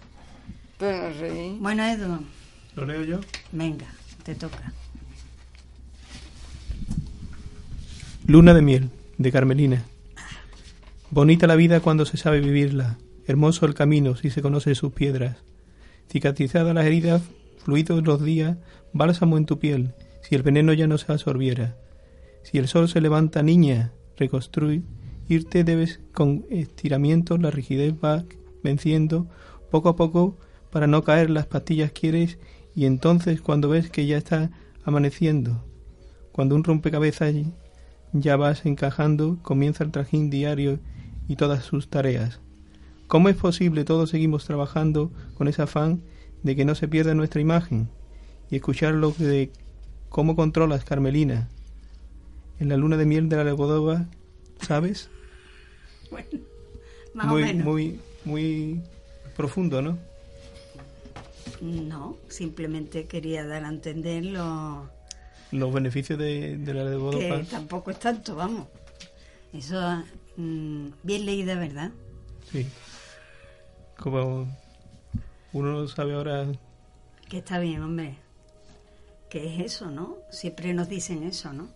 Pero 0.78 1.10
no 1.10 1.20
reí. 1.20 1.56
Bueno, 1.60 1.84
Edu, 1.84 2.24
¿Lo 2.74 2.86
leo 2.86 3.04
yo? 3.04 3.20
venga, 3.52 3.86
te 4.24 4.34
toca. 4.34 4.72
Luna 8.26 8.54
de 8.54 8.62
miel, 8.62 8.90
de 9.18 9.32
Carmelina. 9.32 9.84
Bonita 11.10 11.46
la 11.46 11.56
vida 11.56 11.80
cuando 11.80 12.06
se 12.06 12.16
sabe 12.16 12.40
vivirla, 12.40 12.96
hermoso 13.30 13.66
el 13.66 13.74
camino 13.74 14.16
si 14.16 14.30
se 14.30 14.42
conocen 14.42 14.74
sus 14.74 14.92
piedras. 14.92 15.38
Cicatrizadas 16.10 16.74
las 16.74 16.84
heridas, 16.84 17.22
fluidos 17.58 18.04
los 18.04 18.22
días, 18.22 18.58
bálsamo 18.92 19.38
en 19.38 19.46
tu 19.46 19.58
piel, 19.58 19.94
si 20.22 20.34
el 20.34 20.42
veneno 20.42 20.72
ya 20.72 20.86
no 20.86 20.98
se 20.98 21.10
absorbiera. 21.12 21.76
Si 22.42 22.58
el 22.58 22.68
sol 22.68 22.88
se 22.88 23.00
levanta, 23.00 23.42
niña, 23.42 23.92
reconstruir, 24.16 24.82
irte 25.28 25.64
debes 25.64 26.00
con 26.12 26.44
estiramientos, 26.50 27.40
la 27.40 27.50
rigidez 27.50 27.94
va 27.94 28.24
venciendo, 28.62 29.28
poco 29.70 29.88
a 29.88 29.96
poco, 29.96 30.36
para 30.70 30.86
no 30.86 31.04
caer 31.04 31.30
las 31.30 31.46
pastillas 31.46 31.92
quieres, 31.92 32.38
y 32.74 32.86
entonces 32.86 33.40
cuando 33.40 33.68
ves 33.68 33.90
que 33.90 34.06
ya 34.06 34.16
está 34.16 34.50
amaneciendo, 34.84 35.64
cuando 36.32 36.54
un 36.54 36.64
rompecabezas 36.64 37.34
ya 38.12 38.36
vas 38.36 38.66
encajando, 38.66 39.38
comienza 39.42 39.84
el 39.84 39.92
trajín 39.92 40.30
diario 40.30 40.80
y 41.28 41.36
todas 41.36 41.64
sus 41.64 41.88
tareas. 41.88 42.40
¿Cómo 43.10 43.28
es 43.28 43.34
posible 43.34 43.84
todos 43.84 44.10
seguimos 44.10 44.44
trabajando 44.44 45.10
con 45.34 45.48
ese 45.48 45.62
afán 45.62 46.00
de 46.44 46.54
que 46.54 46.64
no 46.64 46.76
se 46.76 46.86
pierda 46.86 47.12
nuestra 47.12 47.40
imagen? 47.40 47.88
Y 48.52 48.54
escuchar 48.54 48.94
lo 48.94 49.10
de 49.10 49.50
cómo 50.08 50.36
controlas, 50.36 50.84
Carmelina, 50.84 51.48
en 52.60 52.68
la 52.68 52.76
luna 52.76 52.96
de 52.96 53.06
miel 53.06 53.28
de 53.28 53.34
la 53.34 53.42
Legodova, 53.42 54.06
¿sabes? 54.60 55.10
Más 57.12 57.26
muy, 57.26 57.42
o 57.42 57.46
menos. 57.46 57.66
muy, 57.66 58.00
muy 58.24 58.80
profundo, 59.36 59.82
¿no? 59.82 59.98
No, 61.60 62.16
simplemente 62.28 63.06
quería 63.06 63.44
dar 63.44 63.64
a 63.64 63.70
entender 63.70 64.24
lo 64.24 64.88
Los 65.50 65.74
beneficios 65.74 66.16
de, 66.16 66.58
de 66.58 66.74
la 66.74 66.84
Legodova. 66.84 67.40
que 67.40 67.44
tampoco 67.50 67.90
es 67.90 67.98
tanto, 67.98 68.36
vamos. 68.36 68.68
Eso, 69.52 70.04
mm, 70.36 70.86
bien 71.02 71.26
leída, 71.26 71.56
¿verdad? 71.56 71.90
Sí. 72.52 72.68
Como 74.00 74.48
uno 75.52 75.72
no 75.72 75.88
sabe 75.88 76.14
ahora 76.14 76.46
Que 77.28 77.38
está 77.38 77.58
bien, 77.58 77.82
hombre. 77.82 78.16
Que 79.28 79.54
es 79.54 79.72
eso, 79.74 79.90
¿no? 79.90 80.16
Siempre 80.30 80.72
nos 80.74 80.88
dicen 80.88 81.22
eso, 81.22 81.52
¿no? 81.52 81.68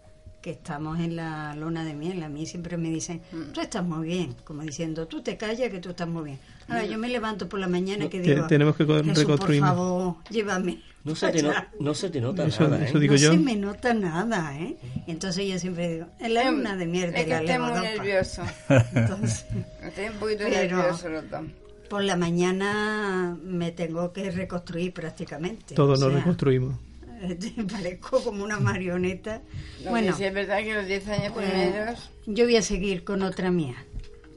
Que 0.43 0.51
estamos 0.51 0.99
en 0.99 1.17
la 1.17 1.55
luna 1.55 1.85
de 1.85 1.95
miel. 1.95 2.23
A 2.23 2.29
mí 2.29 2.45
siempre 2.47 2.77
me 2.77 2.91
dicen, 2.91 3.23
tú 3.53 3.61
estás 3.61 3.85
muy 3.85 4.07
bien. 4.09 4.35
Como 4.45 4.63
diciendo, 4.63 5.07
tú 5.07 5.23
te 5.23 5.37
callas 5.37 5.71
que 5.71 5.79
tú 5.81 5.91
estás 5.91 6.09
muy 6.09 6.25
bien. 6.25 6.39
Ahora 6.69 6.85
yo 6.85 6.99
me 6.99 7.09
levanto 7.09 7.49
por 7.49 7.61
la 7.61 7.69
mañana 7.69 8.09
que 8.11 8.21
digo, 8.21 8.47
tenemos 8.47 8.77
que 8.77 8.87
co- 8.87 8.97
Jesús, 9.03 9.19
reconstruirnos". 9.19 9.71
por 9.71 9.79
favor, 9.79 10.17
llévame. 10.31 10.83
No 11.05 11.15
se 11.15 11.31
te, 11.31 11.43
no, 11.43 11.51
allá". 11.51 11.69
no 11.81 11.95
se 11.95 12.11
te 12.11 12.21
nota 12.21 12.45
Eso- 12.47 12.65
nada, 12.65 12.83
¿eh? 12.83 12.89
eso 12.89 12.99
digo 12.99 13.15
no 13.15 13.21
yo. 13.21 13.31
se 13.33 13.39
me 13.39 13.55
nota 13.57 13.95
nada, 13.95 14.59
¿eh? 14.59 14.77
Entonces 15.07 15.47
yo 15.47 15.59
siempre 15.59 15.93
digo, 15.95 16.07
en 16.19 16.35
la 16.35 16.51
luna 16.51 16.77
de 16.77 16.87
miel 16.87 17.13
de 17.13 17.19
Es 17.21 17.25
que 17.25 17.31
la 17.31 17.41
estoy 17.43 17.59
muy 17.59 17.81
nervioso. 17.81 18.43
Entonces, 18.95 19.47
Estoy 19.83 20.07
un 20.07 20.15
poquito 20.15 20.45
Pero- 20.49 20.77
nervioso 20.79 21.09
los 21.09 21.31
dos. 21.31 21.43
Por 21.89 22.03
la 22.03 22.17
mañana 22.17 23.37
me 23.43 23.73
tengo 23.73 24.13
que 24.13 24.31
reconstruir 24.31 24.93
prácticamente. 24.93 25.75
todos 25.75 26.01
O 26.01 26.05
nos 26.05 26.13
sea, 26.13 26.21
reconstruimos. 26.21 26.77
Parezco 27.73 28.23
como 28.23 28.45
una 28.45 28.59
marioneta. 28.59 29.43
No, 29.85 29.91
bueno, 29.91 30.17
sí 30.17 30.25
es 30.25 30.35
verdad 30.35 30.59
que 30.59 30.75
los 30.75 30.87
10 30.87 31.09
años 31.09 31.33
pues, 31.33 31.51
primeros... 31.51 32.11
yo 32.27 32.45
voy 32.45 32.57
a 32.57 32.63
seguir 32.63 33.05
con 33.05 33.23
otra 33.23 33.51
mía, 33.51 33.85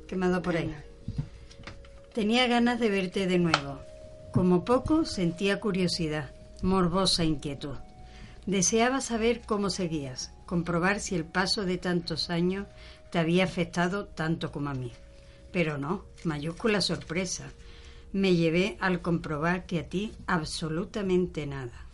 que 0.07 0.15
me 0.15 0.25
ha 0.25 0.29
dado 0.29 0.41
por 0.41 0.57
ahí. 0.57 0.73
Tenía 2.13 2.47
ganas 2.47 2.79
de 2.79 2.89
verte 2.89 3.27
de 3.27 3.39
nuevo. 3.39 3.79
Como 4.31 4.65
poco 4.65 5.05
sentía 5.05 5.59
curiosidad, 5.59 6.31
morbosa 6.61 7.23
inquietud. 7.23 7.77
Deseaba 8.45 9.01
saber 9.01 9.41
cómo 9.45 9.69
seguías, 9.69 10.31
comprobar 10.45 10.99
si 10.99 11.15
el 11.15 11.25
paso 11.25 11.65
de 11.65 11.77
tantos 11.77 12.29
años 12.29 12.67
te 13.11 13.19
había 13.19 13.43
afectado 13.43 14.05
tanto 14.05 14.51
como 14.51 14.69
a 14.69 14.73
mí. 14.73 14.91
Pero 15.51 15.77
no, 15.77 16.05
mayúscula 16.23 16.81
sorpresa. 16.81 17.51
Me 18.13 18.35
llevé 18.35 18.77
al 18.79 19.01
comprobar 19.01 19.65
que 19.65 19.79
a 19.79 19.89
ti 19.89 20.13
absolutamente 20.27 21.45
nada. 21.45 21.85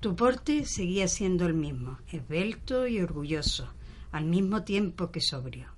Tu 0.00 0.16
porte 0.16 0.64
seguía 0.64 1.06
siendo 1.06 1.46
el 1.46 1.54
mismo, 1.54 1.98
esbelto 2.10 2.86
y 2.86 3.00
orgulloso, 3.00 3.72
al 4.10 4.24
mismo 4.24 4.64
tiempo 4.64 5.10
que 5.10 5.20
sobrio. 5.20 5.68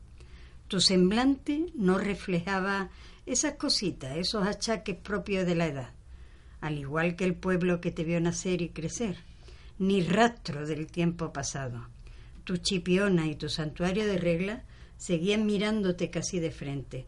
Tu 0.69 0.81
semblante 0.81 1.67
no 1.75 1.99
reflejaba 1.99 2.89
esas 3.27 3.55
cositas, 3.55 4.17
esos 4.17 4.47
achaques 4.47 4.97
propios 4.97 5.47
de 5.47 5.55
la 5.55 5.67
edad, 5.67 5.93
al 6.61 6.79
igual 6.79 7.17
que 7.17 7.25
el 7.25 7.35
pueblo 7.35 7.81
que 7.81 7.91
te 7.91 8.05
vio 8.05 8.21
nacer 8.21 8.63
y 8.63 8.71
crecer, 8.71 9.19
ni 9.79 10.03
rastro 10.03 10.67
del 10.67 10.87
tiempo 10.87 11.33
pasado. 11.33 11.87
Tu 12.45 12.57
chipiona 12.59 13.27
y 13.27 13.35
tu 13.35 13.49
santuario 13.49 14.07
de 14.07 14.19
regla 14.19 14.65
seguían 14.97 15.47
mirándote 15.47 16.11
casi 16.11 16.41
de 16.41 16.51
frente, 16.51 17.07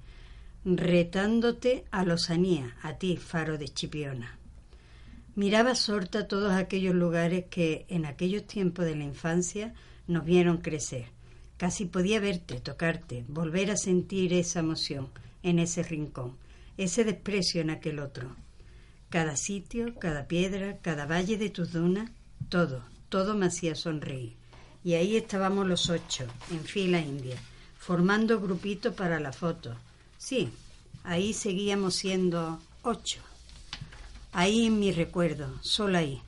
retándote 0.64 1.84
a 1.90 2.04
lozanía, 2.04 2.76
a 2.82 2.94
ti, 2.94 3.16
faro 3.16 3.56
de 3.58 3.68
chipiona. 3.68 4.38
Miraba 5.36 5.74
sorta 5.74 6.28
todos 6.28 6.52
aquellos 6.52 6.94
lugares 6.94 7.44
que 7.50 7.84
en 7.88 8.06
aquellos 8.06 8.46
tiempos 8.46 8.84
de 8.84 8.96
la 8.96 9.04
infancia 9.04 9.74
nos 10.06 10.24
vieron 10.24 10.58
crecer. 10.58 11.06
Casi 11.56 11.84
podía 11.84 12.20
verte, 12.20 12.60
tocarte, 12.60 13.24
volver 13.28 13.70
a 13.70 13.76
sentir 13.76 14.32
esa 14.32 14.60
emoción 14.60 15.08
en 15.42 15.58
ese 15.58 15.82
rincón, 15.82 16.36
ese 16.76 17.04
desprecio 17.04 17.60
en 17.60 17.70
aquel 17.70 17.98
otro. 17.98 18.34
Cada 19.08 19.36
sitio, 19.36 19.94
cada 19.98 20.26
piedra, 20.26 20.78
cada 20.82 21.06
valle 21.06 21.36
de 21.38 21.50
tus 21.50 21.72
dunas, 21.72 22.10
todo, 22.48 22.84
todo 23.08 23.34
me 23.34 23.46
hacía 23.46 23.74
sonreír. 23.74 24.36
Y 24.82 24.94
ahí 24.94 25.16
estábamos 25.16 25.66
los 25.66 25.90
ocho, 25.90 26.26
en 26.50 26.64
fila 26.64 27.00
india, 27.00 27.36
formando 27.86 28.40
grupito 28.40 28.96
para 28.96 29.20
la 29.20 29.32
foto. 29.32 29.76
Sí, 30.18 30.48
ahí 31.04 31.32
seguíamos 31.32 31.94
siendo 31.94 32.58
ocho. 32.82 33.20
Ahí 34.32 34.66
en 34.66 34.80
mi 34.80 34.90
recuerdo, 34.90 35.46
solo 35.60 35.98
ahí. 35.98 36.20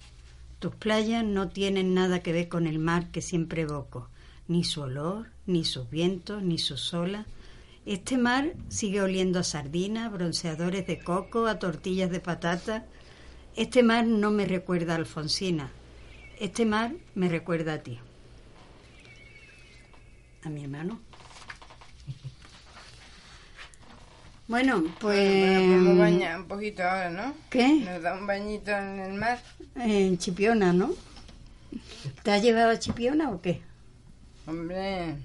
Tus 0.61 0.73
playas 0.77 1.25
no 1.25 1.49
tienen 1.49 1.95
nada 1.95 2.23
que 2.23 2.33
ver 2.33 2.49
con 2.49 2.69
el 2.69 2.79
mar 2.79 3.11
que 3.11 3.23
siempre 3.23 3.63
evoco, 3.63 4.09
ni 4.47 4.63
su 4.63 4.83
olor, 4.83 5.31
ni 5.47 5.65
sus 5.65 5.91
vientos, 5.91 6.45
ni 6.45 6.59
sus 6.59 6.95
olas. 6.95 7.27
Este 7.87 8.19
mar 8.19 8.53
sigue 8.69 9.03
oliendo 9.03 9.41
a 9.41 9.43
sardinas, 9.43 10.13
bronceadores 10.13 10.87
de 10.87 11.01
coco, 11.01 11.49
a 11.49 11.59
tortillas 11.59 12.11
de 12.13 12.21
patata. 12.21 12.87
Este 13.57 13.83
mar 13.83 14.07
no 14.07 14.31
me 14.31 14.45
recuerda 14.45 14.93
a 14.93 14.97
Alfonsina. 14.97 15.73
Este 16.39 16.65
mar 16.65 16.93
me 17.17 17.29
recuerda 17.29 17.75
a 17.75 17.79
ti. 17.79 17.99
A 20.45 20.51
mi 20.51 20.63
hermano. 20.63 21.08
Bueno, 24.49 24.83
pues... 24.99 25.19
Podemos 25.19 25.99
bañar 25.99 26.41
un 26.41 26.49
poquito 26.49 26.83
ahora, 26.83 27.11
¿no? 27.11 27.35
¿Qué? 27.51 27.69
Nos 27.85 28.03
da 28.03 28.15
un 28.15 28.27
bañito 28.27 28.71
en 28.71 28.99
el 28.99 29.13
mar. 29.13 29.39
En 29.77 30.17
Chipiona, 30.17 30.73
¿no? 30.73 30.91
¿Te 32.23 32.33
has 32.33 32.43
llevado 32.43 32.71
a 32.71 32.79
Chipiona 32.79 33.31
o 33.31 33.43
qué? 33.43 33.61
Hombre, 34.47 35.17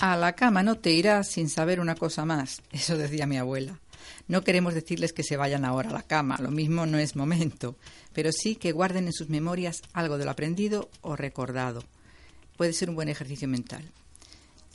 A 0.00 0.16
la 0.16 0.32
cama 0.32 0.62
no 0.62 0.78
te 0.78 0.92
irás 0.92 1.28
sin 1.28 1.50
saber 1.50 1.78
una 1.78 1.94
cosa 1.94 2.24
más, 2.24 2.62
eso 2.72 2.96
decía 2.96 3.26
mi 3.26 3.36
abuela. 3.36 3.78
No 4.28 4.42
queremos 4.42 4.72
decirles 4.72 5.12
que 5.12 5.22
se 5.22 5.36
vayan 5.36 5.66
ahora 5.66 5.90
a 5.90 5.92
la 5.92 6.02
cama, 6.02 6.38
lo 6.40 6.50
mismo 6.50 6.86
no 6.86 6.96
es 6.96 7.16
momento, 7.16 7.76
pero 8.14 8.32
sí 8.32 8.56
que 8.56 8.72
guarden 8.72 9.08
en 9.08 9.12
sus 9.12 9.28
memorias 9.28 9.82
algo 9.92 10.16
de 10.16 10.24
lo 10.24 10.30
aprendido 10.30 10.88
o 11.02 11.16
recordado. 11.16 11.84
Puede 12.56 12.72
ser 12.72 12.88
un 12.88 12.96
buen 12.96 13.10
ejercicio 13.10 13.46
mental. 13.46 13.84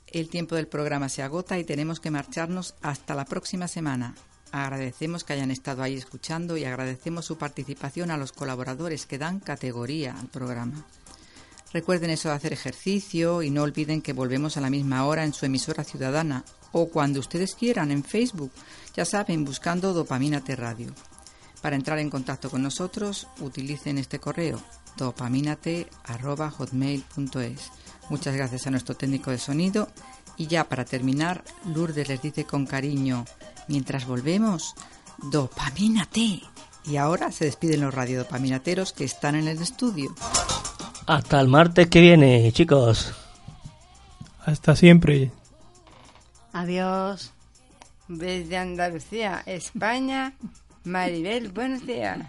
El 0.06 0.30
tiempo 0.30 0.54
del 0.54 0.68
programa 0.68 1.10
se 1.10 1.24
agota 1.24 1.58
y 1.58 1.64
tenemos 1.64 2.00
que 2.00 2.12
marcharnos 2.12 2.76
hasta 2.84 3.16
la 3.16 3.26
próxima 3.26 3.68
semana. 3.68 4.14
Agradecemos 4.52 5.24
que 5.24 5.34
hayan 5.34 5.50
estado 5.50 5.82
ahí 5.82 5.96
escuchando 5.96 6.56
y 6.56 6.66
agradecemos 6.66 7.26
su 7.26 7.40
participación 7.40 8.12
a 8.12 8.18
los 8.18 8.32
colaboradores 8.32 9.08
que 9.08 9.18
dan 9.18 9.40
categoría 9.40 10.16
al 10.20 10.28
programa. 10.28 10.86
Recuerden 11.76 12.10
eso 12.10 12.30
de 12.30 12.36
hacer 12.36 12.54
ejercicio 12.54 13.44
y 13.44 13.50
no 13.50 13.64
olviden 13.64 14.02
que 14.02 14.14
volvemos 14.14 14.56
a 14.56 14.62
la 14.62 14.70
misma 14.70 15.06
hora 15.06 15.26
en 15.26 15.34
su 15.34 15.46
emisora 15.46 15.84
ciudadana 15.84 16.46
o 16.72 16.88
cuando 16.88 17.20
ustedes 17.20 17.54
quieran 17.54 17.92
en 17.92 18.06
Facebook, 18.06 18.54
ya 18.96 19.04
saben, 19.04 19.44
buscando 19.44 19.92
Dopamínate 19.92 20.56
Radio. 20.56 20.94
Para 21.62 21.76
entrar 21.76 22.00
en 22.00 22.10
contacto 22.10 22.50
con 22.50 22.64
nosotros, 22.64 23.28
utilicen 23.42 23.98
este 23.98 24.20
correo 24.20 24.64
dopaminate.hotmail.es. 24.96 27.72
Muchas 28.10 28.36
gracias 28.36 28.68
a 28.68 28.72
nuestro 28.72 28.96
técnico 28.96 29.32
de 29.32 29.38
sonido 29.38 29.90
y 30.38 30.48
ya 30.48 30.70
para 30.70 30.86
terminar, 30.86 31.44
Lourdes 31.66 32.08
les 32.08 32.22
dice 32.22 32.46
con 32.46 32.66
cariño, 32.66 33.26
mientras 33.68 34.08
volvemos, 34.08 34.76
dopamínate. 35.18 36.42
Y 36.86 36.96
ahora 36.96 37.34
se 37.34 37.44
despiden 37.44 37.82
los 37.82 37.94
radiodopaminateros 37.94 38.94
que 38.94 39.04
están 39.04 39.36
en 39.36 39.50
el 39.50 39.62
estudio. 39.62 40.16
Hasta 41.08 41.40
el 41.40 41.48
martes 41.48 41.88
que 41.88 42.02
viene, 42.02 42.52
chicos. 42.52 43.14
Hasta 44.46 44.76
siempre. 44.76 45.32
Adiós. 46.54 47.32
desde 48.08 48.58
Andalucía, 48.58 49.42
España, 49.46 50.34
Maribel, 50.84 51.52
buenos 51.52 51.86
días. 51.86 52.20